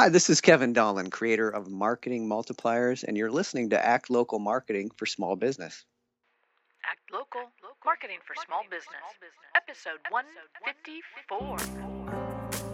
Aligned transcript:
Hi, 0.00 0.08
this 0.08 0.30
is 0.30 0.40
Kevin 0.40 0.72
Dolan, 0.72 1.10
creator 1.10 1.50
of 1.50 1.68
Marketing 1.68 2.26
Multipliers, 2.26 3.04
and 3.04 3.18
you're 3.18 3.30
listening 3.30 3.68
to 3.68 3.84
Act 3.84 4.08
Local 4.08 4.38
Marketing 4.38 4.90
for 4.96 5.04
Small 5.04 5.36
Business. 5.36 5.84
Act 6.90 7.02
Local, 7.12 7.42
Marketing 7.84 8.16
for 8.26 8.34
Small 8.46 8.62
Business, 8.70 8.96
episode 9.54 9.98
154. 10.08 11.58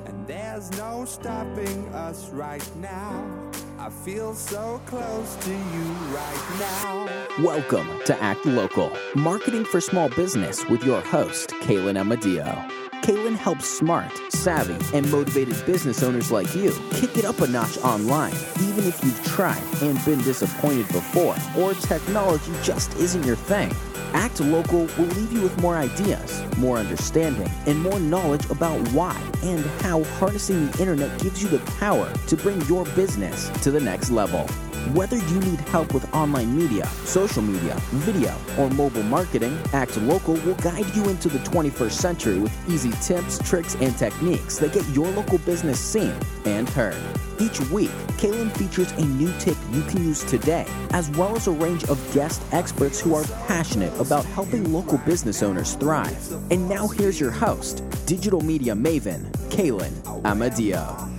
And 0.06 0.24
there's 0.28 0.70
no 0.78 1.04
stopping 1.04 1.88
us 1.88 2.30
right 2.30 2.76
now. 2.76 3.50
I 3.80 3.90
feel 3.90 4.32
so 4.32 4.80
close 4.86 5.34
to 5.34 5.50
you 5.50 5.82
right 6.14 6.56
now. 6.60 7.08
Welcome 7.42 7.88
to 8.04 8.16
Act 8.22 8.46
Local, 8.46 8.96
Marketing 9.16 9.64
for 9.64 9.80
Small 9.80 10.08
Business 10.10 10.64
with 10.68 10.84
your 10.84 11.00
host, 11.00 11.48
Kaylin 11.62 12.00
Amadio. 12.00 12.85
Kaylin 13.06 13.36
helps 13.36 13.68
smart, 13.68 14.10
savvy, 14.30 14.76
and 14.92 15.08
motivated 15.12 15.64
business 15.64 16.02
owners 16.02 16.32
like 16.32 16.52
you 16.56 16.72
kick 16.90 17.16
it 17.16 17.24
up 17.24 17.40
a 17.40 17.46
notch 17.46 17.78
online, 17.78 18.34
even 18.62 18.84
if 18.84 19.00
you've 19.04 19.24
tried 19.24 19.62
and 19.80 20.04
been 20.04 20.20
disappointed 20.22 20.88
before, 20.88 21.36
or 21.56 21.72
technology 21.74 22.52
just 22.64 22.96
isn't 22.96 23.22
your 23.22 23.36
thing. 23.36 23.72
Act 24.12 24.40
Local 24.40 24.88
will 24.98 25.14
leave 25.14 25.32
you 25.32 25.40
with 25.40 25.56
more 25.60 25.76
ideas, 25.76 26.42
more 26.58 26.78
understanding, 26.78 27.48
and 27.66 27.80
more 27.80 28.00
knowledge 28.00 28.50
about 28.50 28.80
why 28.88 29.16
and 29.44 29.64
how 29.82 30.02
harnessing 30.18 30.68
the 30.68 30.80
internet 30.80 31.20
gives 31.20 31.40
you 31.40 31.48
the 31.48 31.60
power 31.78 32.12
to 32.26 32.36
bring 32.36 32.60
your 32.62 32.84
business 32.96 33.50
to 33.62 33.70
the 33.70 33.78
next 33.78 34.10
level. 34.10 34.48
Whether 34.94 35.16
you 35.16 35.40
need 35.40 35.58
help 35.60 35.92
with 35.92 36.12
online 36.14 36.56
media, 36.56 36.86
social 37.04 37.42
media, 37.42 37.74
video, 37.90 38.32
or 38.56 38.70
mobile 38.70 39.02
marketing, 39.02 39.58
Act 39.72 39.96
Local 39.96 40.34
will 40.34 40.54
guide 40.54 40.86
you 40.94 41.08
into 41.08 41.28
the 41.28 41.40
21st 41.40 41.90
century 41.90 42.38
with 42.38 42.70
easy 42.70 42.92
tips, 43.02 43.38
tricks, 43.38 43.74
and 43.80 43.98
techniques 43.98 44.58
that 44.58 44.72
get 44.72 44.86
your 44.90 45.08
local 45.08 45.38
business 45.38 45.80
seen 45.80 46.14
and 46.44 46.68
heard. 46.68 46.96
Each 47.40 47.60
week, 47.72 47.90
Kaylin 48.18 48.56
features 48.56 48.92
a 48.92 49.04
new 49.04 49.32
tip 49.40 49.56
you 49.72 49.82
can 49.82 50.04
use 50.04 50.22
today, 50.22 50.66
as 50.90 51.10
well 51.10 51.34
as 51.34 51.48
a 51.48 51.52
range 51.52 51.84
of 51.86 52.14
guest 52.14 52.40
experts 52.52 53.00
who 53.00 53.14
are 53.16 53.24
passionate 53.48 53.92
about 53.98 54.24
helping 54.24 54.72
local 54.72 54.98
business 54.98 55.42
owners 55.42 55.74
thrive. 55.74 56.32
And 56.52 56.68
now 56.68 56.86
here's 56.86 57.18
your 57.18 57.32
host, 57.32 57.82
digital 58.06 58.40
media 58.40 58.74
maven, 58.74 59.32
Kaylin 59.50 59.92
Amadio. 60.22 61.15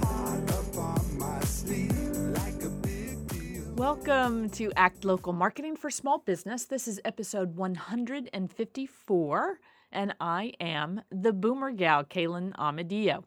Welcome 3.98 4.52
to 4.52 4.72
Act 4.76 5.06
Local 5.06 5.34
Marketing 5.34 5.76
for 5.76 5.90
Small 5.90 6.20
Business. 6.20 6.66
This 6.66 6.88
is 6.88 7.02
episode 7.04 7.56
154, 7.56 9.60
and 9.92 10.14
I 10.22 10.54
am 10.62 11.02
the 11.12 11.34
boomer 11.34 11.72
gal, 11.72 12.04
Kaylin 12.04 12.54
Amadio. 12.54 13.24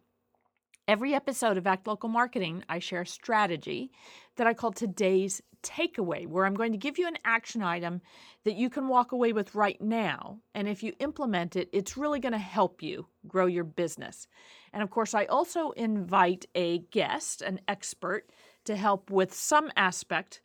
Every 0.87 1.13
episode 1.13 1.59
of 1.59 1.67
Act 1.67 1.89
Local 1.89 2.09
Marketing, 2.09 2.63
I 2.69 2.79
share 2.79 3.03
a 3.03 3.07
strategy 3.07 3.91
that 4.37 4.47
I 4.47 4.55
call 4.55 4.71
today's 4.71 5.43
takeaway, 5.63 6.27
where 6.27 6.47
I'm 6.47 6.55
going 6.55 6.73
to 6.73 6.79
give 6.79 6.99
you 6.99 7.09
an 7.09 7.19
action 7.25 7.63
item 7.63 8.01
that 8.45 8.55
you 8.55 8.71
can 8.71 8.87
walk 8.87 9.11
away 9.11 9.33
with 9.33 9.57
right 9.57 9.81
now. 9.83 10.39
And 10.55 10.69
if 10.69 10.85
you 10.85 10.93
implement 11.01 11.57
it, 11.57 11.69
it's 11.73 11.97
really 11.97 12.21
going 12.21 12.33
to 12.33 12.39
help 12.39 12.81
you 12.81 13.07
grow 13.27 13.47
your 13.47 13.65
business. 13.65 14.29
And 14.73 14.85
of 14.85 14.91
course, 14.91 15.15
I 15.15 15.25
also 15.25 15.73
invite 15.73 16.47
a 16.55 16.79
guest, 16.79 17.43
an 17.43 17.61
expert, 17.69 18.31
to 18.65 18.77
help 18.77 19.11
with 19.11 19.35
some 19.35 19.71
aspect 19.77 20.41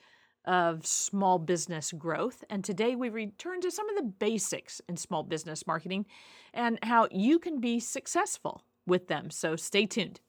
of 0.45 0.85
small 0.85 1.39
business 1.39 1.91
growth. 1.91 2.43
And 2.49 2.63
today 2.63 2.95
we 2.95 3.09
return 3.09 3.61
to 3.61 3.71
some 3.71 3.89
of 3.89 3.95
the 3.95 4.03
basics 4.03 4.81
in 4.87 4.97
small 4.97 5.23
business 5.23 5.67
marketing 5.67 6.05
and 6.53 6.79
how 6.83 7.07
you 7.11 7.39
can 7.39 7.59
be 7.59 7.79
successful 7.79 8.63
with 8.87 9.07
them. 9.07 9.29
So 9.29 9.55
stay 9.55 9.85
tuned. 9.85 10.19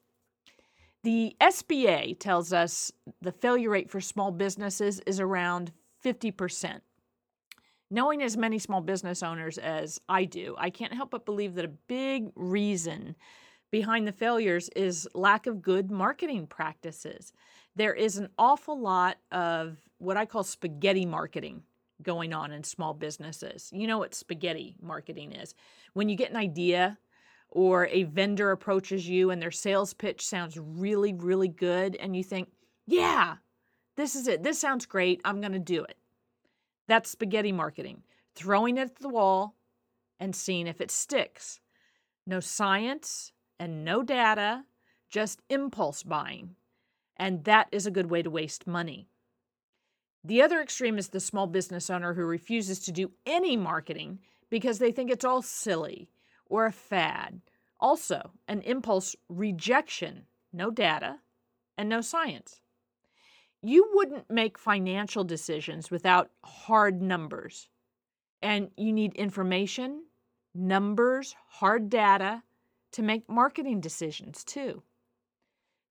The 1.03 1.35
SBA 1.39 2.19
tells 2.19 2.51
us 2.51 2.91
the 3.21 3.31
failure 3.31 3.69
rate 3.69 3.89
for 3.89 4.01
small 4.01 4.31
businesses 4.31 4.99
is 5.05 5.19
around 5.19 5.71
50%. 6.03 6.81
Knowing 7.89 8.21
as 8.21 8.35
many 8.35 8.59
small 8.59 8.81
business 8.81 9.23
owners 9.23 9.57
as 9.57 10.01
I 10.09 10.25
do, 10.25 10.55
I 10.57 10.69
can't 10.69 10.93
help 10.93 11.11
but 11.11 11.25
believe 11.25 11.55
that 11.55 11.63
a 11.63 11.69
big 11.87 12.29
reason 12.35 13.15
behind 13.71 14.07
the 14.07 14.11
failures 14.11 14.69
is 14.75 15.07
lack 15.13 15.47
of 15.47 15.61
good 15.61 15.89
marketing 15.91 16.47
practices. 16.47 17.31
There 17.77 17.93
is 17.93 18.17
an 18.17 18.29
awful 18.39 18.79
lot 18.79 19.17
of 19.31 19.77
what 19.99 20.17
I 20.17 20.25
call 20.25 20.43
spaghetti 20.43 21.05
marketing 21.05 21.61
going 22.01 22.33
on 22.33 22.51
in 22.51 22.63
small 22.63 22.95
businesses. 22.95 23.69
You 23.71 23.85
know 23.85 23.99
what 23.99 24.15
spaghetti 24.15 24.75
marketing 24.81 25.31
is. 25.31 25.53
When 25.93 26.09
you 26.09 26.15
get 26.15 26.31
an 26.31 26.37
idea 26.37 26.97
or 27.49 27.85
a 27.85 28.01
vendor 28.03 28.49
approaches 28.49 29.07
you 29.07 29.29
and 29.29 29.39
their 29.39 29.51
sales 29.51 29.93
pitch 29.93 30.25
sounds 30.25 30.57
really, 30.57 31.13
really 31.13 31.47
good, 31.47 31.95
and 31.97 32.15
you 32.15 32.23
think, 32.23 32.49
yeah, 32.87 33.35
this 33.95 34.15
is 34.15 34.27
it. 34.27 34.41
This 34.41 34.57
sounds 34.57 34.87
great. 34.87 35.21
I'm 35.23 35.39
going 35.39 35.53
to 35.53 35.59
do 35.59 35.83
it. 35.83 35.97
That's 36.87 37.11
spaghetti 37.11 37.51
marketing, 37.51 38.01
throwing 38.33 38.77
it 38.77 38.89
at 38.89 38.95
the 38.95 39.09
wall 39.09 39.53
and 40.19 40.35
seeing 40.35 40.65
if 40.65 40.81
it 40.81 40.89
sticks. 40.89 41.59
No 42.25 42.39
science 42.39 43.33
and 43.59 43.85
no 43.85 44.01
data, 44.01 44.63
just 45.11 45.43
impulse 45.47 46.01
buying. 46.01 46.55
And 47.17 47.43
that 47.45 47.67
is 47.71 47.85
a 47.85 47.91
good 47.91 48.09
way 48.09 48.21
to 48.21 48.29
waste 48.29 48.67
money. 48.67 49.09
The 50.23 50.41
other 50.41 50.61
extreme 50.61 50.97
is 50.97 51.09
the 51.09 51.19
small 51.19 51.47
business 51.47 51.89
owner 51.89 52.13
who 52.13 52.23
refuses 52.23 52.79
to 52.81 52.91
do 52.91 53.11
any 53.25 53.57
marketing 53.57 54.19
because 54.49 54.79
they 54.79 54.91
think 54.91 55.09
it's 55.09 55.25
all 55.25 55.41
silly 55.41 56.09
or 56.45 56.65
a 56.65 56.71
fad. 56.71 57.41
Also, 57.79 58.31
an 58.47 58.61
impulse 58.61 59.15
rejection, 59.29 60.25
no 60.51 60.69
data 60.71 61.19
and 61.77 61.87
no 61.87 62.01
science. 62.01 62.59
You 63.61 63.89
wouldn't 63.93 64.29
make 64.29 64.57
financial 64.57 65.23
decisions 65.23 65.89
without 65.89 66.29
hard 66.43 67.01
numbers. 67.01 67.69
And 68.41 68.69
you 68.77 68.93
need 68.93 69.13
information, 69.15 70.03
numbers, 70.53 71.35
hard 71.47 71.89
data 71.89 72.43
to 72.91 73.01
make 73.01 73.29
marketing 73.29 73.81
decisions 73.81 74.43
too. 74.43 74.83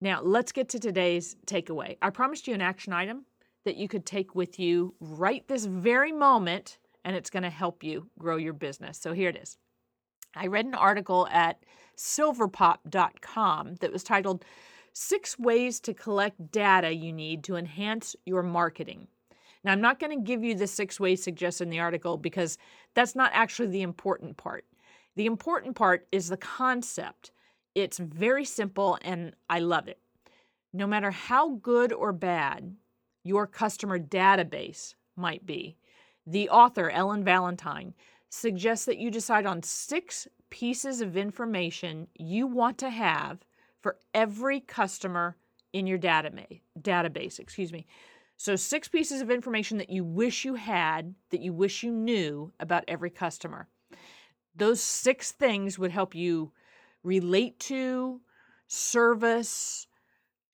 Now, 0.00 0.20
let's 0.22 0.52
get 0.52 0.68
to 0.70 0.78
today's 0.78 1.36
takeaway. 1.46 1.96
I 2.02 2.10
promised 2.10 2.46
you 2.46 2.54
an 2.54 2.60
action 2.60 2.92
item 2.92 3.24
that 3.64 3.76
you 3.76 3.88
could 3.88 4.04
take 4.04 4.34
with 4.34 4.58
you 4.58 4.94
right 5.00 5.46
this 5.48 5.64
very 5.64 6.12
moment, 6.12 6.78
and 7.04 7.16
it's 7.16 7.30
going 7.30 7.42
to 7.42 7.50
help 7.50 7.82
you 7.82 8.08
grow 8.18 8.36
your 8.36 8.52
business. 8.52 8.98
So 8.98 9.12
here 9.12 9.30
it 9.30 9.36
is. 9.36 9.56
I 10.34 10.48
read 10.48 10.66
an 10.66 10.74
article 10.74 11.26
at 11.30 11.64
silverpop.com 11.96 13.76
that 13.76 13.92
was 13.92 14.04
titled 14.04 14.44
Six 14.92 15.38
Ways 15.38 15.80
to 15.80 15.94
Collect 15.94 16.50
Data 16.52 16.92
You 16.92 17.12
Need 17.12 17.42
to 17.44 17.56
Enhance 17.56 18.14
Your 18.26 18.42
Marketing. 18.42 19.08
Now, 19.64 19.72
I'm 19.72 19.80
not 19.80 19.98
going 19.98 20.16
to 20.16 20.24
give 20.24 20.44
you 20.44 20.54
the 20.54 20.66
six 20.66 21.00
ways 21.00 21.22
suggested 21.22 21.64
in 21.64 21.70
the 21.70 21.80
article 21.80 22.18
because 22.18 22.58
that's 22.94 23.16
not 23.16 23.30
actually 23.34 23.68
the 23.68 23.82
important 23.82 24.36
part. 24.36 24.64
The 25.16 25.26
important 25.26 25.74
part 25.74 26.06
is 26.12 26.28
the 26.28 26.36
concept. 26.36 27.32
It's 27.76 27.98
very 27.98 28.46
simple 28.46 28.98
and 29.02 29.34
I 29.50 29.58
love 29.58 29.86
it. 29.86 29.98
No 30.72 30.86
matter 30.86 31.10
how 31.10 31.56
good 31.56 31.92
or 31.92 32.10
bad 32.10 32.74
your 33.22 33.46
customer 33.46 33.98
database 33.98 34.94
might 35.14 35.44
be. 35.44 35.76
The 36.26 36.48
author, 36.48 36.88
Ellen 36.88 37.22
Valentine, 37.22 37.92
suggests 38.30 38.86
that 38.86 38.96
you 38.96 39.10
decide 39.10 39.44
on 39.44 39.62
six 39.62 40.26
pieces 40.48 41.02
of 41.02 41.18
information 41.18 42.06
you 42.14 42.46
want 42.46 42.78
to 42.78 42.88
have 42.88 43.40
for 43.82 43.98
every 44.14 44.60
customer 44.60 45.36
in 45.72 45.86
your 45.86 45.98
database 45.98 46.60
database 46.80 47.38
excuse 47.38 47.72
me 47.72 47.84
so 48.36 48.54
six 48.54 48.88
pieces 48.88 49.20
of 49.20 49.30
information 49.30 49.76
that 49.78 49.90
you 49.90 50.04
wish 50.04 50.44
you 50.44 50.54
had 50.54 51.14
that 51.30 51.40
you 51.40 51.52
wish 51.52 51.82
you 51.82 51.90
knew 51.90 52.52
about 52.60 52.84
every 52.86 53.10
customer 53.10 53.68
those 54.54 54.80
six 54.80 55.32
things 55.32 55.78
would 55.78 55.90
help 55.90 56.14
you 56.14 56.52
relate 57.06 57.58
to 57.60 58.20
service 58.66 59.86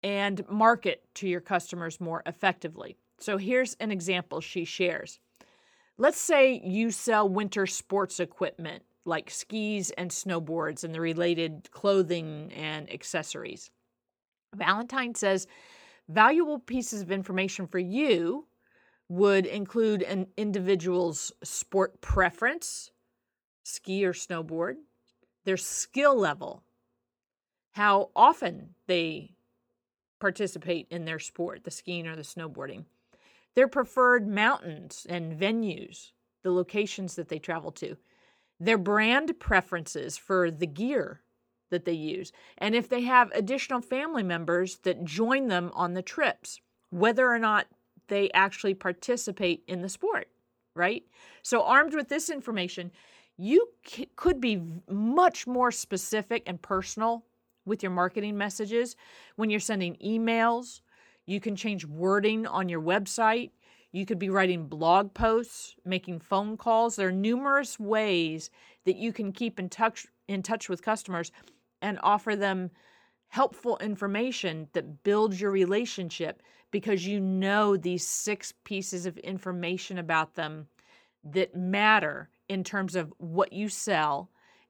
and 0.02 0.44
market 0.48 1.02
to 1.14 1.26
your 1.26 1.40
customers 1.40 2.00
more 2.00 2.22
effectively. 2.26 2.96
So 3.18 3.38
here's 3.38 3.74
an 3.74 3.90
example 3.90 4.40
she 4.40 4.64
shares. 4.64 5.18
Let's 5.96 6.20
say 6.20 6.60
you 6.64 6.90
sell 6.90 7.28
winter 7.28 7.66
sports 7.66 8.20
equipment 8.20 8.82
like 9.04 9.30
skis 9.30 9.90
and 9.92 10.10
snowboards 10.10 10.84
and 10.84 10.94
the 10.94 11.00
related 11.00 11.70
clothing 11.70 12.52
and 12.54 12.92
accessories. 12.92 13.70
Valentine 14.54 15.14
says 15.14 15.46
valuable 16.08 16.58
pieces 16.58 17.00
of 17.02 17.10
information 17.10 17.66
for 17.66 17.78
you 17.78 18.46
would 19.08 19.46
include 19.46 20.02
an 20.02 20.26
individual's 20.36 21.32
sport 21.42 22.00
preference, 22.00 22.90
ski 23.64 24.04
or 24.04 24.12
snowboard, 24.12 24.74
their 25.44 25.56
skill 25.56 26.16
level, 26.16 26.62
how 27.72 28.10
often 28.14 28.74
they 28.86 29.34
participate 30.20 30.86
in 30.90 31.04
their 31.04 31.18
sport, 31.18 31.64
the 31.64 31.70
skiing 31.70 32.06
or 32.06 32.14
the 32.14 32.22
snowboarding. 32.22 32.84
Their 33.54 33.68
preferred 33.68 34.26
mountains 34.26 35.06
and 35.08 35.38
venues, 35.38 36.12
the 36.42 36.52
locations 36.52 37.16
that 37.16 37.28
they 37.28 37.38
travel 37.38 37.72
to. 37.72 37.96
Their 38.60 38.78
brand 38.78 39.38
preferences 39.40 40.16
for 40.16 40.50
the 40.50 40.66
gear 40.66 41.22
that 41.70 41.84
they 41.84 41.92
use, 41.92 42.32
and 42.58 42.74
if 42.74 42.88
they 42.88 43.00
have 43.00 43.32
additional 43.32 43.80
family 43.80 44.22
members 44.22 44.76
that 44.84 45.04
join 45.04 45.48
them 45.48 45.72
on 45.74 45.94
the 45.94 46.02
trips, 46.02 46.60
whether 46.90 47.28
or 47.28 47.38
not 47.38 47.66
they 48.08 48.30
actually 48.32 48.74
participate 48.74 49.64
in 49.66 49.82
the 49.82 49.88
sport, 49.88 50.28
right? 50.76 51.02
So, 51.42 51.62
armed 51.62 51.94
with 51.94 52.08
this 52.08 52.30
information, 52.30 52.92
you 53.36 53.68
c- 53.86 54.08
could 54.16 54.40
be 54.40 54.60
much 54.88 55.46
more 55.46 55.70
specific 55.70 56.42
and 56.46 56.60
personal 56.60 57.24
with 57.64 57.82
your 57.82 57.92
marketing 57.92 58.36
messages 58.36 58.96
when 59.36 59.50
you're 59.50 59.60
sending 59.60 59.96
emails. 59.96 60.80
You 61.26 61.40
can 61.40 61.56
change 61.56 61.84
wording 61.84 62.46
on 62.46 62.68
your 62.68 62.80
website. 62.80 63.50
You 63.92 64.06
could 64.06 64.18
be 64.18 64.30
writing 64.30 64.66
blog 64.66 65.12
posts, 65.14 65.76
making 65.84 66.20
phone 66.20 66.56
calls. 66.56 66.96
There 66.96 67.08
are 67.08 67.12
numerous 67.12 67.78
ways 67.78 68.50
that 68.84 68.96
you 68.96 69.12
can 69.12 69.32
keep 69.32 69.58
in 69.58 69.68
touch 69.68 70.06
in 70.28 70.42
touch 70.42 70.68
with 70.68 70.82
customers 70.82 71.30
and 71.82 71.98
offer 72.02 72.34
them 72.36 72.70
helpful 73.28 73.78
information 73.78 74.68
that 74.72 75.02
builds 75.02 75.40
your 75.40 75.50
relationship 75.50 76.42
because 76.70 77.06
you 77.06 77.20
know 77.20 77.76
these 77.76 78.06
six 78.06 78.52
pieces 78.64 79.04
of 79.04 79.18
information 79.18 79.98
about 79.98 80.34
them 80.34 80.66
that 81.24 81.54
matter 81.54 82.28
in 82.52 82.62
terms 82.62 82.94
of 82.94 83.10
what 83.16 83.50
you 83.50 83.66
sell 83.66 84.28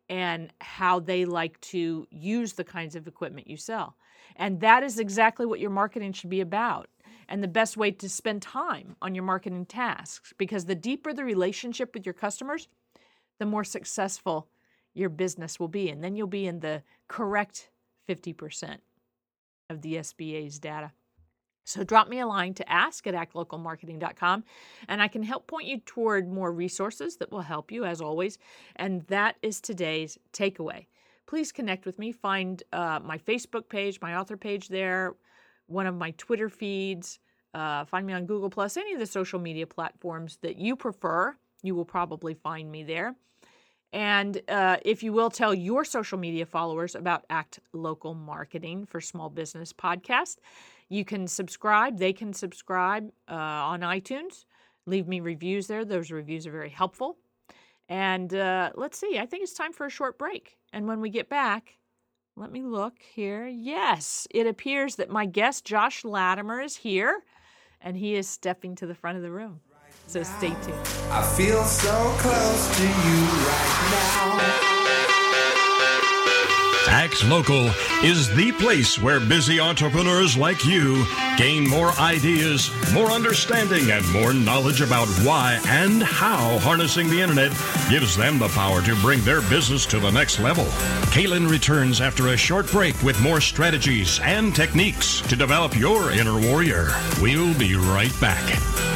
and 0.09 0.53
how 0.61 1.01
they 1.01 1.25
like 1.25 1.61
to 1.61 2.07
use 2.11 2.53
the 2.53 2.63
kinds 2.63 2.95
of 2.95 3.09
equipment 3.09 3.49
you 3.49 3.57
sell. 3.57 3.97
And 4.37 4.61
that 4.61 4.85
is 4.85 5.01
exactly 5.01 5.47
what 5.47 5.59
your 5.59 5.71
marketing 5.71 6.13
should 6.13 6.31
be 6.31 6.41
about. 6.41 6.89
And 7.29 7.43
the 7.43 7.49
best 7.49 7.77
way 7.77 7.91
to 7.91 8.09
spend 8.09 8.41
time 8.41 8.95
on 9.03 9.17
your 9.17 9.25
marketing 9.25 9.67
tasks 9.67 10.33
because 10.39 10.67
the 10.67 10.77
deeper 10.77 11.13
the 11.13 11.25
relationship 11.25 11.93
with 11.93 12.07
your 12.07 12.13
customers, 12.13 12.69
the 13.41 13.47
more 13.47 13.65
successful 13.65 14.47
your 14.95 15.09
business 15.09 15.59
will 15.59 15.67
be. 15.67 15.89
And 15.89 16.05
then 16.05 16.15
you'll 16.15 16.29
be 16.29 16.47
in 16.47 16.61
the 16.61 16.85
correct 17.09 17.71
50% 18.09 18.77
of 19.71 19.83
the 19.83 19.95
SBA's 19.95 20.61
data. 20.61 20.93
So 21.65 21.85
drop 21.85 22.09
me 22.09 22.19
a 22.19 22.27
line 22.27 22.55
to 22.55 22.71
ask 22.71 23.07
at 23.07 23.15
actlocalmarketing.com 23.15 24.45
and 24.89 25.03
I 25.03 25.09
can 25.09 25.23
help 25.23 25.47
point 25.47 25.67
you 25.67 25.79
toward 25.79 26.31
more 26.31 26.53
resources 26.53 27.17
that 27.17 27.31
will 27.31 27.43
help 27.43 27.71
you 27.71 27.85
as 27.85 28.01
always. 28.01 28.39
And 28.77 29.03
that 29.07 29.37
is 29.43 29.61
today's 29.61 30.19
takeaway. 30.33 30.87
Please 31.27 31.53
connect 31.53 31.87
with 31.87 31.99
me. 31.99 32.13
Find 32.13 32.63
uh, 32.73 33.01
my 33.03 33.17
Facebook 33.19 33.69
page, 33.69 34.01
my 34.01 34.17
author 34.17 34.37
page 34.37 34.69
there, 34.69 35.15
one 35.67 35.87
of 35.87 35.95
my 35.95 36.11
Twitter 36.13 36.49
feeds. 36.49 37.21
Uh, 37.55 37.85
find 37.85 38.07
me 38.07 38.13
on 38.13 38.27
Google 38.27 38.51
Plus, 38.51 38.77
any 38.77 38.95
of 38.95 38.99
the 38.99 39.07
social 39.07 39.39
media 39.39 39.67
platforms 39.67 40.39
that 40.43 40.57
you 40.57 40.75
prefer. 40.75 41.37
You 41.63 41.75
will 41.75 41.85
probably 41.85 42.35
find 42.35 42.71
me 42.71 42.83
there. 42.83 43.15
And 43.93 44.41
uh, 44.49 44.79
if 44.85 45.03
you 45.03 45.13
will 45.13 45.29
tell 45.29 45.53
your 45.53 45.85
social 45.85 46.19
media 46.19 46.47
followers 46.47 46.95
about 46.95 47.27
Act 47.29 47.61
Local 47.75 48.15
Marketing 48.15 48.87
for 48.87 49.03
Small 49.03 49.29
Business 49.29 49.73
podcast, 49.73 50.37
you 50.93 51.05
can 51.05 51.27
subscribe. 51.27 51.99
They 51.99 52.13
can 52.13 52.33
subscribe 52.35 53.11
uh, 53.31 53.35
on 53.35 53.81
iTunes. 53.81 54.45
Leave 54.87 55.09
me 55.09 55.21
reviews 55.21 55.67
there. 55.67 55.85
Those 55.85 56.11
reviews 56.11 56.47
are 56.47 56.53
very 56.53 56.71
helpful. 56.71 57.17
And 57.89 58.33
uh, 58.35 58.71
let's 58.75 58.99
see, 58.99 59.19
I 59.19 59.27
think 59.27 59.43
it's 59.43 59.55
time 59.55 59.73
for 59.73 59.87
a 59.87 59.91
short 59.91 60.19
break. 60.19 60.57
And 60.73 60.87
when 60.87 61.01
we 61.01 61.11
get 61.11 61.29
back, 61.29 61.79
let 62.37 62.53
me 62.53 62.63
look 62.63 62.95
here. 63.15 63.47
Yes, 63.47 64.27
it 64.31 64.47
appears 64.47 64.97
that 64.97 65.11
my 65.11 65.27
guest, 65.27 65.65
Josh 65.65 66.05
Latimer, 66.05 66.61
is 66.61 66.77
here 66.77 67.21
and 67.81 67.97
he 67.97 68.15
is 68.15 68.29
stepping 68.29 68.75
to 68.77 68.87
the 68.87 68.95
front 68.95 69.17
of 69.17 69.23
the 69.23 69.31
room. 69.31 69.61
So 70.07 70.23
stay 70.23 70.49
tuned. 70.49 70.87
I 71.11 71.23
feel 71.37 71.65
so 71.65 72.15
close 72.19 72.77
to 72.77 72.83
you 72.83 73.25
right 73.49 74.63
now. 74.63 74.72
Act 77.13 77.29
Local 77.29 77.67
is 78.03 78.35
the 78.35 78.53
place 78.53 78.99
where 78.99 79.21
busy 79.21 79.61
entrepreneurs 79.61 80.35
like 80.35 80.65
you 80.65 81.05
gain 81.37 81.69
more 81.69 81.93
ideas, 82.01 82.71
more 82.95 83.11
understanding, 83.11 83.91
and 83.91 84.11
more 84.13 84.33
knowledge 84.33 84.81
about 84.81 85.09
why 85.23 85.61
and 85.67 86.03
how 86.03 86.59
harnessing 86.61 87.11
the 87.11 87.21
internet 87.21 87.53
gives 87.91 88.17
them 88.17 88.39
the 88.39 88.49
power 88.49 88.81
to 88.81 88.95
bring 89.03 89.21
their 89.25 89.43
business 89.43 89.85
to 89.85 90.01
the 90.01 90.11
next 90.11 90.41
level. 90.41 90.65
Kaylin 91.13 91.51
returns 91.51 92.01
after 92.01 92.29
a 92.29 92.37
short 92.37 92.71
break 92.71 93.01
with 93.03 93.21
more 93.21 93.43
strategies 93.43 94.19
and 94.21 94.55
techniques 94.55 95.21
to 95.23 95.37
develop 95.37 95.77
your 95.77 96.13
inner 96.13 96.41
warrior. 96.41 96.89
We'll 97.21 97.53
be 97.59 97.75
right 97.75 98.19
back. 98.23 98.92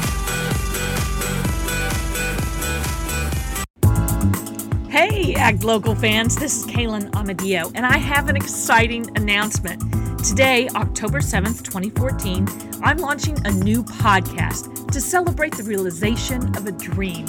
Hey, 4.96 5.34
Act 5.34 5.62
Local 5.62 5.94
fans, 5.94 6.37
this 6.37 6.56
is 6.56 6.64
Kaylin 6.64 7.10
Amadio, 7.10 7.70
and 7.75 7.84
I 7.84 7.98
have 7.98 8.31
an 8.31 8.37
exciting 8.37 9.14
announcement. 9.14 9.78
Today, 10.25 10.70
October 10.75 11.19
7th, 11.19 11.62
2014, 11.64 12.48
I'm 12.82 12.96
launching 12.96 13.37
a 13.44 13.50
new 13.50 13.82
podcast 13.84 14.90
to 14.90 14.98
celebrate 14.98 15.54
the 15.54 15.64
realization 15.64 16.56
of 16.56 16.66
a 16.66 16.72
dream. 16.72 17.26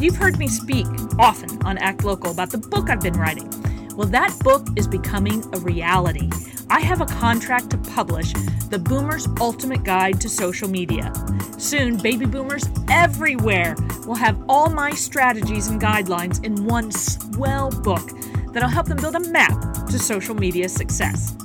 You've 0.00 0.16
heard 0.16 0.40
me 0.40 0.48
speak 0.48 0.88
often 1.16 1.62
on 1.64 1.78
Act 1.78 2.02
Local 2.02 2.32
about 2.32 2.50
the 2.50 2.58
book 2.58 2.90
I've 2.90 3.00
been 3.00 3.14
writing. 3.14 3.48
Well, 3.96 4.08
that 4.08 4.36
book 4.40 4.66
is 4.74 4.88
becoming 4.88 5.44
a 5.54 5.60
reality. 5.60 6.28
I 6.68 6.80
have 6.80 7.00
a 7.00 7.06
contract 7.06 7.70
to 7.70 7.78
publish 7.78 8.32
The 8.68 8.78
Boomer's 8.78 9.28
Ultimate 9.40 9.84
Guide 9.84 10.20
to 10.20 10.28
Social 10.28 10.68
Media. 10.68 11.12
Soon, 11.58 11.98
baby 11.98 12.26
boomers 12.26 12.64
everywhere 12.90 13.76
will 14.04 14.16
have 14.16 14.42
all 14.48 14.68
my 14.68 14.90
strategies 14.90 15.68
and 15.68 15.80
guidelines 15.80 16.44
in 16.44 16.64
one 16.64 16.90
swell 16.90 17.70
book 17.70 18.10
that'll 18.52 18.68
help 18.68 18.88
them 18.88 18.96
build 18.96 19.14
a 19.14 19.30
map 19.30 19.86
to 19.86 19.96
social 19.96 20.34
media 20.34 20.68
success. 20.68 21.36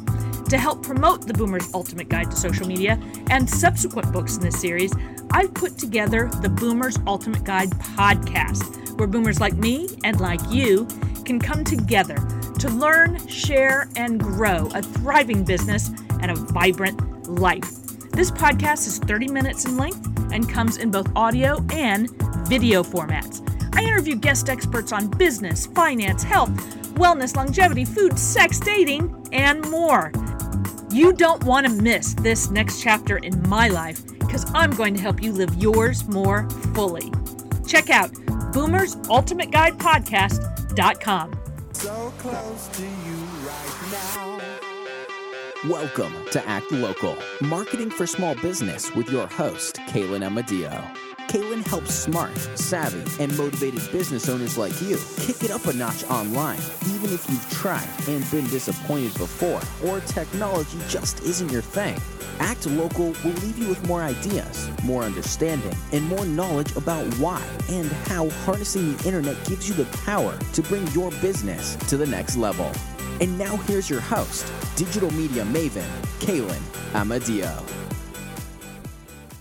To 0.49 0.57
help 0.57 0.81
promote 0.81 1.27
the 1.27 1.35
Boomer's 1.35 1.71
Ultimate 1.75 2.09
Guide 2.09 2.31
to 2.31 2.35
Social 2.35 2.65
Media 2.65 2.99
and 3.29 3.47
subsequent 3.47 4.11
books 4.11 4.37
in 4.37 4.41
this 4.41 4.59
series, 4.59 4.91
I've 5.29 5.53
put 5.53 5.77
together 5.77 6.27
the 6.41 6.49
Boomer's 6.49 6.97
Ultimate 7.05 7.43
Guide 7.43 7.69
podcast, 7.69 8.97
where 8.97 9.07
boomers 9.07 9.39
like 9.39 9.53
me 9.53 9.87
and 10.03 10.19
like 10.19 10.41
you 10.49 10.87
can 11.25 11.39
come 11.39 11.63
together 11.63 12.17
to 12.59 12.69
learn, 12.69 13.25
share, 13.27 13.89
and 13.95 14.19
grow 14.19 14.67
a 14.73 14.81
thriving 14.81 15.43
business 15.43 15.91
and 16.21 16.31
a 16.31 16.35
vibrant 16.35 17.29
life. 17.29 17.69
This 18.11 18.31
podcast 18.31 18.87
is 18.87 18.97
30 18.99 19.27
minutes 19.29 19.65
in 19.65 19.77
length 19.77 20.05
and 20.33 20.49
comes 20.49 20.77
in 20.77 20.89
both 20.91 21.07
audio 21.15 21.63
and 21.71 22.09
video 22.47 22.83
formats. 22.83 23.45
I 23.75 23.83
interview 23.83 24.15
guest 24.15 24.49
experts 24.49 24.91
on 24.91 25.07
business, 25.07 25.67
finance, 25.67 26.23
health, 26.23 26.49
wellness, 26.95 27.35
longevity, 27.35 27.85
food, 27.85 28.17
sex, 28.19 28.59
dating, 28.59 29.15
and 29.31 29.61
more. 29.69 30.11
You 30.91 31.13
don't 31.13 31.43
want 31.45 31.67
to 31.67 31.71
miss 31.71 32.15
this 32.15 32.49
next 32.49 32.81
chapter 32.81 33.17
in 33.17 33.47
my 33.47 33.67
life 33.69 34.01
because 34.19 34.51
I'm 34.53 34.71
going 34.71 34.95
to 34.95 35.01
help 35.01 35.23
you 35.23 35.31
live 35.31 35.55
yours 35.55 36.05
more 36.09 36.49
fully. 36.73 37.09
Check 37.65 37.89
out 37.89 38.11
boomersultimateguidepodcast.com. 38.51 41.38
So 41.79 42.11
close 42.17 42.67
to 42.73 42.83
you 42.83 43.15
right 43.47 43.89
now. 43.89 44.41
Welcome 45.69 46.13
to 46.31 46.45
Act 46.45 46.69
Local, 46.73 47.15
marketing 47.39 47.89
for 47.89 48.05
small 48.05 48.35
business 48.35 48.93
with 48.95 49.09
your 49.09 49.27
host, 49.27 49.77
Kaylin 49.87 50.27
Amadio. 50.27 51.08
Kaylin 51.29 51.63
helps 51.67 51.93
smart, 51.93 52.35
savvy, 52.57 53.23
and 53.23 53.37
motivated 53.37 53.91
business 53.91 54.27
owners 54.29 54.57
like 54.57 54.81
you 54.81 54.97
kick 55.17 55.43
it 55.43 55.51
up 55.51 55.63
a 55.67 55.73
notch 55.73 56.03
online, 56.05 56.57
even 56.87 57.13
if 57.13 57.29
you've 57.29 57.49
tried 57.51 57.87
and 58.07 58.29
been 58.31 58.47
disappointed 58.47 59.13
before, 59.15 59.61
or 59.87 59.99
technology 59.99 60.79
just 60.87 61.21
isn't 61.21 61.51
your 61.51 61.61
thing. 61.61 62.01
Act 62.39 62.65
Local 62.65 63.13
will 63.23 63.37
leave 63.43 63.59
you 63.59 63.69
with 63.69 63.87
more 63.87 64.01
ideas, 64.01 64.71
more 64.83 65.03
understanding, 65.03 65.75
and 65.91 66.03
more 66.07 66.25
knowledge 66.25 66.75
about 66.75 67.05
why 67.19 67.45
and 67.69 67.91
how 68.07 68.27
harnessing 68.29 68.95
the 68.95 69.07
internet 69.07 69.37
gives 69.45 69.69
you 69.69 69.75
the 69.75 69.85
power 69.97 70.35
to 70.53 70.63
bring 70.63 70.87
your 70.87 71.11
business 71.21 71.75
to 71.89 71.95
the 71.95 72.07
next 72.07 72.37
level. 72.37 72.71
And 73.21 73.37
now 73.37 73.55
here's 73.67 73.87
your 73.87 74.01
host, 74.01 74.51
digital 74.75 75.11
media 75.11 75.43
maven, 75.43 75.85
Kaylin 76.21 76.61
Amadio. 76.93 77.88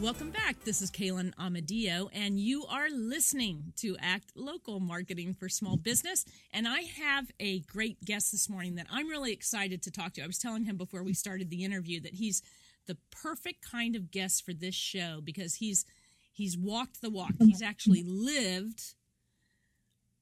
Welcome 0.00 0.30
back. 0.30 0.62
This 0.62 0.80
is 0.80 0.92
Kaylin 0.92 1.34
Amadio, 1.34 2.08
and 2.12 2.38
you 2.38 2.64
are 2.66 2.88
listening 2.88 3.72
to 3.78 3.96
Act 4.00 4.30
Local 4.36 4.78
Marketing 4.78 5.34
for 5.34 5.48
Small 5.48 5.76
Business. 5.76 6.24
And 6.52 6.68
I 6.68 6.82
have 6.82 7.32
a 7.40 7.60
great 7.62 8.04
guest 8.04 8.30
this 8.30 8.48
morning 8.48 8.76
that 8.76 8.86
I'm 8.92 9.08
really 9.08 9.32
excited 9.32 9.82
to 9.82 9.90
talk 9.90 10.12
to. 10.12 10.22
I 10.22 10.28
was 10.28 10.38
telling 10.38 10.66
him 10.66 10.76
before 10.76 11.02
we 11.02 11.14
started 11.14 11.50
the 11.50 11.64
interview 11.64 12.00
that 12.02 12.14
he's 12.14 12.42
the 12.86 12.96
perfect 13.10 13.68
kind 13.68 13.96
of 13.96 14.12
guest 14.12 14.46
for 14.46 14.52
this 14.52 14.76
show 14.76 15.20
because 15.20 15.56
he's 15.56 15.84
he's 16.32 16.56
walked 16.56 17.02
the 17.02 17.10
walk. 17.10 17.32
He's 17.40 17.60
actually 17.60 18.04
lived 18.04 18.94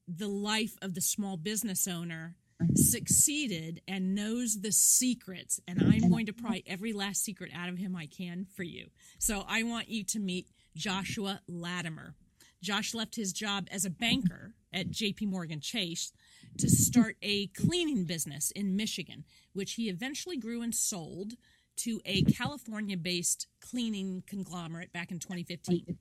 the 0.08 0.28
life 0.28 0.78
of 0.80 0.94
the 0.94 1.02
small 1.02 1.36
business 1.36 1.86
owner 1.86 2.36
succeeded 2.74 3.80
and 3.86 4.14
knows 4.14 4.60
the 4.60 4.72
secrets 4.72 5.60
and 5.68 5.82
i'm 5.82 6.10
going 6.10 6.26
to 6.26 6.32
pry 6.32 6.62
every 6.66 6.92
last 6.92 7.22
secret 7.22 7.50
out 7.54 7.68
of 7.68 7.78
him 7.78 7.94
i 7.94 8.06
can 8.06 8.46
for 8.54 8.62
you. 8.62 8.88
So 9.18 9.44
i 9.48 9.62
want 9.62 9.88
you 9.88 10.04
to 10.04 10.18
meet 10.18 10.48
joshua 10.74 11.40
latimer. 11.46 12.14
Josh 12.62 12.94
left 12.94 13.16
his 13.16 13.32
job 13.32 13.68
as 13.70 13.84
a 13.84 13.90
banker 13.90 14.54
at 14.72 14.90
jp 14.90 15.28
morgan 15.28 15.60
chase 15.60 16.12
to 16.58 16.70
start 16.70 17.16
a 17.22 17.48
cleaning 17.48 18.04
business 18.04 18.50
in 18.52 18.76
Michigan, 18.76 19.24
which 19.52 19.74
he 19.74 19.88
eventually 19.88 20.36
grew 20.36 20.62
and 20.62 20.74
sold 20.74 21.34
to 21.76 22.00
a 22.06 22.22
California 22.22 22.96
based 22.96 23.46
cleaning 23.60 24.22
conglomerate 24.26 24.92
back 24.92 25.10
in 25.10 25.18
2015. 25.18 25.98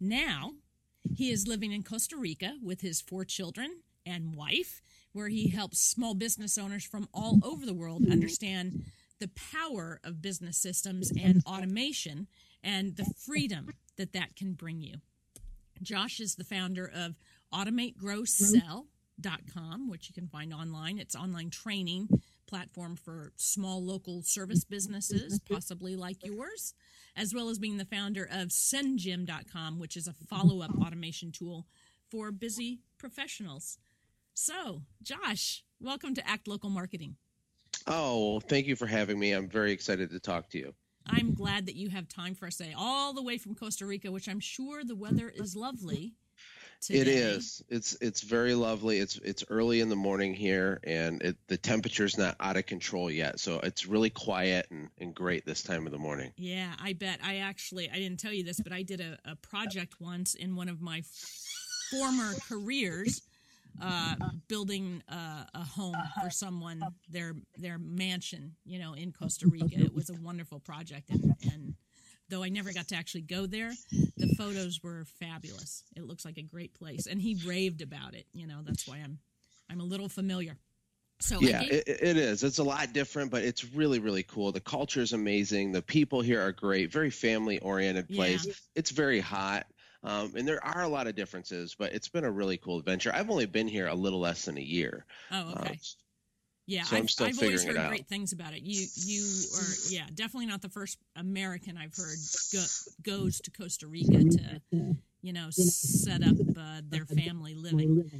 Now, 0.00 0.52
he 1.16 1.30
is 1.30 1.48
living 1.48 1.72
in 1.72 1.82
Costa 1.82 2.16
Rica 2.16 2.54
with 2.62 2.80
his 2.80 3.00
four 3.00 3.24
children 3.24 3.80
and 4.06 4.34
wife, 4.36 4.80
where 5.18 5.28
he 5.28 5.48
helps 5.48 5.80
small 5.80 6.14
business 6.14 6.56
owners 6.56 6.84
from 6.84 7.08
all 7.12 7.40
over 7.42 7.66
the 7.66 7.74
world 7.74 8.08
understand 8.08 8.84
the 9.18 9.28
power 9.52 9.98
of 10.04 10.22
business 10.22 10.56
systems 10.56 11.10
and 11.20 11.42
automation 11.44 12.28
and 12.62 12.94
the 12.94 13.12
freedom 13.26 13.74
that 13.96 14.12
that 14.12 14.36
can 14.36 14.52
bring 14.52 14.80
you. 14.80 14.94
Josh 15.82 16.20
is 16.20 16.36
the 16.36 16.44
founder 16.44 16.88
of 16.94 17.16
AutomateGrowSell.com, 17.52 19.90
which 19.90 20.08
you 20.08 20.14
can 20.14 20.28
find 20.28 20.54
online. 20.54 21.00
It's 21.00 21.16
online 21.16 21.50
training 21.50 22.08
platform 22.46 22.94
for 22.94 23.32
small 23.34 23.84
local 23.84 24.22
service 24.22 24.64
businesses, 24.64 25.40
possibly 25.50 25.96
like 25.96 26.24
yours, 26.24 26.74
as 27.16 27.34
well 27.34 27.48
as 27.48 27.58
being 27.58 27.78
the 27.78 27.84
founder 27.84 28.22
of 28.22 28.50
SendJim.com, 28.50 29.80
which 29.80 29.96
is 29.96 30.06
a 30.06 30.12
follow 30.12 30.62
up 30.62 30.70
automation 30.80 31.32
tool 31.32 31.66
for 32.08 32.30
busy 32.30 32.78
professionals. 32.98 33.78
So, 34.40 34.82
Josh, 35.02 35.64
welcome 35.80 36.14
to 36.14 36.26
Act 36.26 36.46
Local 36.46 36.70
Marketing. 36.70 37.16
Oh, 37.88 38.38
thank 38.38 38.68
you 38.68 38.76
for 38.76 38.86
having 38.86 39.18
me. 39.18 39.32
I'm 39.32 39.48
very 39.48 39.72
excited 39.72 40.10
to 40.10 40.20
talk 40.20 40.48
to 40.50 40.58
you. 40.58 40.74
I'm 41.08 41.34
glad 41.34 41.66
that 41.66 41.74
you 41.74 41.88
have 41.88 42.06
time 42.06 42.36
for 42.36 42.46
us 42.46 42.58
today, 42.58 42.72
all 42.78 43.12
the 43.12 43.22
way 43.22 43.36
from 43.36 43.56
Costa 43.56 43.84
Rica, 43.84 44.12
which 44.12 44.28
I'm 44.28 44.38
sure 44.38 44.84
the 44.84 44.94
weather 44.94 45.28
is 45.28 45.56
lovely. 45.56 46.14
Today. 46.80 47.00
It 47.00 47.08
is. 47.08 47.64
It's 47.68 47.96
it's 48.00 48.20
very 48.20 48.54
lovely. 48.54 49.00
It's 49.00 49.16
it's 49.16 49.42
early 49.50 49.80
in 49.80 49.88
the 49.88 49.96
morning 49.96 50.34
here, 50.34 50.78
and 50.84 51.20
it, 51.20 51.36
the 51.48 51.56
temperature's 51.56 52.16
not 52.16 52.36
out 52.38 52.56
of 52.56 52.64
control 52.64 53.10
yet. 53.10 53.40
So 53.40 53.58
it's 53.58 53.86
really 53.86 54.10
quiet 54.10 54.68
and, 54.70 54.88
and 54.98 55.12
great 55.12 55.46
this 55.46 55.64
time 55.64 55.84
of 55.84 55.90
the 55.90 55.98
morning. 55.98 56.32
Yeah, 56.36 56.72
I 56.80 56.92
bet. 56.92 57.18
I 57.24 57.38
actually 57.38 57.90
I 57.90 57.94
didn't 57.94 58.20
tell 58.20 58.32
you 58.32 58.44
this, 58.44 58.60
but 58.60 58.72
I 58.72 58.82
did 58.82 59.00
a, 59.00 59.18
a 59.24 59.34
project 59.34 60.00
once 60.00 60.36
in 60.36 60.54
one 60.54 60.68
of 60.68 60.80
my 60.80 61.02
former 61.90 62.34
careers 62.48 63.22
uh, 63.80 64.14
building 64.48 65.02
uh, 65.08 65.44
a 65.54 65.64
home 65.64 65.96
for 66.22 66.30
someone 66.30 66.82
their 67.08 67.34
their 67.56 67.78
mansion 67.78 68.56
you 68.64 68.78
know 68.78 68.94
in 68.94 69.12
Costa 69.12 69.48
Rica 69.48 69.78
it 69.78 69.94
was 69.94 70.10
a 70.10 70.14
wonderful 70.14 70.60
project 70.60 71.10
and, 71.10 71.34
and 71.42 71.74
though 72.28 72.42
I 72.42 72.48
never 72.48 72.72
got 72.72 72.88
to 72.88 72.96
actually 72.96 73.22
go 73.22 73.46
there 73.46 73.72
the 74.16 74.34
photos 74.36 74.80
were 74.82 75.04
fabulous 75.20 75.82
it 75.96 76.04
looks 76.04 76.24
like 76.24 76.38
a 76.38 76.42
great 76.42 76.74
place 76.74 77.06
and 77.06 77.20
he 77.20 77.40
raved 77.46 77.82
about 77.82 78.14
it 78.14 78.26
you 78.32 78.46
know 78.46 78.60
that's 78.62 78.86
why 78.86 78.96
I'm 78.96 79.18
I'm 79.70 79.80
a 79.80 79.84
little 79.84 80.08
familiar 80.08 80.56
so 81.20 81.40
yeah, 81.40 81.62
it, 81.62 81.84
it 81.88 82.16
is. 82.16 82.44
It's 82.44 82.58
a 82.58 82.64
lot 82.64 82.92
different, 82.92 83.30
but 83.30 83.42
it's 83.42 83.64
really, 83.74 83.98
really 83.98 84.22
cool. 84.22 84.52
The 84.52 84.60
culture 84.60 85.00
is 85.00 85.12
amazing. 85.12 85.72
The 85.72 85.82
people 85.82 86.20
here 86.20 86.40
are 86.40 86.52
great. 86.52 86.92
Very 86.92 87.10
family 87.10 87.58
oriented 87.58 88.08
place. 88.08 88.46
Yeah. 88.46 88.52
It's 88.76 88.90
very 88.90 89.18
hot. 89.18 89.66
Um, 90.04 90.32
and 90.36 90.46
there 90.46 90.64
are 90.64 90.82
a 90.82 90.88
lot 90.88 91.06
of 91.06 91.16
differences, 91.16 91.74
but 91.76 91.92
it's 91.92 92.08
been 92.08 92.24
a 92.24 92.30
really 92.30 92.56
cool 92.56 92.78
adventure. 92.78 93.10
I've 93.12 93.30
only 93.30 93.46
been 93.46 93.66
here 93.66 93.88
a 93.88 93.94
little 93.94 94.20
less 94.20 94.44
than 94.44 94.56
a 94.56 94.62
year. 94.62 95.04
Oh, 95.32 95.52
okay. 95.52 95.70
Um, 95.70 95.76
yeah, 96.66 96.82
so 96.82 96.96
I've, 96.96 97.08
I've 97.20 97.42
always 97.42 97.64
heard 97.64 97.88
great 97.88 98.06
things 98.08 98.32
about 98.32 98.52
it. 98.52 98.62
You, 98.62 98.86
you 98.94 99.24
are, 99.56 99.72
yeah, 99.88 100.06
definitely 100.14 100.46
not 100.46 100.60
the 100.60 100.68
first 100.68 100.98
American 101.16 101.78
I've 101.78 101.96
heard 101.96 102.18
go, 102.52 102.64
goes 103.02 103.40
to 103.40 103.50
Costa 103.50 103.86
Rica 103.86 104.22
to, 104.22 104.60
you 105.22 105.32
know, 105.32 105.48
set 105.50 106.22
up 106.22 106.36
uh, 106.58 106.82
their 106.86 107.06
family 107.06 107.54
living. 107.54 108.10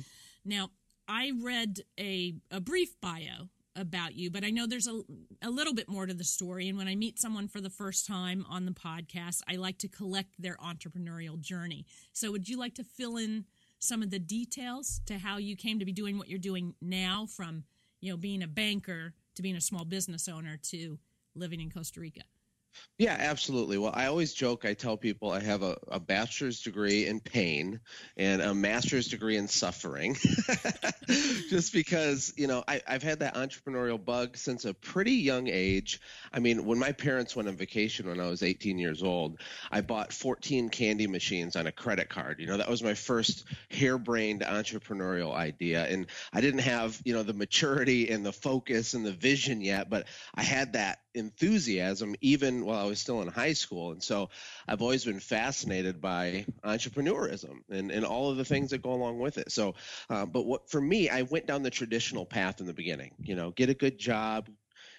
Now, 0.47 0.71
I 1.07 1.33
read 1.43 1.81
a 2.01 2.37
a 2.51 2.61
brief 2.61 2.99
bio 3.03 3.51
about 3.79 4.15
you, 4.15 4.31
but 4.31 4.45
I 4.45 4.51
know 4.51 4.67
there's 4.67 4.89
a, 4.89 5.01
a 5.43 5.51
little 5.51 5.75
bit 5.75 5.89
more 5.89 6.07
to 6.07 6.15
the 6.15 6.25
story. 6.25 6.69
And 6.69 6.77
when 6.77 6.89
I 6.89 6.97
meet 6.97 7.19
someone 7.19 7.49
for 7.49 7.61
the 7.61 7.71
first 7.71 8.07
time 8.07 8.45
on 8.49 8.67
the 8.67 8.73
podcast, 8.73 9.41
I 9.49 9.57
like 9.57 9.79
to 9.79 9.89
collect 9.89 10.41
their 10.41 10.57
entrepreneurial 10.57 11.41
journey. 11.41 11.87
So, 12.13 12.33
would 12.33 12.49
you 12.49 12.59
like 12.59 12.75
to 12.75 12.85
fill 12.85 13.17
in 13.17 13.45
some 13.79 14.03
of 14.03 14.11
the 14.11 14.19
details 14.19 15.01
to 15.07 15.19
how 15.19 15.37
you 15.37 15.57
came 15.57 15.79
to 15.79 15.85
be 15.85 15.93
doing 15.93 16.19
what 16.19 16.29
you're 16.29 16.39
doing 16.39 16.75
now 16.83 17.27
from, 17.27 17.65
you 18.01 18.11
know, 18.11 18.17
being 18.17 18.43
a 18.43 18.49
banker 18.49 19.15
to 19.37 19.43
being 19.43 19.57
a 19.57 19.61
small 19.61 19.85
business 19.85 20.29
owner 20.29 20.59
to 20.65 20.99
living 21.35 21.61
in 21.61 21.71
Costa 21.71 22.01
Rica? 22.01 22.23
Yeah, 22.99 23.17
absolutely. 23.17 23.79
Well, 23.79 23.93
I 23.95 24.07
always 24.07 24.33
joke, 24.35 24.65
I 24.65 24.75
tell 24.75 24.97
people 24.97 25.31
I 25.31 25.39
have 25.41 25.63
a, 25.63 25.79
a 25.87 26.01
bachelor's 26.01 26.63
degree 26.63 27.07
in 27.07 27.21
pain 27.21 27.79
and 28.17 28.43
a 28.43 28.53
master's 28.53 29.07
degree 29.07 29.37
in 29.37 29.47
suffering. 29.47 30.17
Just 31.07 31.73
because, 31.73 32.33
you 32.37 32.49
know, 32.49 32.65
I, 32.67 32.83
have 32.89 33.05
had 33.05 33.21
that 33.21 33.37
entrepreneurial 33.37 34.05
bug 34.05 34.37
since 34.37 34.65
a 34.65 34.75
pretty 34.75 35.13
young 35.13 35.47
age. 35.47 36.01
I 36.33 36.41
mean, 36.41 36.65
when 36.67 36.79
my 36.81 36.91
parents 36.91 37.37
went 37.37 37.49
on 37.49 37.55
vacation 37.57 38.09
when 38.09 38.21
I 38.21 38.27
was 38.29 38.43
18 38.43 38.79
years 38.79 39.03
old, 39.05 39.41
I 39.71 39.81
bought 39.81 40.13
14 40.13 40.69
candy 40.69 41.07
machines 41.07 41.55
on 41.55 41.69
a 41.69 41.73
credit 41.73 42.09
card. 42.09 42.41
You 42.41 42.47
know, 42.49 42.57
that 42.57 42.69
was 42.69 42.83
my 42.83 42.95
first 42.95 43.45
harebrained 43.71 44.41
entrepreneurial 44.43 45.33
idea. 45.35 45.85
And 45.87 46.07
I 46.33 46.41
didn't 46.41 46.61
have, 46.61 47.01
you 47.05 47.15
know, 47.15 47.23
the 47.23 47.33
maturity 47.33 48.11
and 48.11 48.27
the 48.27 48.33
focus 48.33 48.95
and 48.95 49.07
the 49.07 49.13
vision 49.13 49.61
yet, 49.61 49.89
but 49.89 50.07
I 50.35 50.43
had 50.43 50.73
that 50.73 50.99
enthusiasm 51.15 52.15
even 52.21 52.65
while 52.69 52.85
I 52.85 52.87
was 52.87 53.01
still 53.01 53.23
in 53.23 53.29
high 53.29 53.55
school. 53.55 53.93
And 53.93 54.03
so 54.03 54.29
I've 54.69 54.83
always 54.83 55.03
been 55.03 55.21
fascinated 55.21 56.03
by 56.03 56.45
entrepreneurism 56.63 57.61
and, 57.71 57.91
and 57.91 58.05
all 58.05 58.31
of 58.31 58.37
the 58.37 58.45
things 58.45 58.71
that 58.71 58.83
go 58.83 58.93
along 58.93 59.19
with 59.19 59.39
it. 59.39 59.51
So, 59.51 59.75
uh, 60.11 60.27
but 60.27 60.45
what 60.45 60.71
for 60.71 60.81
me, 60.81 61.09
I 61.09 61.23
went 61.23 61.47
down 61.47 61.63
the 61.63 61.71
traditional 61.71 62.27
path 62.27 62.61
in 62.61 62.67
the 62.67 62.75
beginning, 62.75 63.15
you 63.23 63.37
know, 63.37 63.53
get 63.53 63.71
a 63.71 63.75
good 63.75 63.99
job, 63.99 64.51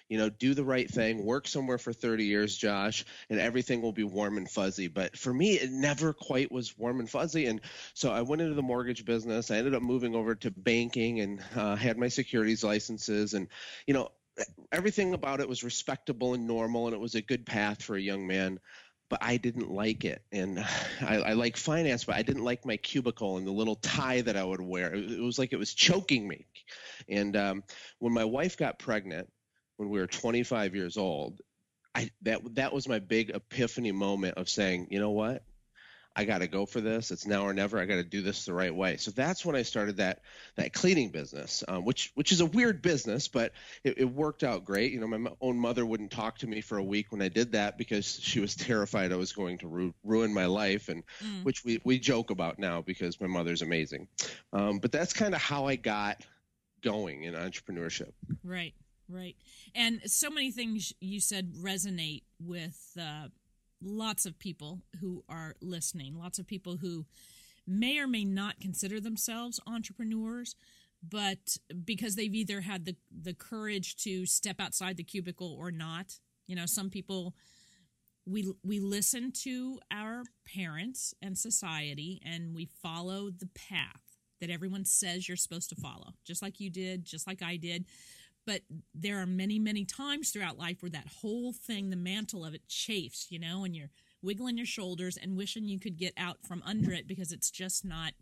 you 0.08 0.18
know, 0.18 0.28
do 0.28 0.52
the 0.54 0.64
right 0.64 0.90
thing, 0.90 1.24
work 1.24 1.46
somewhere 1.46 1.78
for 1.78 1.92
30 1.92 2.24
years, 2.24 2.56
Josh, 2.56 3.04
and 3.30 3.38
everything 3.38 3.82
will 3.82 3.92
be 3.92 4.02
warm 4.02 4.36
and 4.36 4.50
fuzzy. 4.50 4.88
But 4.88 5.16
for 5.16 5.32
me, 5.32 5.52
it 5.52 5.70
never 5.70 6.12
quite 6.12 6.50
was 6.50 6.76
warm 6.76 6.98
and 6.98 7.08
fuzzy. 7.08 7.46
And 7.46 7.60
so 7.94 8.10
I 8.10 8.22
went 8.22 8.42
into 8.42 8.54
the 8.54 8.62
mortgage 8.62 9.04
business. 9.04 9.52
I 9.52 9.58
ended 9.58 9.76
up 9.76 9.82
moving 9.82 10.16
over 10.16 10.34
to 10.34 10.50
banking 10.50 11.20
and 11.20 11.40
uh, 11.54 11.76
had 11.76 11.96
my 11.96 12.08
securities 12.08 12.64
licenses. 12.64 13.34
And, 13.34 13.46
you 13.86 13.94
know, 13.94 14.10
everything 14.72 15.14
about 15.14 15.40
it 15.40 15.48
was 15.48 15.64
respectable 15.64 16.34
and 16.34 16.46
normal, 16.46 16.86
and 16.86 16.94
it 16.94 17.00
was 17.00 17.14
a 17.14 17.22
good 17.22 17.46
path 17.46 17.82
for 17.82 17.96
a 17.96 18.00
young 18.00 18.26
man. 18.26 18.58
But 19.08 19.20
I 19.22 19.38
didn't 19.38 19.70
like 19.70 20.04
it, 20.04 20.22
and 20.30 20.58
I, 21.00 21.16
I 21.16 21.32
like 21.32 21.56
finance, 21.56 22.04
but 22.04 22.16
I 22.16 22.22
didn't 22.22 22.44
like 22.44 22.64
my 22.64 22.76
cubicle 22.76 23.36
and 23.36 23.46
the 23.46 23.52
little 23.52 23.76
tie 23.76 24.20
that 24.22 24.36
I 24.36 24.44
would 24.44 24.60
wear. 24.60 24.94
It, 24.94 25.20
was 25.20 25.38
like 25.38 25.52
it 25.52 25.58
was 25.58 25.74
choking 25.74 26.26
me. 26.28 26.46
And 27.08 27.36
um, 27.36 27.64
when 27.98 28.12
my 28.12 28.24
wife 28.24 28.56
got 28.56 28.78
pregnant, 28.78 29.28
when 29.76 29.88
we 29.88 29.98
were 29.98 30.06
25 30.06 30.74
years 30.74 30.96
old, 30.96 31.40
I 31.94 32.10
that 32.22 32.40
that 32.54 32.72
was 32.72 32.86
my 32.86 33.00
big 33.00 33.30
epiphany 33.30 33.92
moment 33.92 34.38
of 34.38 34.48
saying, 34.48 34.88
you 34.90 35.00
know 35.00 35.10
what, 35.10 35.42
I 36.20 36.24
got 36.24 36.38
to 36.42 36.48
go 36.48 36.66
for 36.66 36.82
this. 36.82 37.10
It's 37.10 37.26
now 37.26 37.44
or 37.44 37.54
never. 37.54 37.78
I 37.78 37.86
got 37.86 37.94
to 37.94 38.04
do 38.04 38.20
this 38.20 38.44
the 38.44 38.52
right 38.52 38.74
way. 38.74 38.98
So 38.98 39.10
that's 39.10 39.42
when 39.42 39.56
I 39.56 39.62
started 39.62 39.96
that 39.96 40.20
that 40.56 40.74
cleaning 40.74 41.08
business, 41.08 41.64
um, 41.66 41.86
which 41.86 42.12
which 42.14 42.30
is 42.30 42.42
a 42.42 42.46
weird 42.46 42.82
business, 42.82 43.26
but 43.26 43.52
it, 43.84 43.96
it, 43.96 44.04
worked 44.04 44.44
out 44.44 44.66
great. 44.66 44.92
You 44.92 45.00
know, 45.00 45.06
my 45.06 45.30
own 45.40 45.58
mother 45.58 45.86
wouldn't 45.86 46.10
talk 46.10 46.36
to 46.38 46.46
me 46.46 46.60
for 46.60 46.76
a 46.76 46.84
week 46.84 47.10
when 47.10 47.22
I 47.22 47.28
did 47.28 47.52
that 47.52 47.78
because 47.78 48.20
she 48.20 48.38
was 48.38 48.54
terrified 48.68 49.12
I 49.12 49.16
was 49.16 49.32
going 49.32 49.56
to 49.58 49.66
ru- 49.66 49.94
ruin 50.04 50.34
my 50.34 50.44
life, 50.44 50.90
and 50.90 51.04
mm. 51.24 51.42
which 51.42 51.64
we 51.64 51.80
we 51.84 51.98
joke 51.98 52.30
about 52.30 52.58
now 52.58 52.82
because 52.82 53.18
my 53.18 53.26
mother's 53.26 53.62
amazing. 53.62 54.06
Um, 54.52 54.78
but 54.78 54.92
that's 54.92 55.14
kind 55.14 55.34
of 55.34 55.40
how 55.40 55.68
I 55.68 55.76
got 55.76 56.22
going 56.82 57.22
in 57.22 57.32
entrepreneurship. 57.32 58.12
Right. 58.44 58.74
Right. 59.08 59.36
And 59.74 60.02
so 60.04 60.30
many 60.30 60.52
things 60.52 60.92
you 61.00 61.18
said 61.18 61.54
resonate 61.54 62.22
with 62.38 62.78
uh, 63.00 63.28
lots 63.82 64.26
of 64.26 64.38
people 64.38 64.82
who 65.00 65.24
are 65.28 65.54
listening, 65.60 66.18
lots 66.18 66.38
of 66.38 66.46
people 66.46 66.76
who 66.76 67.06
may 67.66 67.98
or 67.98 68.06
may 68.06 68.24
not 68.24 68.60
consider 68.60 69.00
themselves 69.00 69.60
entrepreneurs, 69.66 70.54
but 71.08 71.56
because 71.84 72.16
they've 72.16 72.34
either 72.34 72.60
had 72.60 72.84
the, 72.84 72.96
the 73.10 73.34
courage 73.34 73.96
to 73.96 74.26
step 74.26 74.60
outside 74.60 74.96
the 74.96 75.04
cubicle 75.04 75.56
or 75.58 75.70
not. 75.70 76.18
You 76.46 76.56
know, 76.56 76.66
some 76.66 76.90
people 76.90 77.34
we 78.26 78.52
we 78.62 78.80
listen 78.80 79.32
to 79.32 79.80
our 79.90 80.22
parents 80.46 81.14
and 81.22 81.36
society 81.36 82.20
and 82.24 82.54
we 82.54 82.66
follow 82.82 83.30
the 83.30 83.48
path 83.54 84.02
that 84.40 84.50
everyone 84.50 84.84
says 84.84 85.28
you're 85.28 85.36
supposed 85.36 85.68
to 85.70 85.76
follow 85.76 86.14
just 86.24 86.42
like 86.42 86.60
you 86.60 86.70
did 86.70 87.04
just 87.04 87.26
like 87.26 87.42
I 87.42 87.56
did 87.56 87.86
but 88.46 88.62
there 88.94 89.18
are 89.20 89.26
many 89.26 89.58
many 89.58 89.84
times 89.84 90.30
throughout 90.30 90.58
life 90.58 90.82
where 90.82 90.90
that 90.90 91.06
whole 91.20 91.52
thing 91.52 91.90
the 91.90 91.96
mantle 91.96 92.44
of 92.44 92.54
it 92.54 92.66
chafes 92.68 93.26
you 93.30 93.38
know 93.38 93.64
and 93.64 93.76
you're 93.76 93.90
wiggling 94.22 94.56
your 94.56 94.66
shoulders 94.66 95.16
and 95.16 95.36
wishing 95.36 95.64
you 95.68 95.78
could 95.80 95.96
get 95.96 96.12
out 96.16 96.38
from 96.46 96.62
under 96.66 96.92
it 96.92 97.06
because 97.06 97.32
it's 97.32 97.50
just 97.50 97.84
not 97.84 98.12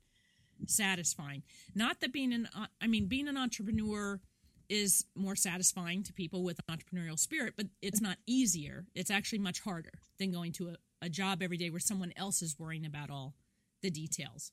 satisfying 0.66 1.42
not 1.74 2.00
that 2.00 2.12
being 2.12 2.32
an 2.32 2.48
uh, 2.56 2.66
i 2.80 2.86
mean 2.86 3.06
being 3.06 3.28
an 3.28 3.36
entrepreneur 3.36 4.20
is 4.68 5.04
more 5.14 5.36
satisfying 5.36 6.02
to 6.02 6.12
people 6.12 6.42
with 6.42 6.58
an 6.68 6.76
entrepreneurial 6.76 7.18
spirit 7.18 7.54
but 7.56 7.66
it's 7.80 8.00
not 8.00 8.16
easier 8.26 8.84
it's 8.94 9.10
actually 9.10 9.38
much 9.38 9.60
harder 9.60 9.92
than 10.18 10.30
going 10.32 10.52
to 10.52 10.68
a, 10.70 10.76
a 11.02 11.08
job 11.08 11.42
every 11.42 11.56
day 11.56 11.70
where 11.70 11.80
someone 11.80 12.12
else 12.16 12.42
is 12.42 12.58
worrying 12.58 12.84
about 12.84 13.08
all 13.08 13.34
the 13.82 13.90
details 13.90 14.50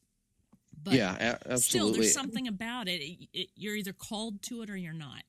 But 0.84 0.93
yeah, 0.93 1.15
absolutely. 1.48 1.62
still, 1.62 1.91
there's 1.93 2.13
something 2.13 2.48
about 2.48 2.88
it. 2.88 3.01
It- 3.01 3.29
it- 3.34 3.50
You're 3.55 3.75
either 3.75 3.93
called 3.93 4.41
to 4.43 4.62
it 4.62 4.69
or 4.69 4.75
you're 4.77 4.93
not. 5.07 5.24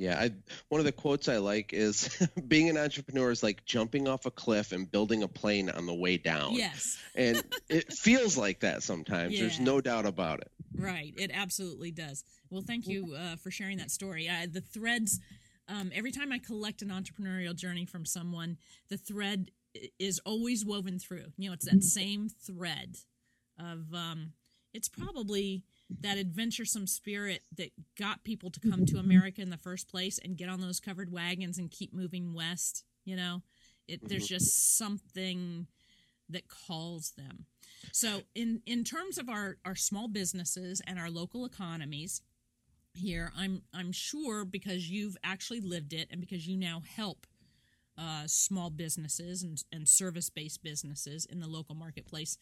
Yeah, 0.00 0.18
I, 0.18 0.30
one 0.70 0.78
of 0.78 0.86
the 0.86 0.92
quotes 0.92 1.28
I 1.28 1.36
like 1.36 1.74
is 1.74 2.08
being 2.48 2.70
an 2.70 2.78
entrepreneur 2.78 3.30
is 3.30 3.42
like 3.42 3.66
jumping 3.66 4.08
off 4.08 4.24
a 4.24 4.30
cliff 4.30 4.72
and 4.72 4.90
building 4.90 5.22
a 5.22 5.28
plane 5.28 5.68
on 5.68 5.84
the 5.84 5.92
way 5.92 6.16
down. 6.16 6.54
Yes, 6.54 6.96
And 7.14 7.44
it 7.68 7.92
feels 7.92 8.34
like 8.34 8.60
that 8.60 8.82
sometimes. 8.82 9.38
There's 9.38 9.60
no 9.60 9.82
doubt 9.82 10.06
about 10.06 10.40
it. 10.40 10.50
right. 10.74 11.12
It 11.18 11.30
absolutely 11.34 11.90
does. 11.90 12.24
Well, 12.48 12.62
thank 12.62 12.86
you 12.86 13.14
uh, 13.14 13.36
for 13.36 13.50
sharing 13.50 13.76
that 13.76 13.90
story. 13.90 14.26
Uh, 14.26 14.46
the 14.50 14.62
threads. 14.62 15.20
Um, 15.68 15.92
every 15.94 16.12
time 16.12 16.32
I 16.32 16.38
collect 16.38 16.80
an 16.80 16.88
entrepreneurial 16.88 17.54
journey 17.54 17.84
from 17.84 18.06
someone, 18.06 18.56
the 18.88 18.96
thread 18.96 19.50
is 19.98 20.18
always 20.24 20.64
woven 20.64 20.98
through. 20.98 21.26
You 21.36 21.50
know, 21.50 21.52
it's 21.52 21.70
that 21.70 21.84
same 21.84 22.30
thread 22.30 22.96
of. 23.58 23.92
Um, 23.94 24.32
it's 24.72 24.88
probably 24.88 25.64
that 26.00 26.18
adventuresome 26.18 26.86
spirit 26.86 27.42
that 27.56 27.72
got 27.98 28.24
people 28.24 28.50
to 28.50 28.60
come 28.60 28.86
to 28.86 28.98
America 28.98 29.40
in 29.40 29.50
the 29.50 29.56
first 29.56 29.88
place 29.88 30.18
and 30.22 30.36
get 30.36 30.48
on 30.48 30.60
those 30.60 30.80
covered 30.80 31.12
wagons 31.12 31.58
and 31.58 31.70
keep 31.70 31.92
moving 31.92 32.32
west. 32.32 32.84
You 33.04 33.16
know, 33.16 33.42
it 33.88 34.08
there's 34.08 34.28
just 34.28 34.78
something 34.78 35.66
that 36.28 36.48
calls 36.48 37.12
them. 37.12 37.46
So 37.92 38.22
in 38.34 38.62
in 38.66 38.84
terms 38.84 39.18
of 39.18 39.28
our 39.28 39.56
our 39.64 39.74
small 39.74 40.08
businesses 40.08 40.80
and 40.86 40.98
our 40.98 41.10
local 41.10 41.44
economies 41.44 42.22
here, 42.94 43.32
I'm 43.36 43.62
I'm 43.74 43.92
sure 43.92 44.44
because 44.44 44.88
you've 44.88 45.16
actually 45.24 45.60
lived 45.60 45.92
it 45.92 46.08
and 46.10 46.20
because 46.20 46.46
you 46.46 46.56
now 46.56 46.82
help 46.96 47.26
uh, 47.98 48.22
small 48.26 48.70
businesses 48.70 49.42
and, 49.42 49.62
and 49.72 49.88
service 49.88 50.30
based 50.30 50.62
businesses 50.62 51.26
in 51.26 51.40
the 51.40 51.48
local 51.48 51.74
marketplace. 51.74 52.38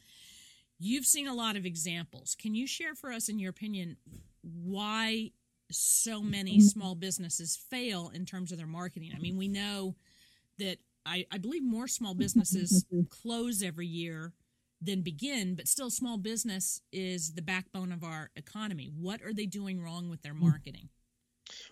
You've 0.79 1.07
seen 1.07 1.27
a 1.27 1.35
lot 1.35 1.57
of 1.57 1.67
examples. 1.67 2.37
Can 2.41 2.55
you 2.55 2.67
share 2.67 2.95
for 2.95 3.13
us, 3.13 3.29
in 3.29 3.39
your 3.39 3.51
opinion, 3.51 3.97
why 4.43 5.33
so 5.71 6.23
many 6.23 6.59
mm-hmm. 6.59 6.67
small 6.67 6.95
businesses 6.95 7.57
fail 7.57 8.11
in 8.15 8.25
terms 8.25 8.53
of 8.53 8.59
their 8.59 8.67
marketing? 8.67 9.13
I 9.15 9.19
mean, 9.19 9.37
we 9.37 9.49
know 9.49 9.97
that 10.59 10.79
I, 11.05 11.27
I 11.33 11.39
believe 11.39 11.65
more 11.65 11.89
small 11.89 12.13
mm-hmm. 12.13 12.21
businesses 12.21 12.85
mm-hmm. 12.93 13.03
close 13.11 13.63
every 13.63 13.87
year 13.87 14.33
than 14.81 15.03
begin, 15.03 15.57
but 15.57 15.67
still, 15.67 15.91
small 15.91 16.19
business 16.19 16.81
is 16.93 17.33
the 17.33 17.43
backbone 17.43 17.91
of 17.91 18.05
our 18.05 18.31
economy. 18.37 18.93
What 18.95 19.23
are 19.23 19.33
they 19.35 19.47
doing 19.47 19.83
wrong 19.83 20.09
with 20.09 20.23
their 20.23 20.35
marketing? 20.35 20.91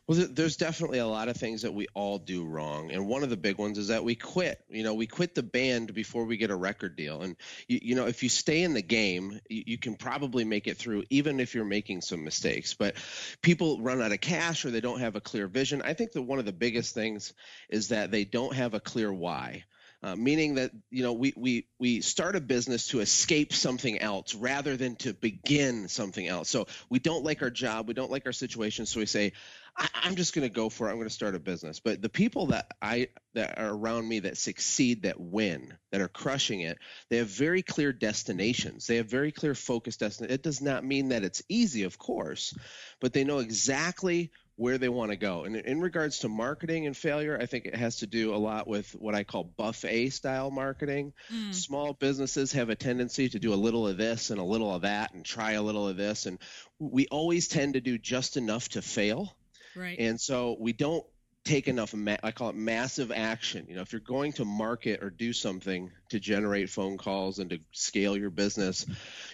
Well, 0.09 0.29
there's 0.31 0.57
definitely 0.57 1.01
a 1.01 1.07
lot 1.07 1.29
of 1.29 1.37
things 1.37 1.63
that 1.63 1.75
we 1.75 1.89
all 1.93 2.19
do 2.19 2.45
wrong, 2.45 2.93
and 2.93 3.09
one 3.09 3.25
of 3.25 3.31
the 3.31 3.37
big 3.37 3.59
ones 3.59 3.77
is 3.77 3.89
that 3.89 4.05
we 4.05 4.15
quit. 4.15 4.65
You 4.69 4.85
know, 4.85 4.95
we 4.95 5.09
quit 5.09 5.35
the 5.35 5.43
band 5.43 5.95
before 5.95 6.25
we 6.25 6.37
get 6.37 6.53
a 6.53 6.57
record 6.57 6.95
deal, 6.95 7.23
and 7.23 7.35
you, 7.67 7.81
you 7.83 7.95
know, 7.97 8.07
if 8.07 8.23
you 8.23 8.29
stay 8.29 8.63
in 8.63 8.73
the 8.73 8.83
game, 8.83 9.41
you, 9.51 9.65
you 9.67 9.79
can 9.79 9.97
probably 9.97 10.45
make 10.45 10.69
it 10.69 10.77
through, 10.77 11.03
even 11.11 11.41
if 11.41 11.57
you're 11.57 11.65
making 11.65 12.03
some 12.03 12.23
mistakes. 12.23 12.73
But 12.73 12.95
people 13.43 13.83
run 13.83 14.01
out 14.01 14.13
of 14.13 14.21
cash 14.21 14.65
or 14.65 14.71
they 14.71 14.81
don't 14.81 15.01
have 15.01 15.17
a 15.17 15.21
clear 15.21 15.49
vision. 15.49 15.83
I 15.83 15.95
think 15.95 16.13
that 16.13 16.23
one 16.23 16.39
of 16.39 16.45
the 16.45 16.53
biggest 16.53 16.95
things 16.95 17.35
is 17.69 17.89
that 17.89 18.13
they 18.13 18.25
don't 18.25 18.55
have 18.55 18.75
a 18.75 18.81
clear 18.81 19.13
why. 19.13 19.65
Uh, 20.03 20.15
meaning 20.15 20.55
that 20.55 20.71
you 20.91 21.03
know 21.03 21.15
we, 21.15 21.33
we 21.37 21.67
we 21.81 22.01
start 22.03 22.37
a 22.37 22.41
business 22.41 22.89
to 22.89 23.01
escape 23.01 23.53
something 23.53 23.99
else 23.99 24.35
rather 24.35 24.77
than 24.77 24.95
to 24.95 25.15
begin 25.15 25.89
something 25.89 26.27
else. 26.27 26.51
So 26.51 26.67
we 26.91 26.99
don't 26.99 27.25
like 27.25 27.43
our 27.43 27.51
job, 27.51 27.89
we 27.89 27.95
don't 27.95 28.11
like 28.11 28.27
our 28.27 28.33
situation, 28.33 28.85
so 28.85 29.01
we 29.01 29.07
say, 29.07 29.33
I, 29.79 29.89
I'm 30.03 30.17
just 30.17 30.35
going 30.35 30.47
to 30.47 30.53
go 30.53 30.69
for 30.69 30.89
it. 30.89 30.91
I'm 30.91 30.97
going 30.97 31.09
to 31.09 31.15
start 31.15 31.35
a 31.35 31.39
business. 31.39 31.81
But 31.81 32.01
the 32.01 32.09
people 32.09 32.47
that 32.47 32.73
I 32.81 33.09
that 33.35 33.59
are 33.59 33.75
around 33.75 34.09
me 34.09 34.21
that 34.21 34.37
succeed, 34.37 35.03
that 35.03 35.21
win, 35.21 35.75
that 35.93 36.01
are 36.01 36.09
crushing 36.09 36.61
it, 36.61 36.79
they 37.11 37.19
have 37.19 37.29
very 37.29 37.63
clear 37.63 37.93
destinations. 37.93 38.87
They 38.87 38.97
have 38.97 39.11
very 39.11 39.33
clear 39.33 39.55
focused 39.55 40.01
destinations. 40.01 40.35
It 40.35 40.43
does 40.43 40.63
not 40.63 40.85
mean 40.85 41.11
that 41.11 41.25
it's 41.25 41.43
easy, 41.49 41.83
of 41.83 41.99
course, 41.99 42.57
but 43.01 43.13
they 43.13 43.25
know 43.25 43.39
exactly 43.39 44.31
where 44.57 44.79
they 44.79 44.89
want 44.89 45.11
to 45.11 45.17
go. 45.17 45.45
And 45.45 45.55
in 45.55 45.81
regards 45.81 46.21
to 46.21 46.31
marketing 46.31 46.87
and 46.87 46.97
failure, 46.97 47.39
I 47.39 47.45
think 47.45 47.67
it 47.67 47.75
has 47.75 47.97
to 47.97 48.07
do 48.07 48.35
a 48.35 48.37
lot 48.37 48.67
with 48.67 48.91
what 48.93 49.15
I 49.15 49.23
call 49.23 49.45
buffet 49.45 50.11
style 50.11 50.51
marketing. 50.51 51.13
Mm. 51.31 51.55
Small 51.55 51.93
businesses 51.93 52.53
have 52.53 52.71
a 52.71 52.75
tendency 52.75 53.29
to 53.29 53.39
do 53.39 53.53
a 53.53 53.55
little 53.55 53.87
of 53.87 53.99
this 53.99 54.31
and 54.31 54.41
a 54.41 54.45
little 54.45 54.75
of 54.75 54.83
that 54.83 55.13
and 55.13 55.25
try 55.25 55.53
a 55.53 55.63
little 55.63 55.89
of 55.89 55.99
this. 55.99 56.25
And 56.25 56.39
we 56.79 57.07
always 57.09 57.49
tend 57.49 57.75
to 57.75 57.83
do 57.83 57.99
just 57.99 58.39
enough 58.39 58.71
to 58.71 58.83
fail. 58.83 59.37
Right. 59.77 59.99
And 59.99 60.21
so 60.21 60.57
we 60.59 60.73
don't 60.73 61.05
take 61.45 61.69
enough 61.69 61.95
ma- 61.95 62.17
I 62.23 62.33
call 62.33 62.51
it 62.51 62.57
massive 62.57 63.13
action. 63.13 63.67
You 63.69 63.77
know, 63.77 63.83
if 63.83 63.93
you're 63.93 64.01
going 64.01 64.33
to 64.35 64.45
market 64.45 65.03
or 65.03 65.11
do 65.11 65.33
something 65.33 65.91
to 66.11 66.19
generate 66.19 66.71
phone 66.71 66.99
calls 66.99 67.39
and 67.39 67.51
to 67.51 67.61
scale 67.73 68.17
your 68.17 68.31
business, 68.31 68.85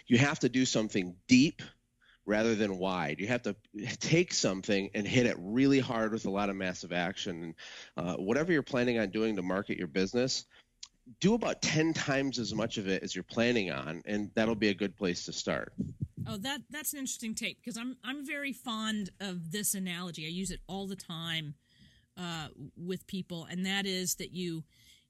you 0.06 0.18
have 0.18 0.38
to 0.40 0.48
do 0.48 0.64
something 0.66 1.14
deep 1.26 1.62
rather 2.24 2.54
than 2.54 2.78
wide. 2.78 3.18
You 3.18 3.28
have 3.28 3.42
to 3.42 3.56
take 3.98 4.32
something 4.32 4.90
and 4.94 5.06
hit 5.06 5.26
it 5.26 5.36
really 5.40 5.80
hard 5.80 6.12
with 6.12 6.26
a 6.26 6.30
lot 6.30 6.50
of 6.50 6.56
massive 6.56 6.92
action. 6.92 7.54
Uh, 7.96 8.14
whatever 8.14 8.52
you're 8.52 8.62
planning 8.62 8.98
on 8.98 9.10
doing 9.10 9.36
to 9.36 9.42
market 9.42 9.78
your 9.78 9.88
business, 9.88 10.44
do 11.20 11.34
about 11.34 11.62
10 11.62 11.94
times 11.94 12.38
as 12.38 12.54
much 12.54 12.78
of 12.78 12.88
it 12.88 13.02
as 13.02 13.14
you're 13.14 13.24
planning 13.24 13.70
on, 13.70 14.02
and 14.06 14.30
that'll 14.34 14.54
be 14.54 14.68
a 14.68 14.74
good 14.74 14.96
place 14.96 15.24
to 15.26 15.32
start. 15.32 15.72
Oh, 16.26 16.36
that 16.38 16.60
that's 16.70 16.92
an 16.92 17.00
interesting 17.00 17.34
take 17.34 17.58
because 17.60 17.76
I'm 17.76 17.96
I'm 18.04 18.24
very 18.24 18.52
fond 18.52 19.10
of 19.20 19.50
this 19.50 19.74
analogy. 19.74 20.24
I 20.24 20.28
use 20.28 20.52
it 20.52 20.60
all 20.68 20.86
the 20.86 20.94
time 20.96 21.54
uh, 22.16 22.48
with 22.76 23.06
people, 23.08 23.46
and 23.50 23.66
that 23.66 23.86
is 23.86 24.14
that 24.16 24.32
you 24.32 24.62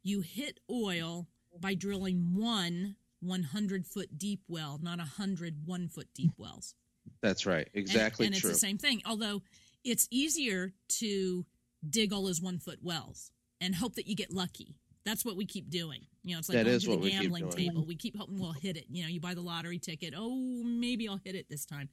you 0.03 0.23
hit 0.23 0.59
oil 0.71 1.29
by 1.61 1.75
drilling 1.75 2.35
one 2.35 2.97
100 3.21 3.87
foot 3.87 4.19
deep 4.19 4.41
well, 4.49 4.81
not 4.83 4.99
a 5.01 5.05
hundred 5.05 5.67
one 5.67 5.89
foot 5.89 6.09
deep 6.15 6.33
wells. 6.39 6.75
That's 7.21 7.47
right. 7.47 7.69
And- 7.75 7.83
Exactly 7.83 8.27
and, 8.27 8.35
true. 8.35 8.51
it's 8.51 8.61
the 8.61 8.67
same 8.67 8.79
thing. 8.79 9.03
Although 9.05 9.43
it's 9.85 10.09
easier 10.11 10.73
to 10.89 11.45
dig 11.89 12.13
all 12.13 12.25
those 12.25 12.41
one 12.41 12.59
foot 12.59 12.79
wells 12.83 13.33
and 13.61 13.75
hope 13.75 13.95
that 13.97 14.07
you 14.07 14.17
get 14.17 14.33
lucky. 14.33 14.77
That's 15.05 15.25
what 15.25 15.37
we 15.37 15.47
keep 15.47 15.69
doing. 15.71 16.07
You 16.23 16.35
know, 16.35 16.39
it's 16.39 16.49
like 16.49 16.59
That 16.59 16.65
going 16.65 16.77
is 16.77 16.85
to 16.85 16.97
the 16.97 17.11
gambling 17.11 17.49
doing. 17.49 17.69
table. 17.69 17.85
We 17.85 17.97
keep 17.97 18.17
hoping 18.17 18.39
we'll 18.39 18.53
hit 18.53 18.77
it. 18.77 18.85
You 18.89 19.03
know, 19.03 19.09
you 19.09 19.21
buy 19.21 19.35
the 19.35 19.41
lottery 19.41 19.79
ticket. 19.79 20.15
Oh, 20.17 20.63
maybe 20.65 21.09
I'll 21.09 21.21
hit 21.25 21.35
it 21.35 21.47
this 21.51 21.65
time. 21.65 21.89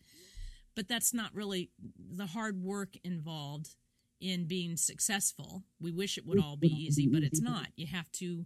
But 0.75 0.87
that's 0.87 1.13
not 1.13 1.33
really 1.33 1.71
the 1.97 2.27
hard 2.27 2.61
work 2.61 2.89
involved 3.03 3.75
in 4.21 4.47
being 4.47 4.77
successful. 4.77 5.63
We 5.79 5.91
wish 5.91 6.17
it 6.17 6.25
would 6.27 6.39
all 6.39 6.57
be 6.57 6.67
easy, 6.67 7.07
but 7.07 7.23
it's 7.23 7.41
not. 7.41 7.67
You 7.75 7.87
have 7.87 8.11
to 8.13 8.45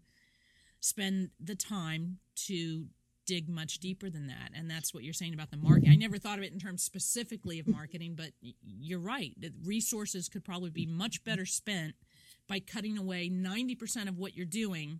spend 0.80 1.30
the 1.40 1.56
time 1.56 2.20
to 2.48 2.88
dig 3.26 3.50
much 3.50 3.80
deeper 3.80 4.10
than 4.10 4.28
that 4.28 4.52
and 4.54 4.70
that's 4.70 4.94
what 4.94 5.02
you're 5.02 5.14
saying 5.14 5.34
about 5.34 5.50
the 5.50 5.56
market 5.56 5.88
i 5.90 5.96
never 5.96 6.18
thought 6.18 6.38
of 6.38 6.44
it 6.44 6.52
in 6.52 6.60
terms 6.60 6.84
specifically 6.84 7.58
of 7.58 7.66
marketing 7.66 8.16
but 8.18 8.32
you're 8.62 9.00
right 9.00 9.32
that 9.40 9.54
resources 9.64 10.28
could 10.28 10.44
probably 10.44 10.70
be 10.70 10.86
much 10.86 11.24
better 11.24 11.46
spent 11.46 11.96
by 12.48 12.60
cutting 12.60 12.98
away 12.98 13.30
90% 13.30 14.08
of 14.08 14.18
what 14.18 14.36
you're 14.36 14.46
doing 14.46 15.00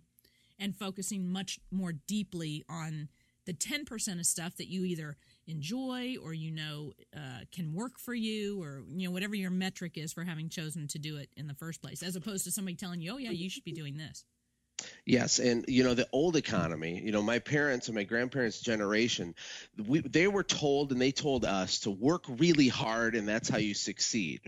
and 0.58 0.76
focusing 0.76 1.28
much 1.28 1.58
more 1.70 1.92
deeply 1.92 2.64
on 2.68 3.08
the 3.46 3.52
10% 3.52 4.18
of 4.18 4.26
stuff 4.26 4.56
that 4.56 4.68
you 4.68 4.84
either 4.84 5.16
enjoy 5.46 6.16
or 6.22 6.32
you 6.32 6.50
know 6.50 6.92
uh, 7.14 7.40
can 7.52 7.74
work 7.74 7.98
for 7.98 8.14
you 8.14 8.62
or 8.62 8.82
you 8.88 9.06
know 9.06 9.12
whatever 9.12 9.34
your 9.34 9.50
metric 9.50 9.98
is 9.98 10.12
for 10.12 10.24
having 10.24 10.48
chosen 10.48 10.88
to 10.88 10.98
do 10.98 11.16
it 11.16 11.28
in 11.36 11.46
the 11.46 11.54
first 11.54 11.82
place 11.82 12.02
as 12.02 12.16
opposed 12.16 12.44
to 12.44 12.50
somebody 12.50 12.74
telling 12.74 13.00
you 13.00 13.12
oh 13.12 13.18
yeah 13.18 13.30
you 13.30 13.50
should 13.50 13.64
be 13.64 13.72
doing 13.72 13.96
this 13.98 14.24
Yes, 15.06 15.38
and 15.38 15.66
you 15.68 15.84
know 15.84 15.92
the 15.92 16.08
old 16.12 16.34
economy. 16.34 16.98
You 17.04 17.12
know 17.12 17.22
my 17.22 17.38
parents 17.38 17.88
and 17.88 17.94
my 17.94 18.04
grandparents' 18.04 18.60
generation, 18.60 19.34
we, 19.86 20.00
they 20.00 20.28
were 20.28 20.42
told 20.42 20.92
and 20.92 21.00
they 21.00 21.12
told 21.12 21.44
us 21.44 21.80
to 21.80 21.90
work 21.90 22.24
really 22.26 22.68
hard, 22.68 23.14
and 23.14 23.28
that's 23.28 23.50
how 23.50 23.58
you 23.58 23.74
succeed. 23.74 24.40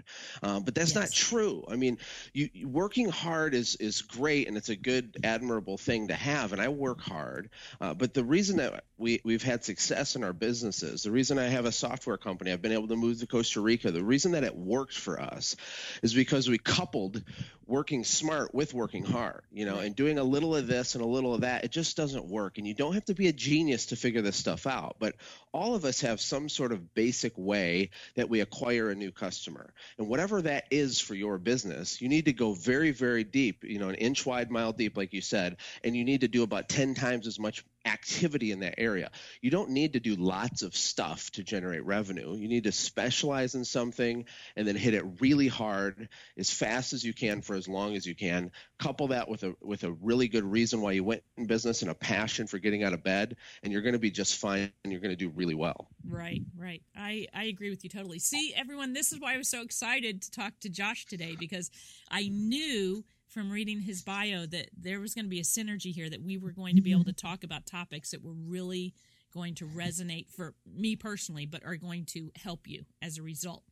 Um, 0.43 0.63
but 0.63 0.75
that's 0.75 0.95
not 0.95 1.13
true. 1.13 1.63
I 1.69 1.77
mean, 1.77 1.99
you, 2.33 2.49
working 2.67 3.11
hard 3.11 3.53
is 3.53 3.77
is 3.77 4.01
great, 4.01 4.49
and 4.49 4.57
it's 4.57 4.71
a 4.71 4.77
good, 4.77 5.19
admirable 5.25 5.77
thing 5.77 6.09
to 6.09 6.15
have. 6.15 6.55
And 6.55 6.63
I 6.63 6.69
work 6.69 7.03
hard. 7.03 7.51
Uh, 7.79 7.93
but 7.93 8.15
the 8.15 8.25
reason 8.25 8.57
that 8.57 8.85
we 8.97 9.21
we've 9.25 9.43
had 9.43 9.63
success 9.63 10.17
in 10.17 10.25
our 10.25 10.33
businesses, 10.33 11.03
the 11.03 11.11
reason 11.11 11.39
I 11.39 11.49
have 11.49 11.67
a 11.67 11.73
software 11.73 12.17
company, 12.17 12.51
I've 12.51 12.63
been 12.63 12.73
able 12.73 12.89
to 12.89 12.97
move 12.97 13.21
to 13.21 13.27
Costa 13.27 13.61
Rica. 13.61 13.91
The 13.91 14.03
reason 14.03 14.33
that 14.33 14.45
it 14.45 14.57
worked 14.57 14.97
for 14.97 15.21
us 15.21 15.55
is 16.03 16.15
because 16.15 16.49
we 16.49 16.57
coupled 16.57 17.23
working 17.67 18.05
smart 18.05 18.55
with 18.55 18.73
working 18.73 19.05
hard. 19.05 19.43
You 19.53 19.67
know, 19.67 19.81
and 19.81 19.95
doing 19.95 20.19
a 20.19 20.25
little 20.47 20.63
of 20.63 20.67
this 20.67 20.95
and 20.95 21.05
a 21.05 21.07
little 21.07 21.35
of 21.35 21.43
that. 21.43 21.65
It 21.65 21.71
just 21.71 21.97
doesn't 21.97 22.27
work. 22.27 22.59
And 22.59 22.67
you 22.67 22.75
don't 22.75 22.95
have 22.95 23.05
to 23.07 23.15
be 23.15 23.29
a 23.29 23.33
genius 23.33 23.87
to 23.87 23.97
figure 23.97 24.23
this 24.23 24.37
stuff 24.37 24.67
out. 24.67 24.97
But 24.99 25.15
all 25.57 25.75
of 25.75 25.87
us 25.87 26.03
have 26.03 26.21
some 26.21 26.51
sort 26.51 26.71
of 26.71 26.95
basic 26.95 27.33
way 27.37 27.89
that 28.15 28.29
we 28.29 28.41
acquire 28.41 28.91
a 28.91 28.95
new 28.95 29.11
customer. 29.11 29.73
And 29.97 30.07
whatever 30.07 30.43
that 30.43 30.67
is 30.71 31.01
for 31.01 31.15
your 31.15 31.39
business, 31.39 32.03
you 32.03 32.11
need 32.11 32.27
to 32.27 32.35
go 32.35 32.53
very, 32.53 32.91
very 32.91 33.25
deep, 33.25 33.65
you 33.65 33.79
know, 33.79 33.89
an 33.89 33.95
inch 33.95 34.27
wide, 34.27 34.51
mile 34.51 34.73
deep, 34.73 34.99
like 34.99 35.15
you 35.15 35.23
said, 35.23 35.57
and 35.83 35.97
you 35.97 36.05
need 36.05 36.21
to 36.21 36.29
do 36.29 36.43
about 36.43 36.69
10 36.69 36.95
times 36.95 37.27
as 37.27 37.39
much 37.39 37.65
activity 37.87 38.51
in 38.51 38.61
that 38.61 38.75
area. 38.79 39.11
You 39.41 39.51
don't 39.51 39.71
need 39.71 39.95
to 39.95 40.01
do 40.01 40.17
lots 40.17 40.63
of 40.63 40.77
stuff 40.77 41.31
to 41.33 41.43
generate 41.43 41.85
revenue. 41.85 42.35
You 42.35 42.49
need 42.49 42.65
to 42.65 42.73
specialize 42.73 43.55
in 43.55 43.65
something 43.65 44.27
and 44.57 44.67
then 44.67 44.77
hit 44.77 44.95
it 44.95 45.05
really 45.21 45.49
hard 45.49 46.09
as 46.37 46.51
fast 46.51 46.93
as 46.93 47.05
you 47.05 47.15
can 47.15 47.41
for 47.41 47.55
as 47.55 47.69
long 47.69 47.97
as 47.97 48.07
you 48.07 48.15
can. 48.15 48.51
Couple 48.79 49.09
that 49.09 49.29
with 49.29 49.43
a 49.45 49.55
with 49.63 49.85
a 49.85 49.93
really 49.93 50.29
good 50.29 50.45
reason 50.45 50.81
why 50.81 50.93
you 50.93 51.05
went 51.05 51.23
in 51.37 51.47
business 51.47 51.83
and 51.83 51.91
a 51.91 51.95
passion 51.95 52.47
for 52.47 52.59
getting 52.59 52.83
out 52.83 52.93
of 52.93 53.03
bed, 53.03 53.37
and 53.63 53.73
you're 53.73 53.83
going 53.83 53.95
to 53.95 53.99
be 53.99 54.11
just 54.11 54.37
fine 54.37 54.73
and 54.85 54.93
you're 54.93 55.01
going 55.01 55.17
to 55.17 55.17
do 55.17 55.31
really 55.31 55.46
well. 55.55 55.89
Right, 56.09 56.43
right. 56.57 56.83
I, 56.97 57.27
I 57.35 57.45
agree 57.45 57.71
with 57.71 57.85
you 57.85 57.91
totally. 57.91 58.19
See, 58.19 58.53
everyone, 58.57 58.93
this 58.93 59.13
is 59.13 59.21
why 59.21 59.35
I 59.35 59.37
was 59.37 59.49
so 59.49 59.63
excited 59.63 60.23
to 60.23 60.31
talk 60.31 60.55
to 60.61 60.69
Josh 60.69 61.07
today 61.07 61.37
because 61.39 61.71
I 62.11 62.29
knew 62.29 63.05
from 63.29 63.51
reading 63.51 63.81
his 63.81 64.03
bio 64.03 64.47
that 64.47 64.71
there 64.77 65.01
was 65.01 65.15
going 65.15 65.25
to 65.25 65.31
be 65.31 65.41
a 65.41 65.45
synergy 65.45 65.93
here 65.93 66.09
that 66.09 66.23
we 66.23 66.39
were 66.39 66.53
going 66.53 66.77
to 66.77 66.83
be 66.83 66.93
able 66.93 67.05
to 67.05 67.13
mm-hmm. 67.13 67.27
talk 67.27 67.45
about 67.45 67.67
topics 67.67 68.11
that 68.11 68.25
were 68.25 68.33
really 68.33 68.95
going 69.33 69.55
to 69.55 69.67
resonate 69.67 70.29
for 70.31 70.55
me 70.67 70.97
personally, 70.97 71.45
but 71.45 71.65
are 71.65 71.77
going 71.77 72.05
to 72.07 72.31
help 72.43 72.67
you 72.67 72.85
as 73.03 73.19
a 73.19 73.23
result. 73.23 73.63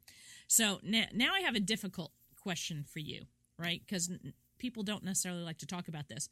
So 0.49 0.81
now, 0.83 1.05
now 1.13 1.33
I 1.35 1.41
have 1.41 1.55
a 1.55 1.61
difficult 1.61 2.13
question 2.39 2.85
for 2.87 2.99
you, 2.99 3.23
right? 3.59 3.81
Because 3.87 4.11
people 4.59 4.83
don't 4.83 5.05
necessarily 5.05 5.43
like 5.43 5.59
to 5.59 5.67
talk 5.67 5.89
about 5.89 6.09
this. 6.09 6.29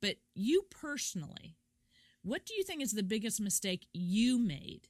But 0.00 0.16
you 0.34 0.64
personally, 0.70 1.56
what 2.22 2.44
do 2.46 2.54
you 2.54 2.64
think 2.64 2.82
is 2.82 2.92
the 2.92 3.02
biggest 3.02 3.40
mistake 3.40 3.86
you 3.92 4.38
made 4.38 4.88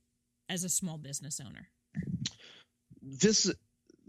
as 0.48 0.64
a 0.64 0.68
small 0.68 0.98
business 0.98 1.40
owner? 1.40 1.68
This 3.02 3.52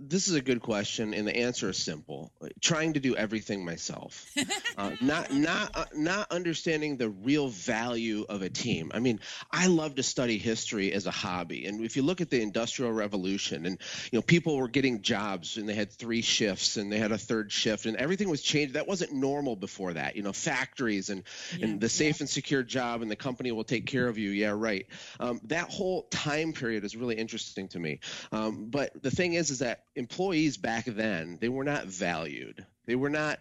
this 0.03 0.27
is 0.27 0.33
a 0.33 0.41
good 0.41 0.61
question, 0.61 1.13
and 1.13 1.27
the 1.27 1.35
answer 1.35 1.69
is 1.69 1.77
simple: 1.77 2.31
trying 2.59 2.93
to 2.93 2.99
do 2.99 3.15
everything 3.15 3.63
myself, 3.63 4.25
uh, 4.77 4.91
not 4.99 5.31
not 5.31 5.71
uh, 5.75 5.85
not 5.93 6.31
understanding 6.31 6.97
the 6.97 7.09
real 7.09 7.49
value 7.49 8.25
of 8.27 8.41
a 8.41 8.49
team. 8.49 8.91
I 8.93 8.99
mean, 8.99 9.19
I 9.51 9.67
love 9.67 9.95
to 9.95 10.03
study 10.03 10.39
history 10.39 10.91
as 10.91 11.05
a 11.05 11.11
hobby, 11.11 11.65
and 11.65 11.85
if 11.85 11.95
you 11.95 12.01
look 12.01 12.19
at 12.19 12.29
the 12.29 12.41
Industrial 12.41 12.91
Revolution, 12.91 13.65
and 13.65 13.77
you 14.11 14.17
know, 14.17 14.23
people 14.23 14.57
were 14.57 14.67
getting 14.67 15.01
jobs, 15.03 15.57
and 15.57 15.69
they 15.69 15.75
had 15.75 15.91
three 15.91 16.21
shifts, 16.21 16.77
and 16.77 16.91
they 16.91 16.97
had 16.97 17.11
a 17.11 17.17
third 17.17 17.51
shift, 17.51 17.85
and 17.85 17.95
everything 17.97 18.29
was 18.29 18.41
changed. 18.41 18.73
That 18.73 18.87
wasn't 18.87 19.13
normal 19.13 19.55
before 19.55 19.93
that. 19.93 20.15
You 20.15 20.23
know, 20.23 20.33
factories 20.33 21.09
and 21.09 21.23
yeah, 21.55 21.65
and 21.65 21.79
the 21.79 21.89
safe 21.89 22.19
yeah. 22.19 22.23
and 22.23 22.29
secure 22.29 22.63
job, 22.63 23.03
and 23.03 23.11
the 23.11 23.15
company 23.15 23.51
will 23.51 23.63
take 23.63 23.85
care 23.85 24.07
of 24.07 24.17
you. 24.17 24.31
Yeah, 24.31 24.53
right. 24.55 24.87
Um, 25.19 25.39
that 25.45 25.69
whole 25.69 26.03
time 26.09 26.53
period 26.53 26.83
is 26.83 26.95
really 26.95 27.15
interesting 27.15 27.67
to 27.69 27.79
me. 27.79 27.99
Um, 28.31 28.65
but 28.69 29.01
the 29.01 29.11
thing 29.11 29.33
is, 29.33 29.51
is 29.51 29.59
that 29.59 29.83
employees 29.95 30.57
back 30.57 30.85
then 30.85 31.37
they 31.41 31.49
were 31.49 31.63
not 31.63 31.85
valued. 31.85 32.65
They 32.85 32.95
were 32.95 33.09
not 33.09 33.39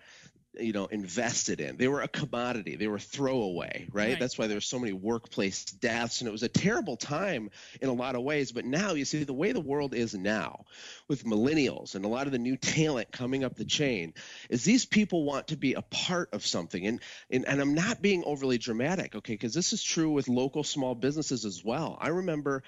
you 0.59 0.73
know 0.73 0.87
invested 0.87 1.61
in. 1.61 1.77
They 1.77 1.89
were 1.89 2.01
a 2.01 2.09
commodity. 2.09 2.77
They 2.77 2.89
were 2.89 2.99
throwaway 2.99 3.87
right, 3.93 4.11
right. 4.11 4.19
that's 4.19 4.37
why 4.37 4.47
there 4.47 4.57
were 4.57 4.61
so 4.61 4.79
many 4.79 4.93
workplace 4.93 5.65
deaths 5.65 6.21
and 6.21 6.29
it 6.29 6.33
was 6.33 6.43
a 6.43 6.49
terrible 6.49 6.97
time 6.97 7.51
in 7.81 7.89
a 7.89 7.93
lot 7.93 8.17
of 8.17 8.23
ways. 8.23 8.53
But 8.53 8.65
now 8.65 8.93
you 8.95 9.05
see 9.05 9.23
the 9.23 9.33
way 9.33 9.53
the 9.53 9.61
world 9.61 9.95
is 9.95 10.15
now 10.15 10.65
with 11.09 11.25
millennials 11.25 11.95
and 11.95 12.05
a 12.05 12.09
lot 12.09 12.27
of 12.27 12.33
the 12.33 12.39
new 12.39 12.57
talent 12.57 13.13
coming 13.13 13.45
up 13.45 13.55
the 13.55 13.65
chain 13.65 14.15
is 14.49 14.65
these 14.65 14.85
people 14.85 15.25
want 15.25 15.49
to 15.49 15.57
be 15.57 15.75
a 15.75 15.83
part 15.83 16.31
of 16.33 16.45
something. 16.45 16.87
And 16.87 17.01
and, 17.31 17.47
and 17.47 17.61
i'm 17.61 17.75
not 17.75 18.03
being 18.03 18.25
overly 18.25 18.59
dramatic 18.59 19.15
okay? 19.15 19.35
Because 19.35 19.55
this 19.55 19.73
is 19.73 19.83
true 19.83 20.11
with 20.11 20.29
local 20.29 20.65
small 20.65 20.95
businesses 20.95 21.45
as 21.45 21.65
well. 21.65 21.97
I 22.01 22.09
remember 22.09 22.63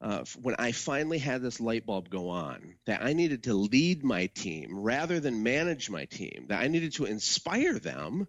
uh, 0.00 0.24
when 0.40 0.54
I 0.58 0.72
finally 0.72 1.18
had 1.18 1.42
this 1.42 1.60
light 1.60 1.84
bulb 1.84 2.08
go 2.08 2.30
on 2.30 2.76
that 2.86 3.02
I 3.02 3.12
needed 3.12 3.44
to 3.44 3.54
lead 3.54 4.02
my 4.02 4.26
team 4.26 4.80
rather 4.80 5.20
than 5.20 5.42
manage 5.42 5.90
my 5.90 6.06
team, 6.06 6.46
that 6.48 6.62
I 6.62 6.68
needed 6.68 6.94
to 6.94 7.04
inspire 7.04 7.78
them 7.78 8.26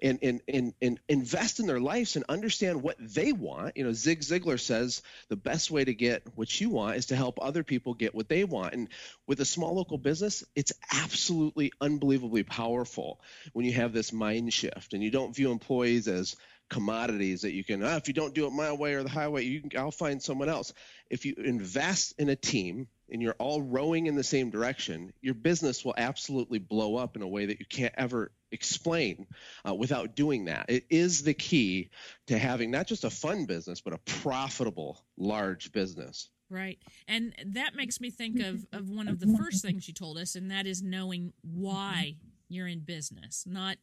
and, 0.00 0.20
and, 0.22 0.40
and, 0.46 0.74
and 0.80 1.00
invest 1.08 1.58
in 1.58 1.66
their 1.66 1.80
lives 1.80 2.14
and 2.14 2.24
understand 2.28 2.82
what 2.82 2.96
they 3.00 3.32
want. 3.32 3.76
You 3.76 3.84
know, 3.84 3.92
Zig 3.92 4.20
Ziglar 4.20 4.60
says 4.60 5.02
the 5.28 5.36
best 5.36 5.72
way 5.72 5.84
to 5.84 5.92
get 5.92 6.22
what 6.36 6.60
you 6.60 6.70
want 6.70 6.96
is 6.96 7.06
to 7.06 7.16
help 7.16 7.40
other 7.42 7.64
people 7.64 7.94
get 7.94 8.14
what 8.14 8.28
they 8.28 8.44
want. 8.44 8.74
And 8.74 8.88
with 9.26 9.40
a 9.40 9.44
small 9.44 9.74
local 9.74 9.98
business, 9.98 10.44
it's 10.54 10.72
absolutely 10.92 11.72
unbelievably 11.80 12.44
powerful 12.44 13.20
when 13.54 13.66
you 13.66 13.72
have 13.72 13.92
this 13.92 14.12
mind 14.12 14.52
shift 14.52 14.94
and 14.94 15.02
you 15.02 15.10
don't 15.10 15.34
view 15.34 15.50
employees 15.50 16.06
as 16.06 16.36
commodities 16.68 17.42
that 17.42 17.52
you 17.52 17.64
can 17.64 17.82
ah, 17.82 17.96
if 17.96 18.08
you 18.08 18.14
don't 18.14 18.34
do 18.34 18.46
it 18.46 18.52
my 18.52 18.72
way 18.72 18.94
or 18.94 19.02
the 19.02 19.08
highway 19.08 19.44
you 19.44 19.62
can, 19.62 19.78
i'll 19.78 19.90
find 19.90 20.22
someone 20.22 20.48
else. 20.48 20.72
If 21.10 21.24
you 21.24 21.34
invest 21.36 22.14
in 22.18 22.28
a 22.28 22.36
team 22.36 22.88
and 23.10 23.22
you're 23.22 23.36
all 23.38 23.62
rowing 23.62 24.06
in 24.06 24.14
the 24.14 24.24
same 24.24 24.50
direction 24.50 25.12
your 25.20 25.34
business 25.34 25.84
will 25.84 25.94
absolutely 25.96 26.58
blow 26.58 26.96
up 26.96 27.16
in 27.16 27.22
a 27.22 27.28
way 27.28 27.46
that 27.46 27.60
you 27.60 27.66
can't 27.66 27.94
ever 27.96 28.32
explain 28.50 29.26
uh, 29.68 29.74
without 29.74 30.14
doing 30.14 30.46
that. 30.46 30.66
It 30.68 30.84
is 30.90 31.22
the 31.22 31.34
key 31.34 31.90
to 32.26 32.38
having 32.38 32.70
not 32.70 32.86
just 32.86 33.04
a 33.04 33.10
fun 33.10 33.46
business 33.46 33.80
but 33.80 33.92
a 33.92 33.98
profitable 33.98 35.02
large 35.16 35.72
business. 35.72 36.28
Right. 36.50 36.78
And 37.06 37.34
that 37.46 37.74
makes 37.74 38.00
me 38.00 38.10
think 38.10 38.40
of, 38.40 38.64
of 38.72 38.88
one 38.88 39.08
of 39.08 39.20
the 39.20 39.36
first 39.38 39.62
things 39.62 39.86
you 39.86 39.92
told 39.92 40.16
us, 40.16 40.34
and 40.34 40.50
that 40.50 40.66
is 40.66 40.82
knowing 40.82 41.34
why 41.42 42.16
you're 42.48 42.66
in 42.66 42.80
business, 42.80 43.44
not 43.46 43.76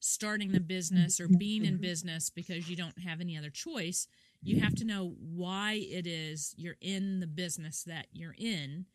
starting 0.00 0.52
the 0.52 0.60
business 0.60 1.20
or 1.20 1.28
being 1.28 1.64
in 1.64 1.76
business 1.76 2.30
because 2.30 2.68
you 2.68 2.76
don't 2.76 2.98
have 2.98 3.20
any 3.20 3.36
other 3.36 3.50
choice. 3.50 4.06
You 4.42 4.60
have 4.60 4.74
to 4.76 4.84
know 4.84 5.14
why 5.20 5.74
it 5.74 6.06
is 6.06 6.54
you're 6.56 6.78
in 6.80 7.20
the 7.20 7.26
business 7.26 7.82
that 7.84 8.06
you're 8.12 8.34
in 8.38 8.86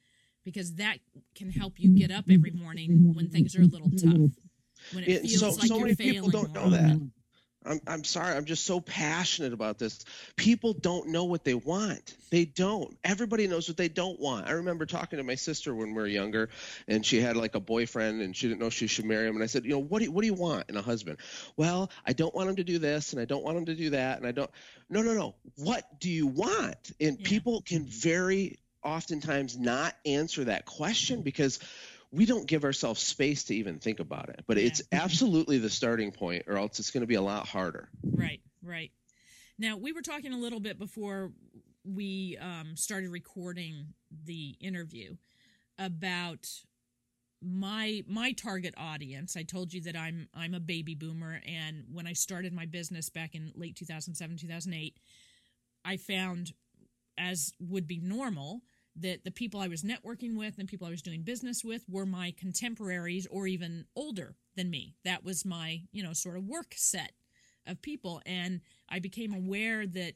because 0.43 0.75
that 0.75 0.97
can 1.35 1.51
help 1.51 1.73
you 1.77 1.95
get 1.95 2.11
up 2.11 2.25
every 2.29 2.51
morning 2.51 3.13
when 3.15 3.29
things 3.29 3.55
are 3.55 3.61
a 3.61 3.65
little 3.65 3.89
tough. 3.91 4.31
When 4.93 5.03
it 5.03 5.21
feels 5.21 5.39
so, 5.39 5.49
like 5.51 5.67
so 5.67 5.75
you're 5.75 5.85
many 5.85 5.95
failing. 5.95 6.13
people 6.13 6.29
don't 6.29 6.53
know 6.53 6.69
that. 6.69 7.09
I'm, 7.65 7.81
I'm 7.87 8.03
sorry. 8.03 8.35
I'm 8.35 8.45
just 8.45 8.65
so 8.65 8.79
passionate 8.79 9.53
about 9.53 9.79
this. 9.79 10.05
People 10.35 10.73
don't 10.73 11.07
know 11.09 11.23
what 11.23 11.43
they 11.43 11.55
want. 11.55 12.15
They 12.29 12.45
don't. 12.45 12.95
Everybody 13.03 13.47
knows 13.47 13.67
what 13.67 13.77
they 13.77 13.87
don't 13.87 14.19
want. 14.19 14.47
I 14.47 14.51
remember 14.51 14.85
talking 14.85 15.17
to 15.17 15.23
my 15.23 15.35
sister 15.35 15.73
when 15.73 15.89
we 15.89 15.93
were 15.95 16.07
younger, 16.07 16.49
and 16.87 17.05
she 17.05 17.19
had 17.19 17.35
like 17.37 17.55
a 17.55 17.59
boyfriend, 17.59 18.21
and 18.21 18.35
she 18.35 18.47
didn't 18.47 18.59
know 18.59 18.69
she 18.69 18.87
should 18.87 19.05
marry 19.05 19.27
him. 19.27 19.35
And 19.35 19.43
I 19.43 19.47
said, 19.47 19.63
you 19.63 19.71
know, 19.71 19.79
what 19.79 19.99
do 19.99 20.05
you, 20.05 20.11
what 20.11 20.21
do 20.21 20.27
you 20.27 20.33
want 20.33 20.69
in 20.69 20.77
a 20.77 20.81
husband? 20.81 21.17
Well, 21.57 21.89
I 22.05 22.13
don't 22.13 22.33
want 22.35 22.49
him 22.49 22.55
to 22.57 22.63
do 22.63 22.77
this, 22.77 23.13
and 23.13 23.21
I 23.21 23.25
don't 23.25 23.43
want 23.43 23.57
him 23.57 23.65
to 23.65 23.75
do 23.75 23.89
that, 23.91 24.17
and 24.17 24.27
I 24.27 24.31
don't. 24.31 24.51
No, 24.89 25.01
no, 25.01 25.13
no. 25.13 25.35
What 25.55 25.99
do 25.99 26.09
you 26.09 26.27
want? 26.27 26.91
And 26.99 27.19
Yeah. 27.19 27.27
people 27.27 27.61
can 27.61 27.85
very 27.85 28.59
oftentimes 28.83 29.57
not 29.57 29.95
answer 30.05 30.43
that 30.43 30.65
question 30.65 31.23
because 31.23 31.59
we 32.11 32.25
don't 32.25 32.47
give 32.47 32.63
ourselves 32.63 33.01
space 33.01 33.45
to 33.45 33.55
even 33.55 33.79
think 33.79 33.99
about 33.99 34.29
it. 34.29 34.43
But 34.47 34.57
it's 34.57 34.81
absolutely 34.91 35.57
the 35.57 35.69
starting 35.69 36.11
point, 36.11 36.43
or 36.47 36.57
else 36.57 36.79
it's 36.79 36.91
going 36.91 37.01
to 37.01 37.07
be 37.07 37.15
a 37.15 37.21
lot 37.21 37.47
harder. 37.47 37.89
Right, 38.03 38.41
right. 38.63 38.91
Now, 39.57 39.77
we 39.77 39.93
were 39.93 40.01
talking 40.01 40.33
a 40.33 40.37
little 40.37 40.59
bit 40.59 40.77
before 40.77 41.31
we 41.85 42.37
um, 42.41 42.75
started 42.75 43.09
recording 43.09 43.93
the 44.25 44.55
interview 44.59 45.15
about 45.77 46.47
my 47.41 48.03
my 48.07 48.31
target 48.31 48.73
audience. 48.77 49.37
I 49.37 49.43
told 49.43 49.73
you 49.73 49.81
that 49.81 49.95
I'm 49.95 50.27
I'm 50.33 50.53
a 50.53 50.59
baby 50.59 50.95
boomer 50.95 51.41
and 51.45 51.85
when 51.91 52.07
I 52.07 52.13
started 52.13 52.53
my 52.53 52.65
business 52.65 53.09
back 53.09 53.35
in 53.35 53.51
late 53.55 53.75
2007, 53.75 54.37
2008, 54.37 54.97
I 55.83 55.97
found 55.97 56.53
as 57.17 57.53
would 57.59 57.87
be 57.87 57.99
normal 57.99 58.61
that 58.97 59.23
the 59.23 59.31
people 59.31 59.59
I 59.59 59.67
was 59.67 59.83
networking 59.83 60.37
with 60.37 60.57
and 60.57 60.67
people 60.67 60.87
I 60.87 60.91
was 60.91 61.01
doing 61.01 61.23
business 61.23 61.63
with 61.63 61.83
were 61.89 62.05
my 62.05 62.33
contemporaries 62.37 63.27
or 63.29 63.45
even 63.47 63.85
older 63.95 64.35
than 64.55 64.69
me. 64.69 64.95
That 65.03 65.23
was 65.23 65.45
my, 65.45 65.81
you 65.91 66.01
know, 66.01 66.13
sort 66.13 66.37
of 66.37 66.45
work 66.45 66.73
set 66.75 67.11
of 67.67 67.81
people 67.81 68.21
and 68.25 68.61
I 68.87 68.99
became 68.99 69.33
aware 69.33 69.85
that 69.85 70.13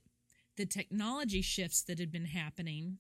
the 0.56 0.66
technology 0.66 1.42
shifts 1.42 1.82
that 1.84 2.00
had 2.00 2.12
been 2.12 2.26
happening 2.26 2.98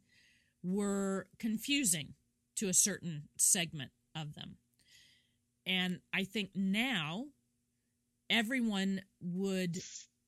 were 0.63 1.27
confusing 1.39 2.15
to 2.55 2.67
a 2.67 2.73
certain 2.73 3.23
segment 3.37 3.91
of 4.15 4.33
them. 4.35 4.57
And 5.65 5.99
I 6.13 6.23
think 6.23 6.51
now 6.55 7.27
everyone 8.29 9.01
would 9.21 9.77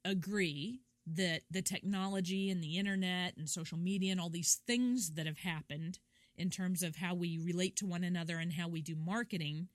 agree 0.05 0.81
that 1.07 1.41
the 1.49 1.61
technology 1.61 2.49
and 2.49 2.63
the 2.63 2.77
internet 2.77 3.35
and 3.37 3.49
social 3.49 3.77
media 3.77 4.11
and 4.11 4.21
all 4.21 4.29
these 4.29 4.61
things 4.67 5.11
that 5.15 5.25
have 5.25 5.39
happened 5.39 5.99
in 6.37 6.49
terms 6.49 6.83
of 6.83 6.95
how 6.97 7.13
we 7.13 7.37
relate 7.37 7.75
to 7.77 7.85
one 7.85 8.03
another 8.03 8.37
and 8.37 8.53
how 8.53 8.67
we 8.67 8.81
do 8.81 8.95
marketing 8.95 9.67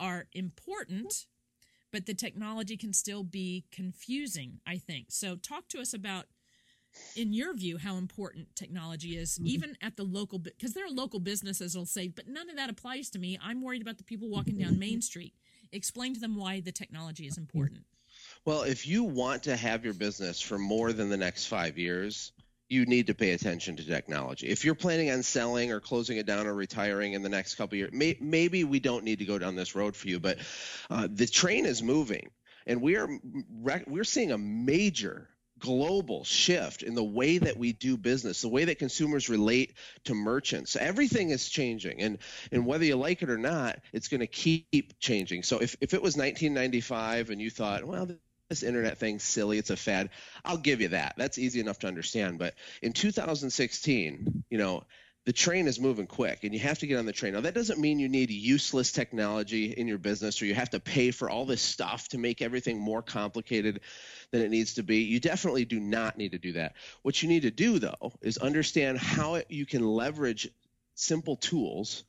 are 0.00 0.26
important, 0.32 1.26
but 1.92 2.06
the 2.06 2.14
technology 2.14 2.76
can 2.76 2.92
still 2.92 3.22
be 3.22 3.64
confusing, 3.70 4.60
I 4.66 4.78
think. 4.78 5.06
So, 5.10 5.36
talk 5.36 5.68
to 5.68 5.80
us 5.80 5.94
about, 5.94 6.26
in 7.16 7.32
your 7.32 7.54
view, 7.54 7.78
how 7.78 7.96
important 7.96 8.56
technology 8.56 9.16
is, 9.16 9.34
mm-hmm. 9.34 9.46
even 9.46 9.76
at 9.80 9.96
the 9.96 10.02
local, 10.02 10.38
because 10.38 10.74
there 10.74 10.84
are 10.84 10.90
local 10.90 11.20
businesses 11.20 11.76
will 11.76 11.86
say, 11.86 12.08
but 12.08 12.26
none 12.26 12.50
of 12.50 12.56
that 12.56 12.70
applies 12.70 13.10
to 13.10 13.18
me. 13.18 13.38
I'm 13.42 13.62
worried 13.62 13.82
about 13.82 13.98
the 13.98 14.04
people 14.04 14.28
walking 14.28 14.58
down 14.58 14.70
mm-hmm. 14.70 14.80
Main 14.80 15.02
Street. 15.02 15.34
Explain 15.72 16.14
to 16.14 16.20
them 16.20 16.36
why 16.36 16.60
the 16.60 16.72
technology 16.72 17.26
is 17.26 17.34
mm-hmm. 17.34 17.42
important. 17.42 17.84
Well, 18.46 18.64
if 18.64 18.86
you 18.86 19.04
want 19.04 19.44
to 19.44 19.56
have 19.56 19.86
your 19.86 19.94
business 19.94 20.38
for 20.38 20.58
more 20.58 20.92
than 20.92 21.08
the 21.08 21.16
next 21.16 21.46
five 21.46 21.78
years, 21.78 22.32
you 22.68 22.84
need 22.84 23.06
to 23.06 23.14
pay 23.14 23.32
attention 23.32 23.76
to 23.76 23.86
technology. 23.86 24.48
If 24.48 24.66
you're 24.66 24.74
planning 24.74 25.10
on 25.10 25.22
selling 25.22 25.72
or 25.72 25.80
closing 25.80 26.18
it 26.18 26.26
down 26.26 26.46
or 26.46 26.52
retiring 26.52 27.14
in 27.14 27.22
the 27.22 27.30
next 27.30 27.54
couple 27.54 27.78
years, 27.78 27.92
may, 27.94 28.18
maybe 28.20 28.64
we 28.64 28.80
don't 28.80 29.02
need 29.02 29.20
to 29.20 29.24
go 29.24 29.38
down 29.38 29.56
this 29.56 29.74
road 29.74 29.96
for 29.96 30.08
you. 30.08 30.20
But 30.20 30.38
uh, 30.90 31.08
the 31.10 31.26
train 31.26 31.64
is 31.64 31.82
moving, 31.82 32.30
and 32.66 32.82
we 32.82 32.96
are 32.96 33.08
we're 33.86 34.04
seeing 34.04 34.30
a 34.30 34.38
major 34.38 35.30
global 35.58 36.24
shift 36.24 36.82
in 36.82 36.94
the 36.94 37.02
way 37.02 37.38
that 37.38 37.56
we 37.56 37.72
do 37.72 37.96
business, 37.96 38.42
the 38.42 38.48
way 38.48 38.66
that 38.66 38.78
consumers 38.78 39.30
relate 39.30 39.72
to 40.04 40.14
merchants. 40.14 40.76
Everything 40.76 41.30
is 41.30 41.48
changing, 41.48 42.02
and 42.02 42.18
and 42.52 42.66
whether 42.66 42.84
you 42.84 42.96
like 42.96 43.22
it 43.22 43.30
or 43.30 43.38
not, 43.38 43.78
it's 43.94 44.08
going 44.08 44.20
to 44.20 44.26
keep 44.26 44.98
changing. 44.98 45.44
So 45.44 45.60
if 45.60 45.76
if 45.80 45.94
it 45.94 46.02
was 46.02 46.14
1995 46.16 47.30
and 47.30 47.40
you 47.40 47.48
thought, 47.48 47.84
well, 47.84 48.08
this 48.54 48.62
internet 48.62 48.98
thing's 48.98 49.24
silly, 49.24 49.58
it's 49.58 49.70
a 49.70 49.76
fad, 49.76 50.10
I'll 50.44 50.56
give 50.56 50.80
you 50.80 50.88
that. 50.88 51.14
That's 51.16 51.38
easy 51.38 51.58
enough 51.58 51.80
to 51.80 51.88
understand. 51.88 52.38
But 52.38 52.54
in 52.82 52.92
2016, 52.92 54.44
you 54.48 54.58
know, 54.58 54.84
the 55.24 55.32
train 55.32 55.66
is 55.66 55.80
moving 55.80 56.06
quick 56.06 56.44
and 56.44 56.54
you 56.54 56.60
have 56.60 56.78
to 56.78 56.86
get 56.86 56.98
on 56.98 57.06
the 57.06 57.12
train. 57.12 57.32
Now, 57.32 57.40
that 57.40 57.54
doesn't 57.54 57.80
mean 57.80 57.98
you 57.98 58.08
need 58.08 58.30
useless 58.30 58.92
technology 58.92 59.72
in 59.72 59.88
your 59.88 59.98
business 59.98 60.40
or 60.40 60.46
you 60.46 60.54
have 60.54 60.70
to 60.70 60.78
pay 60.78 61.10
for 61.10 61.28
all 61.28 61.46
this 61.46 61.62
stuff 61.62 62.08
to 62.10 62.18
make 62.18 62.42
everything 62.42 62.78
more 62.78 63.02
complicated 63.02 63.80
than 64.30 64.42
it 64.42 64.50
needs 64.50 64.74
to 64.74 64.84
be. 64.84 64.98
You 64.98 65.18
definitely 65.18 65.64
do 65.64 65.80
not 65.80 66.16
need 66.16 66.32
to 66.32 66.38
do 66.38 66.52
that. 66.52 66.74
What 67.02 67.20
you 67.22 67.28
need 67.28 67.42
to 67.42 67.50
do, 67.50 67.80
though, 67.80 68.12
is 68.22 68.38
understand 68.38 68.98
how 68.98 69.42
you 69.48 69.66
can 69.66 69.84
leverage 69.84 70.48
simple 70.94 71.36
tools 71.36 72.04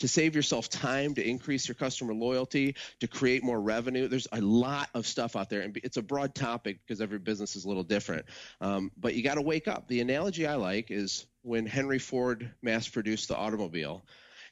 to 0.00 0.08
save 0.08 0.34
yourself 0.34 0.68
time, 0.68 1.14
to 1.14 1.26
increase 1.26 1.68
your 1.68 1.74
customer 1.74 2.12
loyalty, 2.12 2.74
to 3.00 3.08
create 3.08 3.42
more 3.42 3.60
revenue. 3.60 4.08
There's 4.08 4.28
a 4.32 4.40
lot 4.40 4.88
of 4.94 5.06
stuff 5.06 5.36
out 5.36 5.48
there, 5.48 5.60
and 5.60 5.78
it's 5.82 5.96
a 5.96 6.02
broad 6.02 6.34
topic 6.34 6.80
because 6.84 7.00
every 7.00 7.18
business 7.18 7.56
is 7.56 7.64
a 7.64 7.68
little 7.68 7.84
different. 7.84 8.26
Um, 8.60 8.90
but 8.96 9.14
you 9.14 9.22
got 9.22 9.34
to 9.34 9.42
wake 9.42 9.68
up. 9.68 9.88
The 9.88 10.00
analogy 10.00 10.46
I 10.46 10.56
like 10.56 10.90
is 10.90 11.26
when 11.42 11.66
Henry 11.66 11.98
Ford 11.98 12.50
mass 12.60 12.88
produced 12.88 13.28
the 13.28 13.36
automobile, 13.36 14.02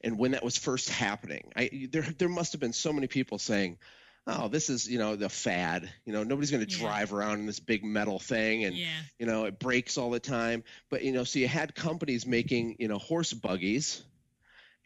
and 0.02 0.18
when 0.18 0.30
that 0.30 0.44
was 0.44 0.56
first 0.56 0.88
happening. 0.88 1.52
I, 1.56 1.88
there, 1.90 2.02
there 2.02 2.28
must 2.28 2.52
have 2.52 2.60
been 2.60 2.72
so 2.72 2.92
many 2.92 3.08
people 3.08 3.38
saying, 3.38 3.78
oh, 4.26 4.48
this 4.48 4.68
is, 4.68 4.88
you 4.88 4.98
know, 4.98 5.16
the 5.16 5.28
fad. 5.28 5.90
You 6.04 6.12
know, 6.12 6.22
nobody's 6.22 6.50
going 6.50 6.64
to 6.64 6.70
Yeah. 6.70 6.78
drive 6.78 7.12
around 7.14 7.40
in 7.40 7.46
this 7.46 7.60
big 7.60 7.82
metal 7.82 8.18
thing 8.18 8.64
and, 8.64 8.76
Yeah. 8.76 8.86
you 9.18 9.24
know, 9.26 9.46
it 9.46 9.58
breaks 9.58 9.96
all 9.96 10.10
the 10.10 10.20
time. 10.20 10.64
But, 10.90 11.02
you 11.02 11.12
know, 11.12 11.24
so 11.24 11.38
you 11.38 11.48
had 11.48 11.74
companies 11.74 12.26
making, 12.26 12.76
you 12.78 12.88
know, 12.88 12.98
horse 12.98 13.32
buggies 13.32 14.02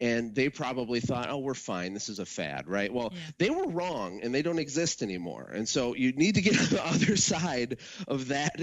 and 0.03 0.35
they 0.35 0.49
probably 0.49 0.99
thought, 0.99 1.29
oh, 1.29 1.37
we're 1.37 1.53
fine. 1.53 1.93
This 1.93 2.09
is 2.09 2.19
a 2.19 2.25
fad, 2.25 2.67
right? 2.67 2.93
Well, 2.93 3.11
Yeah. 3.13 3.19
they 3.37 3.49
were 3.49 3.67
wrong 3.67 4.19
and 4.21 4.35
they 4.35 4.41
don't 4.41 4.59
exist 4.59 5.01
anymore. 5.01 5.49
And 5.53 5.67
so 5.67 5.95
you 5.95 6.11
need 6.11 6.35
to 6.35 6.41
get 6.41 6.59
on 6.59 6.67
the 6.69 6.85
other 6.85 7.15
side 7.15 7.77
of 8.07 8.27
that, 8.27 8.59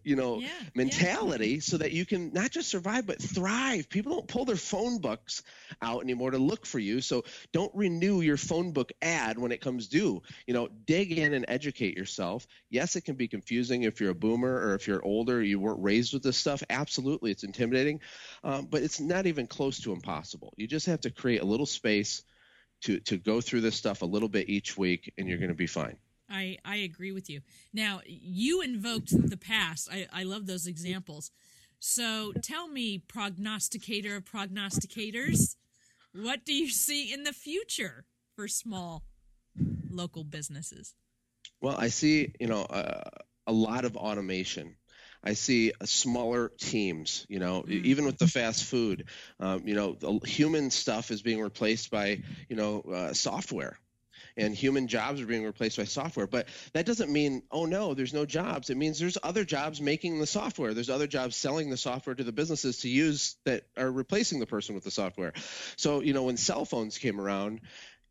you 0.04 0.14
know, 0.16 0.38
Yeah, 0.40 0.46
yeah. 0.62 0.68
mentality 0.74 1.60
so 1.60 1.78
that 1.78 1.90
you 1.92 2.06
can 2.06 2.32
not 2.32 2.50
just 2.52 2.68
survive, 2.68 3.06
but 3.06 3.20
thrive. 3.20 3.88
People 3.88 4.12
don't 4.14 4.28
pull 4.28 4.44
their 4.44 4.56
phone 4.56 4.98
books 4.98 5.42
out 5.82 6.02
anymore 6.02 6.30
to 6.30 6.38
look 6.38 6.64
for 6.64 6.78
you. 6.78 7.00
So 7.00 7.24
don't 7.52 7.74
renew 7.74 8.20
your 8.20 8.36
phone 8.36 8.72
book 8.72 8.92
ad 9.02 9.36
when 9.38 9.50
it 9.52 9.60
comes 9.60 9.88
due. 9.88 10.22
You 10.46 10.54
know, 10.54 10.68
dig 10.86 11.10
in 11.18 11.34
and 11.34 11.44
educate 11.48 11.96
yourself. 11.96 12.46
Yes, 12.70 12.94
it 12.94 13.02
can 13.04 13.16
be 13.16 13.26
confusing 13.28 13.82
if 13.82 14.00
you're 14.00 14.10
a 14.10 14.14
boomer 14.14 14.54
or 14.54 14.74
if 14.74 14.86
you're 14.86 15.04
older, 15.04 15.42
you 15.42 15.58
weren't 15.58 15.82
raised 15.82 16.12
with 16.12 16.22
this 16.22 16.36
stuff. 16.36 16.62
Absolutely, 16.70 17.32
it's 17.32 17.42
intimidating, 17.42 18.00
um, 18.44 18.66
but 18.66 18.82
it's 18.82 19.00
not 19.00 19.26
even 19.26 19.46
close 19.46 19.80
to 19.80 19.92
impossible. 19.92 20.52
You 20.56 20.66
just 20.68 20.83
have 20.86 21.02
to 21.02 21.10
create 21.10 21.42
a 21.42 21.44
little 21.44 21.66
space 21.66 22.22
to 22.82 23.00
to 23.00 23.16
go 23.16 23.40
through 23.40 23.62
this 23.62 23.76
stuff 23.76 24.02
a 24.02 24.06
little 24.06 24.28
bit 24.28 24.48
each 24.48 24.76
week, 24.76 25.12
and 25.18 25.28
you're 25.28 25.38
going 25.38 25.48
to 25.48 25.54
be 25.54 25.66
fine. 25.66 25.96
I, 26.28 26.58
I 26.64 26.76
agree 26.76 27.12
with 27.12 27.28
you. 27.28 27.42
Now, 27.72 28.00
you 28.06 28.62
invoked 28.62 29.10
the 29.28 29.36
past. 29.36 29.88
I, 29.92 30.06
I 30.12 30.22
love 30.22 30.46
those 30.46 30.66
examples. 30.66 31.30
So 31.78 32.32
tell 32.42 32.66
me, 32.66 32.98
prognosticator 32.98 34.16
of 34.16 34.24
prognosticators, 34.24 35.56
what 36.14 36.44
do 36.44 36.54
you 36.54 36.70
see 36.70 37.12
in 37.12 37.24
the 37.24 37.32
future 37.32 38.06
for 38.34 38.48
small 38.48 39.02
local 39.90 40.24
businesses? 40.24 40.94
Well, 41.60 41.76
I 41.78 41.88
see, 41.88 42.34
you 42.40 42.46
know, 42.46 42.62
uh, 42.62 43.02
a 43.46 43.52
lot 43.52 43.84
of 43.84 43.96
automation. 43.96 44.76
I 45.24 45.32
see 45.32 45.72
uh, 45.80 45.86
smaller 45.86 46.52
teams, 46.58 47.26
you 47.28 47.38
know, 47.38 47.64
e- 47.68 47.80
even 47.84 48.04
with 48.04 48.18
the 48.18 48.26
fast 48.26 48.64
food, 48.64 49.08
um, 49.40 49.66
you 49.66 49.74
know, 49.74 49.94
the 49.94 50.20
human 50.26 50.70
stuff 50.70 51.10
is 51.10 51.22
being 51.22 51.40
replaced 51.40 51.90
by, 51.90 52.22
you 52.48 52.56
know, 52.56 52.80
uh, 52.82 53.12
software. 53.14 53.78
And 54.36 54.54
human 54.54 54.88
jobs 54.88 55.20
are 55.20 55.26
being 55.26 55.44
replaced 55.44 55.76
by 55.76 55.84
software. 55.84 56.26
But 56.26 56.48
that 56.72 56.86
doesn't 56.86 57.10
mean, 57.10 57.44
oh 57.52 57.66
no, 57.66 57.94
there's 57.94 58.12
no 58.12 58.26
jobs. 58.26 58.68
It 58.68 58.76
means 58.76 58.98
there's 58.98 59.18
other 59.22 59.44
jobs 59.44 59.80
making 59.80 60.18
the 60.18 60.26
software. 60.26 60.74
There's 60.74 60.90
other 60.90 61.06
jobs 61.06 61.36
selling 61.36 61.70
the 61.70 61.76
software 61.76 62.16
to 62.16 62.24
the 62.24 62.32
businesses 62.32 62.78
to 62.78 62.88
use 62.88 63.36
that 63.44 63.62
are 63.76 63.90
replacing 63.90 64.40
the 64.40 64.46
person 64.46 64.74
with 64.74 64.82
the 64.82 64.90
software. 64.90 65.32
So, 65.76 66.00
you 66.00 66.14
know, 66.14 66.24
when 66.24 66.36
cell 66.36 66.64
phones 66.64 66.98
came 66.98 67.20
around, 67.20 67.60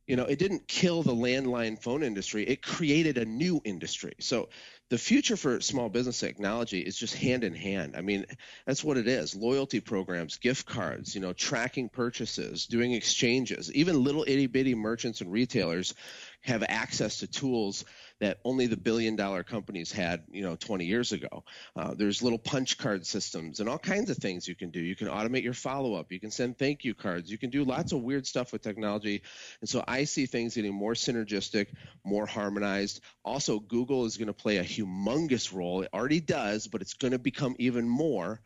you 0.07 0.15
know, 0.15 0.25
it 0.25 0.37
didn't 0.39 0.67
kill 0.67 1.01
the 1.01 1.13
landline 1.13 1.81
phone 1.81 2.03
industry. 2.03 2.43
It 2.43 2.61
created 2.61 3.17
a 3.17 3.25
new 3.25 3.61
industry. 3.63 4.13
So 4.19 4.49
the 4.89 4.97
future 4.97 5.37
for 5.37 5.61
small 5.61 5.89
business 5.89 6.19
technology 6.19 6.81
is 6.81 6.97
just 6.97 7.15
hand 7.15 7.43
in 7.43 7.55
hand. 7.55 7.95
I 7.95 8.01
mean, 8.01 8.25
that's 8.65 8.83
what 8.83 8.97
it 8.97 9.07
is. 9.07 9.33
Loyalty 9.33 9.79
programs, 9.79 10.37
gift 10.37 10.65
cards, 10.65 11.15
you 11.15 11.21
know, 11.21 11.33
tracking 11.33 11.87
purchases, 11.87 12.67
doing 12.67 12.91
exchanges. 12.91 13.71
Even 13.73 14.03
little 14.03 14.25
itty 14.27 14.47
bitty 14.47 14.75
merchants 14.75 15.21
and 15.21 15.31
retailers 15.31 15.93
have 16.41 16.63
access 16.67 17.19
to 17.19 17.27
tools 17.27 17.85
that 18.23 18.39
only 18.45 18.67
the 18.67 18.77
billion 18.77 19.15
dollar 19.15 19.43
companies 19.43 19.91
had, 19.91 20.23
you 20.31 20.41
know, 20.41 20.55
20 20.55 20.85
years 20.85 21.11
ago. 21.11 21.43
Uh, 21.75 21.93
there's 21.93 22.21
little 22.21 22.39
punch 22.39 22.77
card 22.77 23.05
systems 23.05 23.59
and 23.59 23.67
all 23.67 23.77
kinds 23.77 24.09
of 24.09 24.17
things 24.17 24.47
you 24.47 24.55
can 24.55 24.71
do. 24.71 24.79
You 24.79 24.95
can 24.95 25.07
automate 25.07 25.43
your 25.43 25.53
follow 25.53 25.95
up. 25.95 26.11
You 26.11 26.19
can 26.19 26.31
send 26.31 26.57
thank 26.57 26.85
you 26.85 26.93
cards. 26.93 27.29
You 27.29 27.37
can 27.37 27.49
do 27.49 27.65
lots 27.65 27.91
of 27.91 28.01
weird 28.01 28.25
stuff 28.25 28.53
with 28.53 28.61
technology. 28.61 29.23
And 29.59 29.69
so 29.69 29.83
I 29.85 30.05
see 30.05 30.25
things 30.25 30.55
getting 30.55 30.73
more 30.73 30.93
synergistic, 30.93 31.67
more 32.05 32.25
harmonized. 32.25 33.01
Also, 33.25 33.59
Google 33.59 34.05
is 34.05 34.17
going 34.17 34.27
to 34.27 34.33
play 34.33 34.57
a 34.57 34.63
humongous 34.63 35.53
role. 35.53 35.81
It 35.81 35.89
already 35.93 36.21
does, 36.21 36.67
but 36.67 36.81
it's 36.81 36.93
going 36.93 37.11
to 37.11 37.19
become 37.19 37.55
even 37.59 37.89
more 37.89 38.41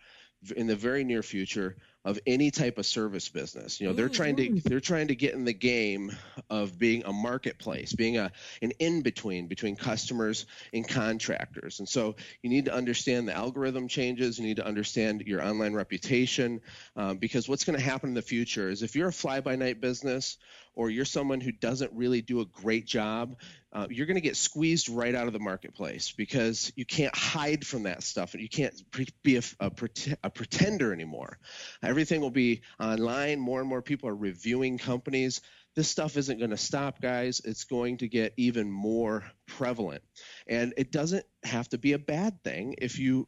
in 0.56 0.68
the 0.68 0.76
very 0.76 1.04
near 1.04 1.24
future 1.24 1.78
of 2.08 2.18
any 2.26 2.52
type 2.52 2.78
of 2.78 2.86
service 2.86 3.28
business. 3.28 3.82
You 3.82 3.88
know, 3.88 3.94
they're 3.94 4.08
trying 4.08 4.38
to 4.38 4.62
they're 4.64 4.80
trying 4.80 5.10
to 5.10 5.16
get 5.16 5.34
in 5.34 5.44
the 5.44 5.54
game 5.54 6.16
of 6.50 6.80
being 6.80 7.04
a 7.06 7.12
marketplace, 7.12 7.92
being 7.92 8.18
a 8.18 8.32
an 8.62 8.72
in 8.80 9.02
between 9.02 9.48
between 9.48 9.76
customers 9.76 10.46
and 10.72 10.88
contractors. 10.88 11.80
And 11.80 11.90
so 11.90 12.16
you 12.42 12.50
need 12.50 12.64
to 12.66 12.74
understand 12.74 13.28
the 13.28 13.34
algorithm 13.34 13.90
changes. 13.90 14.40
You 14.40 14.46
need 14.46 14.56
to 14.56 14.66
understand 14.66 15.24
your 15.28 15.44
online 15.44 15.74
reputation 15.74 16.62
um, 16.96 17.18
because 17.18 17.50
what's 17.50 17.66
going 17.66 17.78
to 17.78 17.84
happen 17.84 18.12
in 18.12 18.16
the 18.16 18.22
future 18.22 18.70
is 18.70 18.84
if 18.84 18.96
you're 18.96 19.10
a 19.10 19.14
fly 19.14 19.42
by 19.42 19.58
night 19.58 19.82
business 19.82 20.38
or 20.78 20.92
you're 20.92 21.06
someone 21.06 21.42
who 21.42 21.52
doesn't 21.52 21.92
really 21.94 22.22
do 22.22 22.40
a 22.40 22.46
great 22.46 22.86
job, 22.86 23.36
uh, 23.74 23.88
you're 23.90 24.06
going 24.06 24.16
to 24.16 24.22
get 24.22 24.38
squeezed 24.38 24.90
right 24.90 25.16
out 25.16 25.26
of 25.26 25.34
the 25.34 25.40
marketplace 25.40 26.14
because 26.16 26.72
you 26.76 26.86
can't 26.86 27.16
hide 27.16 27.66
from 27.66 27.84
that 27.84 28.04
stuff 28.04 28.36
and 28.36 28.44
you 28.44 28.48
can't 28.48 28.80
pre- 28.92 29.08
be 29.24 29.38
a, 29.38 29.42
a, 29.60 29.72
a 30.24 30.30
pretender 30.30 30.94
anymore. 30.94 31.40
Everything 31.82 32.22
will 32.22 32.30
be 32.30 32.62
online. 32.80 33.40
More 33.40 33.60
and 33.60 33.68
more 33.68 33.82
people 33.82 34.08
are 34.08 34.16
reviewing 34.16 34.78
companies. 34.78 35.42
This 35.76 35.90
stuff 35.90 36.16
isn't 36.16 36.38
going 36.38 36.52
to 36.52 36.58
stop, 36.58 37.02
guys. 37.02 37.42
It's 37.44 37.64
going 37.64 37.98
to 37.98 38.08
get 38.08 38.34
even 38.38 38.72
more 38.72 39.24
prevalent. 39.48 40.04
And 40.48 40.76
it 40.78 40.92
doesn't 40.92 41.26
have 41.44 41.68
to 41.70 41.80
be 41.80 41.94
a 41.94 42.00
bad 42.00 42.44
thing 42.44 42.76
if 42.78 43.00
you 43.00 43.28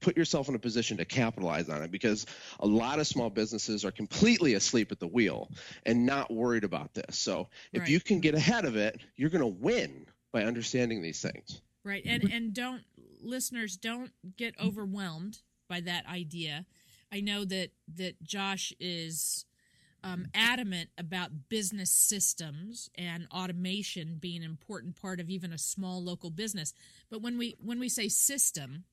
put 0.00 0.16
yourself 0.16 0.48
in 0.48 0.54
a 0.54 0.58
position 0.58 0.96
to 0.98 1.04
capitalize 1.04 1.68
on 1.68 1.82
it 1.82 1.90
because 1.90 2.26
a 2.60 2.66
lot 2.66 2.98
of 2.98 3.06
small 3.06 3.30
businesses 3.30 3.84
are 3.84 3.90
completely 3.90 4.54
asleep 4.54 4.92
at 4.92 5.00
the 5.00 5.06
wheel 5.06 5.50
and 5.86 6.06
not 6.06 6.30
worried 6.32 6.64
about 6.64 6.94
this. 6.94 7.18
So 7.18 7.48
if 7.72 7.80
Right. 7.80 7.88
you 7.88 8.00
can 8.00 8.20
get 8.20 8.34
ahead 8.34 8.64
of 8.64 8.76
it, 8.76 9.00
you're 9.16 9.30
going 9.30 9.40
to 9.40 9.46
win 9.46 10.06
by 10.32 10.44
understanding 10.44 11.02
these 11.02 11.20
things. 11.20 11.60
Right. 11.84 12.04
And 12.06 12.30
and 12.30 12.52
don't 12.52 12.82
listeners 13.22 13.76
don't 13.76 14.12
get 14.36 14.54
overwhelmed 14.60 15.38
by 15.68 15.80
that 15.80 16.06
idea. 16.06 16.66
I 17.12 17.20
know 17.20 17.44
that 17.44 17.70
that 17.96 18.22
Josh 18.22 18.72
is 18.78 19.46
um, 20.04 20.26
adamant 20.34 20.90
about 20.96 21.48
business 21.48 21.90
systems 21.90 22.88
and 22.96 23.26
automation 23.32 24.18
being 24.20 24.42
an 24.44 24.50
important 24.50 25.00
part 25.00 25.18
of 25.18 25.28
even 25.28 25.52
a 25.52 25.58
small 25.58 26.02
local 26.02 26.30
business. 26.30 26.72
But 27.10 27.22
when 27.22 27.38
we 27.38 27.56
when 27.62 27.80
we 27.80 27.88
say 27.88 28.08
system, 28.08 28.84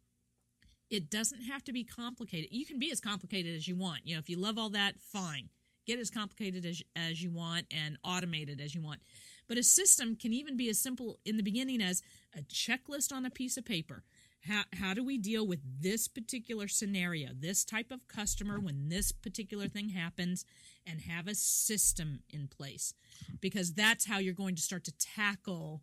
it 0.90 1.10
doesn't 1.10 1.42
have 1.42 1.64
to 1.66 1.74
be 1.74 1.84
complicated. 1.84 2.50
You 2.52 2.66
can 2.66 2.80
be 2.80 2.92
as 2.92 3.00
complicated 3.00 3.56
as 3.56 3.68
you 3.68 3.76
want. 3.76 4.02
You 4.06 4.16
know, 4.16 4.20
if 4.20 4.30
you 4.30 4.38
love 4.38 4.58
all 4.58 4.70
that, 4.70 5.00
fine. 5.00 5.50
Get 5.86 6.00
as 6.00 6.10
complicated 6.10 6.66
as 6.66 6.82
as 6.96 7.22
you 7.22 7.32
want 7.32 7.68
and 7.72 7.98
automated 8.04 8.60
as 8.60 8.74
you 8.74 8.82
want. 8.82 9.02
But 9.48 9.58
a 9.58 9.64
system 9.64 10.16
can 10.16 10.34
even 10.34 10.58
be 10.58 10.70
as 10.70 10.82
simple 10.82 11.20
in 11.26 11.38
the 11.38 11.44
beginning 11.44 11.82
as 11.82 12.02
a 12.36 12.42
checklist 12.42 13.14
on 13.14 13.26
a 13.26 13.30
piece 13.30 13.58
of 13.58 13.66
paper. 13.66 14.04
How, 14.48 14.64
how 14.74 14.94
do 14.94 15.04
we 15.04 15.18
deal 15.18 15.46
with 15.46 15.60
this 15.82 16.08
particular 16.08 16.68
scenario, 16.68 17.30
this 17.34 17.66
type 17.66 17.92
of 17.92 18.08
customer 18.08 18.60
when 18.60 18.90
this 18.90 19.12
particular 19.12 19.68
thing 19.68 19.90
happens, 19.90 20.46
and 20.86 21.02
have 21.02 21.28
a 21.28 21.34
system 21.34 22.20
in 22.30 22.48
place? 22.48 22.94
Because 23.42 23.74
that's 23.74 24.06
how 24.08 24.20
you're 24.20 24.34
going 24.36 24.56
to 24.56 24.62
start 24.62 24.84
to 24.86 24.94
tackle 24.98 25.82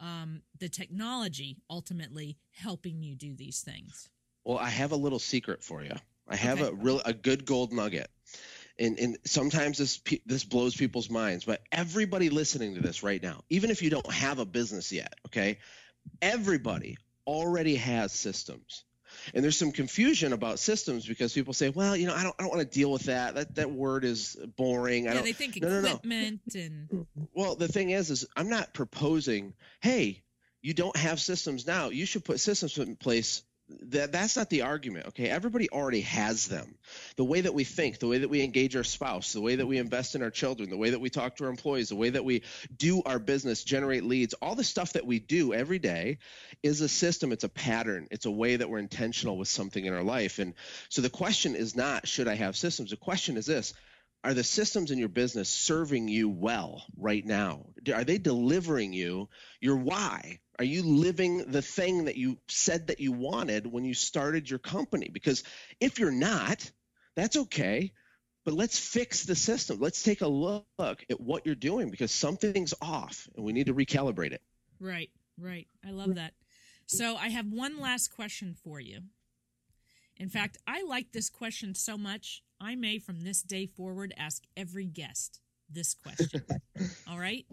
um, 0.00 0.42
the 0.58 0.68
technology 0.68 1.58
ultimately 1.70 2.38
helping 2.52 3.02
you 3.02 3.14
do 3.14 3.34
these 3.34 3.60
things. 3.60 4.08
Well, 4.46 4.58
I 4.58 4.70
have 4.70 4.92
a 4.92 4.96
little 4.96 5.18
secret 5.18 5.64
for 5.64 5.82
you. 5.82 5.90
I 6.28 6.36
have 6.36 6.60
Okay. 6.60 6.70
a 6.70 6.72
real 6.72 7.02
a 7.04 7.12
good 7.12 7.44
gold 7.44 7.72
nugget. 7.72 8.08
And, 8.78 8.96
and 8.98 9.18
sometimes 9.24 9.76
this 9.78 10.00
this 10.24 10.44
blows 10.44 10.76
people's 10.76 11.10
minds, 11.10 11.44
but 11.44 11.62
everybody 11.72 12.30
listening 12.30 12.76
to 12.76 12.80
this 12.80 13.02
right 13.02 13.20
now, 13.20 13.42
even 13.50 13.70
if 13.70 13.82
you 13.82 13.90
don't 13.90 14.12
have 14.12 14.38
a 14.38 14.44
business 14.44 14.92
yet, 14.92 15.14
okay, 15.26 15.58
everybody 16.22 16.96
already 17.26 17.74
has 17.74 18.12
systems. 18.12 18.84
And 19.34 19.42
there's 19.42 19.56
some 19.56 19.72
confusion 19.72 20.32
about 20.32 20.60
systems 20.60 21.06
because 21.06 21.32
people 21.32 21.52
say, 21.52 21.70
well, 21.70 21.96
you 21.96 22.06
know, 22.06 22.14
I 22.14 22.22
don't, 22.22 22.34
I 22.38 22.42
don't 22.44 22.54
want 22.54 22.70
to 22.70 22.78
deal 22.78 22.92
with 22.92 23.04
that. 23.04 23.34
That 23.34 23.56
that 23.56 23.72
word 23.72 24.04
is 24.04 24.36
boring. 24.56 25.08
I 25.08 25.10
Yeah, 25.10 25.14
don't. 25.16 25.24
they 25.24 25.32
think 25.32 25.56
no, 25.56 25.68
no, 25.68 25.80
no. 25.80 25.88
equipment 25.88 26.40
and 26.54 26.88
Well, 27.34 27.56
the 27.56 27.66
thing 27.66 27.90
is, 27.90 28.10
is 28.10 28.26
I'm 28.36 28.48
not 28.48 28.72
proposing, 28.74 29.54
hey, 29.80 30.22
you 30.62 30.72
don't 30.72 30.96
have 30.96 31.18
systems 31.20 31.66
now. 31.66 31.88
You 31.88 32.06
should 32.06 32.24
put 32.24 32.38
systems 32.38 32.78
in 32.78 32.94
place. 32.94 33.42
That 33.68 34.12
that's 34.12 34.36
not 34.36 34.48
the 34.48 34.62
argument. 34.62 35.06
Okay, 35.08 35.28
everybody 35.28 35.68
already 35.70 36.02
has 36.02 36.46
them. 36.46 36.76
The 37.16 37.24
way 37.24 37.40
that 37.40 37.52
we 37.52 37.64
think, 37.64 37.98
the 37.98 38.06
way 38.06 38.18
that 38.18 38.28
we 38.28 38.42
engage 38.42 38.76
our 38.76 38.84
spouse, 38.84 39.32
the 39.32 39.40
way 39.40 39.56
that 39.56 39.66
we 39.66 39.78
invest 39.78 40.14
in 40.14 40.22
our 40.22 40.30
children, 40.30 40.70
the 40.70 40.76
way 40.76 40.90
that 40.90 41.00
we 41.00 41.10
talk 41.10 41.36
to 41.36 41.44
our 41.44 41.50
employees, 41.50 41.88
the 41.88 41.96
way 41.96 42.10
that 42.10 42.24
we 42.24 42.42
do 42.76 43.02
our 43.04 43.18
business, 43.18 43.64
generate 43.64 44.04
leads, 44.04 44.34
all 44.34 44.54
the 44.54 44.62
stuff 44.62 44.92
that 44.92 45.04
we 45.04 45.18
do 45.18 45.52
every 45.52 45.80
day 45.80 46.18
is 46.62 46.80
a 46.80 46.88
system. 46.88 47.32
It's 47.32 47.42
a 47.42 47.48
pattern. 47.48 48.06
It's 48.12 48.26
a 48.26 48.30
way 48.30 48.54
that 48.54 48.70
we're 48.70 48.78
intentional 48.78 49.36
with 49.36 49.48
something 49.48 49.84
in 49.84 49.94
our 49.94 50.04
life. 50.04 50.38
And 50.38 50.54
so 50.88 51.02
the 51.02 51.10
question 51.10 51.56
is 51.56 51.74
not 51.74 52.06
should 52.06 52.28
I 52.28 52.34
have 52.34 52.56
systems. 52.56 52.90
The 52.90 52.96
question 52.96 53.36
is 53.36 53.46
this: 53.46 53.74
are 54.22 54.34
the 54.34 54.44
systems 54.44 54.90
in 54.90 54.98
your 54.98 55.08
business 55.08 55.48
serving 55.48 56.08
you 56.08 56.28
well 56.28 56.84
right 56.96 57.24
now? 57.24 57.66
Are 57.92 58.04
they 58.04 58.18
delivering 58.18 58.92
you 58.92 59.28
your 59.60 59.76
why? 59.76 60.40
Are 60.58 60.64
you 60.64 60.82
living 60.82 61.50
the 61.50 61.62
thing 61.62 62.06
that 62.06 62.16
you 62.16 62.38
said 62.48 62.86
that 62.86 63.00
you 63.00 63.12
wanted 63.12 63.66
when 63.66 63.84
you 63.84 63.94
started 63.94 64.48
your 64.48 64.58
company? 64.58 65.10
Because 65.12 65.44
if 65.80 65.98
you're 65.98 66.10
not, 66.10 66.70
that's 67.14 67.36
okay. 67.36 67.92
But 68.44 68.54
let's 68.54 68.78
fix 68.78 69.24
the 69.24 69.34
system. 69.34 69.78
Let's 69.80 70.02
take 70.02 70.20
a 70.20 70.28
look 70.28 70.64
at 70.78 71.20
what 71.20 71.44
you're 71.44 71.54
doing 71.54 71.90
because 71.90 72.12
something's 72.12 72.74
off 72.80 73.28
and 73.36 73.44
we 73.44 73.52
need 73.52 73.66
to 73.66 73.74
recalibrate 73.74 74.32
it. 74.32 74.40
right, 74.80 75.10
right. 75.38 75.66
I 75.84 75.90
love 75.90 76.14
that. 76.14 76.32
So 76.86 77.16
I 77.16 77.28
have 77.28 77.46
one 77.52 77.80
last 77.80 78.14
question 78.14 78.54
for 78.62 78.78
you. 78.80 79.00
In 80.16 80.28
fact, 80.28 80.58
I 80.66 80.82
like 80.84 81.12
this 81.12 81.28
question 81.28 81.74
so 81.74 81.98
much, 81.98 82.42
I 82.60 82.74
may 82.74 82.98
from 82.98 83.22
this 83.22 83.42
day 83.42 83.66
forward 83.66 84.14
ask 84.16 84.44
every 84.56 84.86
guest 84.86 85.40
this 85.68 85.94
question. 85.94 86.42
All 87.08 87.18
right? 87.18 87.44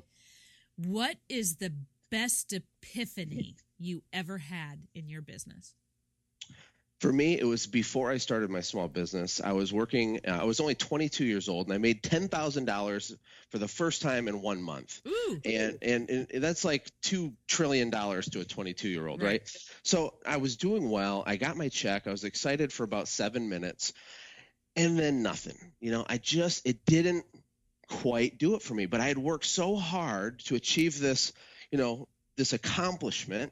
What 0.78 1.18
is 1.28 1.58
the 1.58 1.74
best 2.14 2.54
epiphany 2.54 3.56
you 3.80 4.04
ever 4.14 4.38
had 4.38 4.80
in 4.94 5.10
your 5.10 5.24
business? 5.24 5.74
For 7.02 7.12
me, 7.12 7.38
it 7.38 7.44
was 7.44 7.66
before 7.66 8.12
I 8.12 8.18
started 8.18 8.52
my 8.52 8.62
small 8.62 8.88
business. 8.88 9.42
I 9.44 9.54
was 9.54 9.74
working, 9.74 10.20
uh, 10.26 10.32
I 10.32 10.44
was 10.44 10.60
only 10.60 10.76
22 10.76 11.26
years 11.26 11.50
old, 11.50 11.66
and 11.66 11.74
I 11.74 11.80
made 11.80 12.04
$10,000 12.04 13.18
for 13.50 13.58
the 13.58 13.68
first 13.68 14.04
time 14.04 14.28
in 14.28 14.42
one 14.44 14.62
month. 14.62 15.02
Ooh. 15.08 15.42
and, 15.44 15.80
and 15.82 16.10
and 16.10 16.44
that's 16.44 16.64
like 16.64 16.90
two 17.02 17.34
trillion 17.48 17.90
dollars 17.90 18.30
to 18.30 18.42
a 18.42 18.46
22 18.46 18.88
year 18.90 19.08
old 19.08 19.22
right. 19.22 19.42
so 19.84 20.14
i 20.26 20.38
was 20.38 20.58
doing 20.58 20.90
well 20.90 21.24
i 21.26 21.36
got 21.36 21.58
my 21.58 21.70
check 21.70 22.08
i 22.08 22.12
was 22.12 22.24
excited 22.24 22.72
for 22.72 22.84
about 22.84 23.08
seven 23.08 23.50
minutes 23.50 23.94
and 24.76 24.98
then 24.98 25.24
nothing 25.24 25.58
you 25.80 25.92
know 25.92 26.06
i 26.08 26.18
just 26.18 26.68
it 26.68 26.86
didn't 26.86 27.26
quite 27.90 28.38
do 28.38 28.56
it 28.56 28.62
for 28.62 28.74
me 28.74 28.86
but 28.86 29.02
i 29.02 29.08
had 29.08 29.18
worked 29.18 29.46
so 29.46 29.76
hard 29.76 30.40
to 30.40 30.56
achieve 30.56 31.00
this 31.00 31.34
you 31.74 31.80
know 31.80 32.08
this 32.38 32.54
accomplishment 32.54 33.52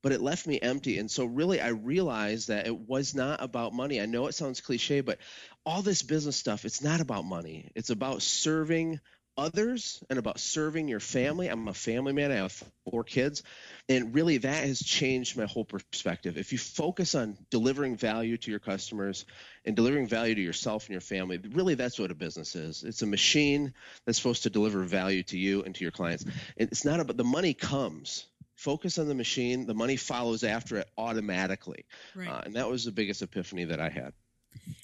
but 0.00 0.12
it 0.12 0.20
left 0.20 0.46
me 0.46 0.60
empty. 0.60 0.98
And 0.98 1.10
so 1.10 1.24
really 1.24 1.60
i 1.60 1.68
realized 1.68 2.48
that 2.48 2.66
it 2.68 2.78
was 2.78 3.16
not 3.16 3.42
about 3.42 3.74
money. 3.74 4.00
I 4.00 4.06
know 4.06 4.26
it 4.26 4.34
sounds 4.34 4.60
cliche 4.60 5.00
but 5.00 5.18
all 5.64 5.80
this 5.82 6.02
business 6.02 6.36
stuff 6.36 6.66
it's 6.66 6.82
not 6.82 7.00
about 7.00 7.24
money. 7.24 7.72
It's 7.74 7.90
about 7.90 8.20
serving 8.20 9.00
others 9.38 10.02
and 10.10 10.18
about 10.18 10.40
serving 10.40 10.88
your 10.88 11.00
family. 11.00 11.46
I'm 11.46 11.68
a 11.68 11.72
family 11.72 12.12
man. 12.12 12.32
I 12.32 12.36
have 12.36 12.62
four 12.90 13.04
kids. 13.04 13.44
And 13.88 14.12
really, 14.12 14.38
that 14.38 14.64
has 14.64 14.80
changed 14.80 15.38
my 15.38 15.46
whole 15.46 15.64
perspective. 15.64 16.36
If 16.36 16.52
you 16.52 16.58
focus 16.58 17.14
on 17.14 17.38
delivering 17.48 17.96
value 17.96 18.36
to 18.36 18.50
your 18.50 18.60
customers 18.60 19.24
and 19.64 19.76
delivering 19.76 20.08
value 20.08 20.34
to 20.34 20.40
yourself 20.40 20.86
and 20.86 20.92
your 20.92 21.00
family, 21.00 21.38
really, 21.38 21.74
that's 21.74 21.98
what 21.98 22.10
a 22.10 22.14
business 22.14 22.56
is. 22.56 22.82
It's 22.82 23.02
a 23.02 23.06
machine 23.06 23.72
that's 24.04 24.18
supposed 24.18 24.42
to 24.42 24.50
deliver 24.50 24.82
value 24.82 25.22
to 25.24 25.38
you 25.38 25.62
and 25.62 25.74
to 25.76 25.84
your 25.84 25.92
clients. 25.92 26.24
And 26.24 26.68
it's 26.70 26.84
not 26.84 27.00
about 27.00 27.16
the 27.16 27.24
money 27.24 27.54
comes. 27.54 28.26
Focus 28.56 28.98
on 28.98 29.06
the 29.06 29.14
machine. 29.14 29.66
The 29.66 29.74
money 29.74 29.96
follows 29.96 30.42
after 30.42 30.78
it 30.78 30.88
automatically. 30.98 31.86
Right. 32.16 32.28
Uh, 32.28 32.42
and 32.44 32.54
that 32.56 32.68
was 32.68 32.84
the 32.84 32.90
biggest 32.90 33.22
epiphany 33.22 33.64
that 33.66 33.80
I 33.80 33.88
had. 33.88 34.12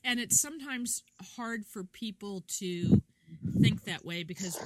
and 0.05 0.21
it's 0.21 0.41
sometimes 0.41 1.03
hard 1.37 1.67
for 1.67 1.83
people 1.83 2.45
to 2.61 3.03
think 3.51 3.85
that 3.85 4.05
way 4.05 4.23
because 4.23 4.61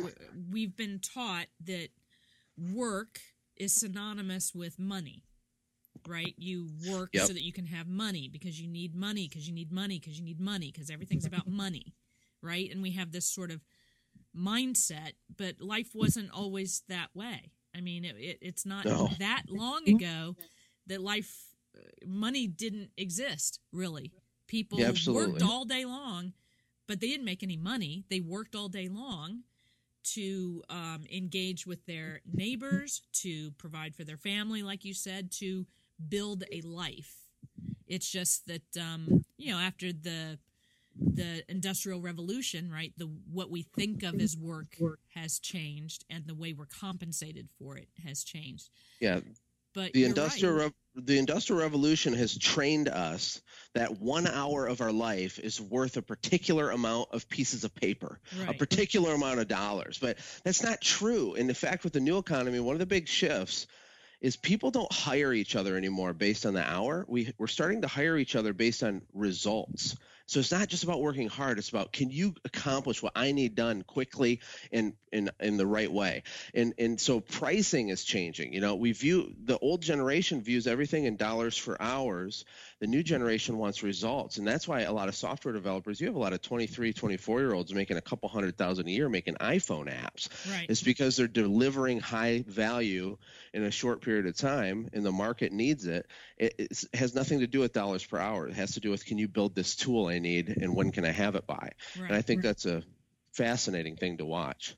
we've 0.50 0.76
been 0.76 1.00
taught 1.00 1.46
that 1.64 1.88
work 2.56 3.20
is 3.56 3.72
synonymous 3.72 4.54
with 4.54 4.78
money 4.78 5.24
right? 6.06 6.34
You 6.38 6.70
work 6.80 7.12
Yep. 7.12 7.22
so 7.22 7.32
that 7.32 7.42
you 7.44 7.52
can 7.52 7.66
have 7.66 7.86
money 7.86 8.28
because 8.32 8.60
you 8.60 8.68
need 8.68 8.94
money 8.94 9.28
because 9.28 9.46
you 9.48 9.54
need 9.54 9.70
money 9.70 9.98
because 10.00 10.18
you 10.18 10.24
need 10.24 10.40
money 10.40 10.70
because 10.72 10.90
everything's 10.90 11.26
about 11.26 11.46
money 11.48 11.94
right? 12.42 12.70
And 12.72 12.82
we 12.82 12.92
have 12.92 13.12
this 13.12 13.26
sort 13.26 13.50
of 13.50 13.60
mindset 14.36 15.12
but 15.36 15.60
life 15.60 15.90
wasn't 15.94 16.30
always 16.32 16.82
that 16.88 17.08
way. 17.14 17.52
I 17.76 17.80
mean 17.80 18.04
it, 18.04 18.16
it, 18.18 18.38
it's 18.40 18.66
not 18.66 18.88
No. 18.88 19.08
that 19.18 19.44
long 19.48 19.88
ago 19.88 20.36
that 20.86 21.00
life 21.00 21.32
uh, 21.76 21.80
money 22.06 22.46
didn't 22.46 22.90
exist 22.96 23.60
really. 23.72 24.12
People 24.46 24.78
Yeah, 24.78 24.92
worked 25.06 25.42
all 25.42 25.64
day 25.64 25.84
long 25.84 26.32
but 26.88 27.00
they 27.00 27.06
didn't 27.06 27.26
make 27.26 27.44
any 27.44 27.56
money. 27.56 28.04
They 28.10 28.20
worked 28.20 28.56
all 28.56 28.68
day 28.68 28.88
long 28.88 29.42
to 30.14 30.62
um, 30.70 31.04
engage 31.12 31.66
with 31.66 31.84
their 31.86 32.22
neighbors 32.32 33.02
to 33.12 33.50
provide 33.52 33.94
for 33.94 34.04
their 34.04 34.16
family 34.16 34.62
like 34.62 34.84
you 34.84 34.94
said 34.94 35.30
to 35.30 35.66
build 36.08 36.44
a 36.50 36.62
life. 36.62 37.14
It's 37.86 38.10
just 38.10 38.46
that 38.46 38.76
um, 38.80 39.24
you 39.36 39.52
know 39.52 39.58
after 39.58 39.92
the 39.92 40.38
the 41.00 41.44
industrial 41.48 42.00
revolution 42.00 42.72
right 42.72 42.92
the 42.96 43.08
what 43.32 43.50
we 43.50 43.62
think 43.62 44.02
of 44.02 44.20
as 44.20 44.36
work 44.36 44.76
has 45.14 45.38
changed 45.38 46.04
and 46.10 46.26
the 46.26 46.34
way 46.34 46.52
we're 46.52 46.66
compensated 46.66 47.48
for 47.58 47.76
it 47.76 47.88
has 48.04 48.24
changed. 48.24 48.70
Yeah, 49.00 49.20
but 49.74 49.92
the 49.92 50.04
industrial 50.04 50.54
right. 50.54 50.62
rev- 50.64 50.72
the 51.04 51.18
industrial 51.18 51.62
revolution 51.62 52.12
has 52.14 52.36
trained 52.36 52.88
us 52.88 53.40
that 53.74 54.00
one 54.00 54.26
hour 54.26 54.66
of 54.66 54.80
our 54.80 54.92
life 54.92 55.38
is 55.38 55.60
worth 55.60 55.96
a 55.96 56.02
particular 56.02 56.70
amount 56.70 57.10
of 57.12 57.28
pieces 57.28 57.64
of 57.64 57.74
paper 57.74 58.18
a 58.48 58.54
particular 58.54 59.12
amount 59.12 59.40
of 59.40 59.48
dollars. 59.48 59.98
But 60.00 60.18
that's 60.42 60.62
not 60.62 60.80
true. 60.80 61.34
And 61.34 61.48
in 61.48 61.54
fact 61.54 61.84
with 61.84 61.92
the 61.92 62.00
new 62.00 62.18
economy 62.18 62.60
one 62.60 62.74
of 62.74 62.80
the 62.80 62.86
big 62.86 63.08
shifts 63.08 63.66
is 64.20 64.36
people 64.36 64.70
don't 64.70 64.92
hire 64.92 65.32
each 65.32 65.54
other 65.54 65.76
anymore 65.76 66.12
based 66.12 66.44
on 66.44 66.54
the 66.54 66.68
hour. 66.68 67.04
We, 67.08 67.32
we're 67.38 67.46
starting 67.46 67.82
to 67.82 67.88
hire 67.88 68.16
each 68.16 68.34
other 68.34 68.52
based 68.52 68.82
on 68.82 69.02
results 69.14 69.96
so 70.28 70.38
it's 70.38 70.52
not 70.52 70.68
just 70.68 70.84
about 70.84 71.00
working 71.00 71.28
hard 71.28 71.58
it's 71.58 71.70
about 71.70 71.92
can 71.92 72.10
you 72.10 72.34
accomplish 72.44 73.02
what 73.02 73.12
i 73.16 73.32
need 73.32 73.56
done 73.56 73.82
quickly 73.82 74.40
and 74.70 74.92
in 75.12 75.30
in 75.40 75.56
the 75.56 75.66
right 75.66 75.90
way? 75.90 76.22
And 76.54 76.74
and 76.78 77.00
so 77.00 77.20
pricing 77.20 77.88
is 77.88 78.04
changing 78.04 78.52
you 78.52 78.60
know 78.60 78.76
we 78.76 78.92
view 78.92 79.34
the 79.44 79.58
old 79.58 79.82
generation 79.82 80.42
views 80.42 80.66
everything 80.66 81.04
in 81.04 81.16
dollars 81.16 81.56
for 81.56 81.80
hours 81.80 82.44
the 82.80 82.86
new 82.86 83.02
generation 83.02 83.58
wants 83.58 83.82
results 83.82 84.38
and 84.38 84.46
that's 84.46 84.68
why 84.68 84.82
a 84.82 84.92
lot 84.92 85.08
of 85.08 85.14
software 85.14 85.54
developers 85.54 86.00
you 86.00 86.06
have 86.06 86.16
a 86.16 86.18
lot 86.18 86.32
of 86.32 86.40
23 86.42 86.92
24 86.92 87.40
year 87.40 87.54
olds 87.54 87.74
making 87.74 87.96
a 87.96 88.00
couple 88.00 88.28
hundred 88.28 88.56
thousand 88.56 88.86
a 88.88 88.90
year 88.90 89.08
making 89.08 89.34
iphone 89.36 89.92
apps 89.92 90.28
right 90.50 90.66
it's 90.68 90.82
because 90.82 91.16
they're 91.16 91.26
delivering 91.26 92.00
high 92.00 92.44
value 92.46 93.16
in 93.52 93.64
a 93.64 93.70
short 93.70 94.02
period 94.02 94.26
of 94.26 94.36
time 94.36 94.88
and 94.92 95.04
the 95.04 95.12
market 95.12 95.52
needs 95.52 95.86
it. 95.86 96.06
It 96.36 96.54
it's, 96.58 96.86
has 96.94 97.14
nothing 97.14 97.40
to 97.40 97.46
do 97.46 97.60
with 97.60 97.72
dollars 97.72 98.04
per 98.04 98.18
hour. 98.18 98.48
It 98.48 98.54
has 98.54 98.72
to 98.74 98.80
do 98.80 98.90
with 98.90 99.04
can 99.04 99.18
you 99.18 99.28
build 99.28 99.54
this 99.54 99.76
tool 99.76 100.06
I 100.06 100.18
need 100.18 100.48
and 100.48 100.74
when 100.74 100.90
can 100.90 101.04
I 101.04 101.10
have 101.10 101.34
it 101.34 101.46
by? 101.46 101.72
right 101.98 102.08
And 102.08 102.14
I 102.14 102.22
think 102.22 102.42
that's 102.42 102.66
a 102.66 102.82
fascinating 103.32 103.96
thing 103.96 104.18
to 104.18 104.24
watch. 104.24 104.76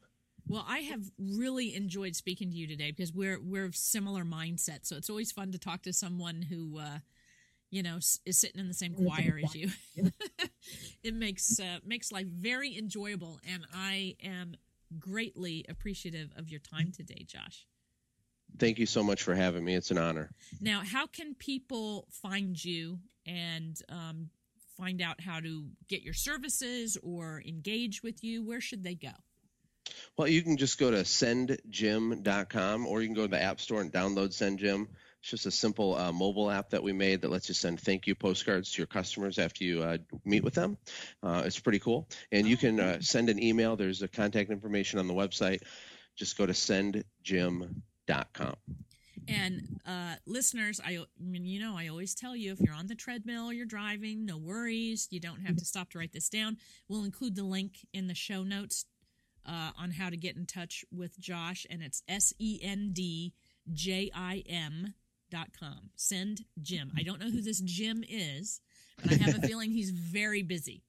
Well, 0.48 0.64
I 0.66 0.78
have 0.80 1.02
really 1.18 1.74
enjoyed 1.74 2.16
speaking 2.16 2.50
to 2.50 2.56
you 2.56 2.66
today 2.66 2.90
because 2.90 3.12
we're 3.12 3.40
we're 3.40 3.66
of 3.66 3.76
similar 3.76 4.24
mindset. 4.24 4.80
So 4.82 4.96
it's 4.96 5.10
always 5.10 5.30
fun 5.30 5.52
to 5.52 5.58
talk 5.58 5.82
to 5.82 5.92
someone 5.92 6.42
who, 6.42 6.78
uh, 6.78 6.98
you 7.70 7.82
know, 7.82 7.98
is 7.98 8.38
sitting 8.38 8.60
in 8.60 8.68
the 8.68 8.74
same 8.74 8.94
choir 8.94 9.40
as 9.42 9.54
you. 9.54 9.70
it 11.02 11.14
makes 11.14 11.58
uh, 11.60 11.78
makes 11.84 12.12
life 12.12 12.26
very 12.26 12.76
enjoyable, 12.76 13.40
and 13.48 13.64
I 13.72 14.16
am 14.22 14.56
greatly 14.98 15.64
appreciative 15.68 16.32
of 16.36 16.48
your 16.48 16.60
time 16.60 16.92
today, 16.92 17.24
Josh. 17.26 17.66
Thank 18.58 18.78
you 18.78 18.86
so 18.86 19.02
much 19.02 19.22
for 19.22 19.34
having 19.34 19.64
me. 19.64 19.74
It's 19.74 19.90
an 19.90 19.98
honor. 19.98 20.30
Now, 20.60 20.82
how 20.84 21.06
can 21.06 21.34
people 21.34 22.08
find 22.10 22.62
you 22.62 22.98
and 23.24 23.80
um, 23.88 24.30
find 24.76 25.00
out 25.00 25.20
how 25.20 25.40
to 25.40 25.66
get 25.88 26.02
your 26.02 26.14
services 26.14 26.98
or 27.02 27.42
engage 27.46 28.02
with 28.02 28.24
you? 28.24 28.44
Where 28.44 28.60
should 28.60 28.82
they 28.82 28.96
go? 28.96 29.12
Well, 30.16 30.28
you 30.28 30.42
can 30.42 30.56
just 30.56 30.78
go 30.78 30.90
to 30.90 30.98
sendjim.com 30.98 32.86
or 32.86 33.00
you 33.00 33.08
can 33.08 33.14
go 33.14 33.22
to 33.22 33.30
the 33.30 33.42
App 33.42 33.60
Store 33.60 33.80
and 33.80 33.92
download 33.92 34.30
SendJim. 34.30 34.88
It's 35.20 35.30
just 35.30 35.46
a 35.46 35.50
simple 35.50 35.96
uh, 35.96 36.12
mobile 36.12 36.50
app 36.50 36.70
that 36.70 36.82
we 36.82 36.92
made 36.92 37.22
that 37.22 37.30
lets 37.30 37.48
you 37.48 37.54
send 37.54 37.80
thank 37.80 38.06
you 38.06 38.14
postcards 38.14 38.72
to 38.72 38.78
your 38.78 38.86
customers 38.86 39.38
after 39.38 39.64
you 39.64 39.82
uh, 39.82 39.98
meet 40.24 40.42
with 40.42 40.54
them. 40.54 40.78
Uh, 41.22 41.42
it's 41.44 41.58
pretty 41.58 41.78
cool. 41.78 42.08
And 42.32 42.48
you 42.48 42.56
can 42.56 42.80
uh, 42.80 43.00
send 43.00 43.28
an 43.28 43.42
email. 43.42 43.76
There's 43.76 44.02
a 44.02 44.08
contact 44.08 44.50
information 44.50 44.98
on 44.98 45.06
the 45.06 45.14
website. 45.14 45.62
Just 46.16 46.38
go 46.38 46.46
to 46.46 46.52
sendjim.com. 46.52 48.54
And 49.28 49.80
uh, 49.86 50.14
listeners, 50.26 50.80
I, 50.84 50.98
I 50.98 51.22
mean, 51.22 51.44
you 51.44 51.60
know, 51.60 51.76
I 51.76 51.88
always 51.88 52.14
tell 52.14 52.34
you 52.34 52.52
if 52.52 52.60
you're 52.60 52.74
on 52.74 52.86
the 52.86 52.94
treadmill, 52.94 53.52
you're 53.52 53.66
driving, 53.66 54.24
no 54.24 54.38
worries. 54.38 55.08
You 55.10 55.20
don't 55.20 55.42
have 55.42 55.56
to 55.56 55.64
stop 55.64 55.90
to 55.90 55.98
write 55.98 56.12
this 56.12 56.28
down. 56.28 56.56
We'll 56.88 57.04
include 57.04 57.36
the 57.36 57.44
link 57.44 57.86
in 57.92 58.06
the 58.06 58.14
show 58.14 58.42
notes 58.42 58.86
uh, 59.46 59.70
on 59.78 59.92
how 59.92 60.10
to 60.10 60.16
get 60.16 60.36
in 60.36 60.46
touch 60.46 60.84
with 60.90 61.18
Josh, 61.18 61.66
and 61.70 61.82
it's 61.82 62.02
S 62.08 62.32
E 62.38 62.60
N 62.62 62.90
D 62.92 63.32
J 63.72 64.10
I 64.14 64.42
M 64.48 64.94
dot 65.30 65.48
com. 65.58 65.90
Send 65.96 66.42
Jim. 66.60 66.92
I 66.96 67.02
don't 67.02 67.20
know 67.20 67.30
who 67.30 67.42
this 67.42 67.60
Jim 67.60 68.04
is, 68.08 68.60
but 69.02 69.12
I 69.12 69.16
have 69.16 69.36
a 69.36 69.40
feeling 69.46 69.70
he's 69.70 69.90
very 69.90 70.42
busy. 70.42 70.82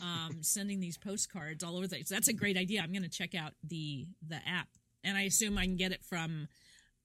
Um, 0.00 0.42
sending 0.42 0.78
these 0.78 0.96
postcards 0.96 1.64
all 1.64 1.76
over 1.76 1.88
the 1.88 1.96
place. 1.96 2.08
That's 2.08 2.28
a 2.28 2.32
great 2.32 2.56
idea. 2.56 2.80
I'm 2.82 2.92
going 2.92 3.02
to 3.02 3.08
check 3.08 3.34
out 3.34 3.54
the 3.64 4.06
the 4.26 4.36
app, 4.46 4.68
and 5.02 5.16
I 5.16 5.22
assume 5.22 5.58
I 5.58 5.64
can 5.64 5.76
get 5.76 5.90
it 5.90 6.04
from 6.04 6.46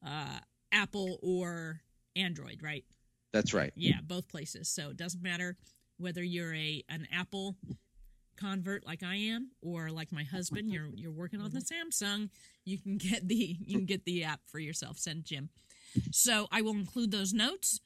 uh, 0.06 0.38
Apple 0.72 1.18
or 1.24 1.82
Android, 2.16 2.62
right? 2.62 2.84
That's 3.32 3.54
right. 3.54 3.74
Yeah, 3.76 3.98
both 4.04 4.28
places. 4.30 4.70
So 4.70 4.90
it 4.90 4.98
doesn't 4.98 5.24
matter 5.24 5.58
whether 5.98 6.22
you're 6.22 6.54
a 6.54 6.84
an 6.90 7.08
Apple 7.12 7.56
convert 8.38 8.86
like 8.86 9.04
I 9.04 9.16
am 9.16 9.52
or 9.62 9.90
like 9.90 10.12
my 10.12 10.24
husband, 10.24 10.72
you're 10.72 10.90
you're 10.94 11.12
working 11.12 11.42
on 11.42 11.52
the 11.52 11.62
Samsung, 11.62 12.30
you 12.66 12.78
can 12.78 12.98
get 12.98 13.28
the 13.28 13.58
you 13.60 13.78
can 13.78 13.86
get 13.86 14.06
the 14.06 14.24
app 14.24 14.42
for 14.48 14.60
yourself. 14.60 14.98
Send 14.98 15.26
Jim. 15.26 15.50
So 16.12 16.48
I 16.52 16.62
will 16.62 16.74
include 16.74 17.12
those 17.12 17.34
notes. 17.34 17.80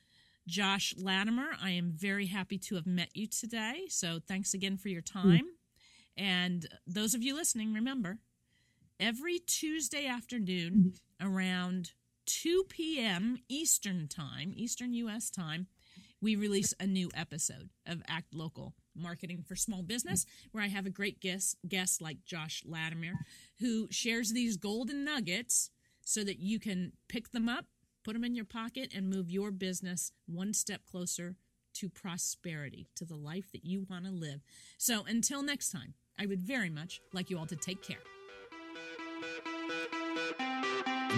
Josh 0.48 0.94
Latimer, 0.98 1.50
I 1.62 1.72
am 1.72 1.92
very 1.94 2.28
happy 2.28 2.58
to 2.60 2.76
have 2.76 2.88
met 2.88 3.10
you 3.14 3.28
today. 3.28 3.88
So 3.90 4.20
thanks 4.26 4.54
again 4.54 4.78
for 4.78 4.88
your 4.90 5.04
hmm. 5.12 5.20
time. 5.20 5.46
And 6.16 6.68
those 6.88 7.14
of 7.14 7.22
you 7.22 7.36
listening, 7.36 7.74
remember, 7.74 8.20
every 9.00 9.40
Tuesday 9.40 10.08
afternoon 10.08 10.94
mm-hmm. 11.22 11.28
around 11.28 11.92
2 12.26 12.66
p.m. 12.70 13.38
Eastern 13.48 14.08
Time, 14.08 14.54
Eastern 14.56 14.94
U.S. 14.94 15.30
time, 15.30 15.68
we 16.22 16.36
release 16.36 16.74
a 16.80 16.88
new 16.88 17.10
episode 17.16 17.70
of 17.86 18.02
Act 18.08 18.34
Local 18.34 18.74
Marketing 18.96 19.44
for 19.48 19.56
Small 19.56 19.84
Business, 19.84 20.26
where 20.52 20.64
I 20.64 20.68
have 20.68 20.86
a 20.86 20.92
great 20.92 21.20
guest, 21.20 21.58
guest 21.68 22.02
like 22.02 22.26
Josh 22.26 22.64
Latimer, 22.66 23.14
who 23.60 23.88
shares 23.92 24.34
these 24.34 24.58
golden 24.58 25.06
nuggets 25.06 25.70
so 26.04 26.24
that 26.24 26.40
you 26.40 26.60
can 26.60 26.94
pick 27.08 27.32
them 27.32 27.48
up, 27.48 27.66
put 28.08 28.14
them 28.14 28.24
in 28.24 28.36
your 28.36 28.46
pocket, 28.46 28.90
and 28.96 29.10
move 29.10 29.30
your 29.30 29.52
business 29.52 30.14
one 30.28 30.54
step 30.54 30.80
closer 30.90 31.36
to 31.74 31.90
prosperity, 31.90 32.88
to 32.96 33.04
the 33.04 33.18
life 33.18 33.52
that 33.52 33.66
you 33.66 33.86
want 33.90 34.06
to 34.06 34.12
live. 34.12 34.40
So 34.78 35.04
until 35.06 35.44
next 35.44 35.72
time, 35.72 35.94
I 36.18 36.26
would 36.26 36.42
very 36.42 36.70
much 36.70 37.02
like 37.12 37.30
you 37.30 37.38
all 37.38 37.46
to 37.48 37.58
take 37.58 37.84
care. 37.84 37.98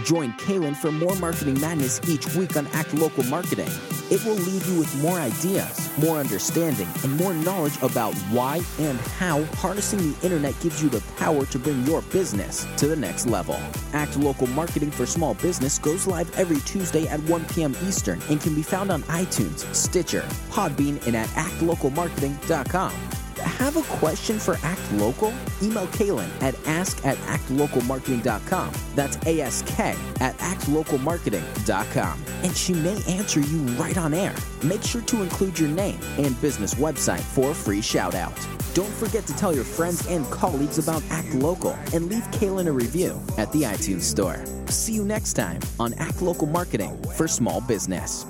Join 0.04 0.34
Kaylin 0.34 0.76
for 0.76 0.92
more 0.92 1.16
marketing 1.16 1.60
madness 1.60 2.00
each 2.08 2.34
week 2.36 2.56
on 2.56 2.68
Act 2.68 2.94
Local 2.94 3.24
Marketing. 3.26 3.70
It 4.10 4.24
will 4.26 4.36
leave 4.36 4.66
you 4.68 4.80
with 4.80 5.02
more 5.02 5.20
ideas, 5.20 5.90
more 6.00 6.18
understanding, 6.18 6.88
and 7.04 7.16
more 7.18 7.34
knowledge 7.34 7.78
about 7.82 8.14
why 8.32 8.62
and 8.80 9.00
how 9.00 9.44
harnessing 9.56 10.00
the 10.00 10.26
internet 10.26 10.60
gives 10.62 10.82
you 10.82 10.90
the 10.90 11.02
power 11.18 11.46
to 11.46 11.60
bring 11.60 11.86
your 11.86 12.02
business 12.04 12.66
to 12.78 12.88
the 12.88 12.96
next 12.96 13.28
level. 13.28 13.60
Act 13.94 14.18
Local 14.18 14.48
Marketing 14.48 14.92
for 14.92 15.06
Small 15.06 15.36
Business 15.36 15.78
goes 15.78 16.08
live 16.08 16.36
every 16.38 16.60
Tuesday 16.62 17.08
at 17.08 17.20
1 17.22 17.46
p.m. 17.46 17.76
Eastern 17.84 18.22
and 18.30 18.42
can 18.42 18.56
be 18.56 18.64
found 18.64 18.92
on 18.92 19.04
iTunes, 19.04 19.72
Stitcher, 19.76 20.22
Podbean, 20.50 21.06
and 21.06 21.16
at 21.16 21.28
actlocalmarketing.com. 21.30 22.94
Have 23.40 23.78
a 23.78 23.82
question 23.84 24.40
for 24.40 24.58
Act 24.64 24.92
Local? 24.94 25.34
Email 25.62 25.88
Kaylin 25.88 26.30
at 26.42 26.56
ask 26.68 27.06
at 27.06 27.18
actlocalmarketing.com. 27.20 28.74
That's 28.96 29.18
ASK 29.18 29.80
at 29.80 30.38
actlocalmarketing.com. 30.38 32.24
And 32.44 32.56
she 32.56 32.74
may 32.74 33.04
answer 33.08 33.40
you 33.40 33.60
right 33.78 33.98
on 33.98 34.14
air. 34.14 34.36
Make 34.64 34.84
sure 34.84 35.02
to 35.02 35.22
include 35.22 35.60
your 35.60 35.70
name 35.70 36.00
and 36.18 36.40
business 36.42 36.76
website 36.76 37.22
for 37.22 37.52
a 37.52 37.56
free 37.56 37.82
shout 37.82 38.16
out. 38.16 38.38
Don't 38.74 38.94
forget 38.94 39.26
to 39.26 39.36
tell 39.36 39.54
your 39.54 39.64
friends 39.64 40.08
and 40.08 40.30
colleagues 40.32 40.78
about 40.78 41.04
Act 41.10 41.34
Local 41.34 41.78
and 41.94 42.08
leave 42.10 42.24
Kaylin 42.32 42.68
a 42.68 42.72
review 42.72 43.20
at 43.38 43.52
the 43.52 43.64
iTunes 43.64 44.02
Store. 44.02 44.44
See 44.68 44.94
you 44.94 45.04
next 45.04 45.34
time 45.34 45.60
on 45.80 45.94
Act 45.96 46.22
Local 46.22 46.48
Marketing 46.48 47.02
for 47.18 47.28
Small 47.28 47.62
Business. 47.62 48.26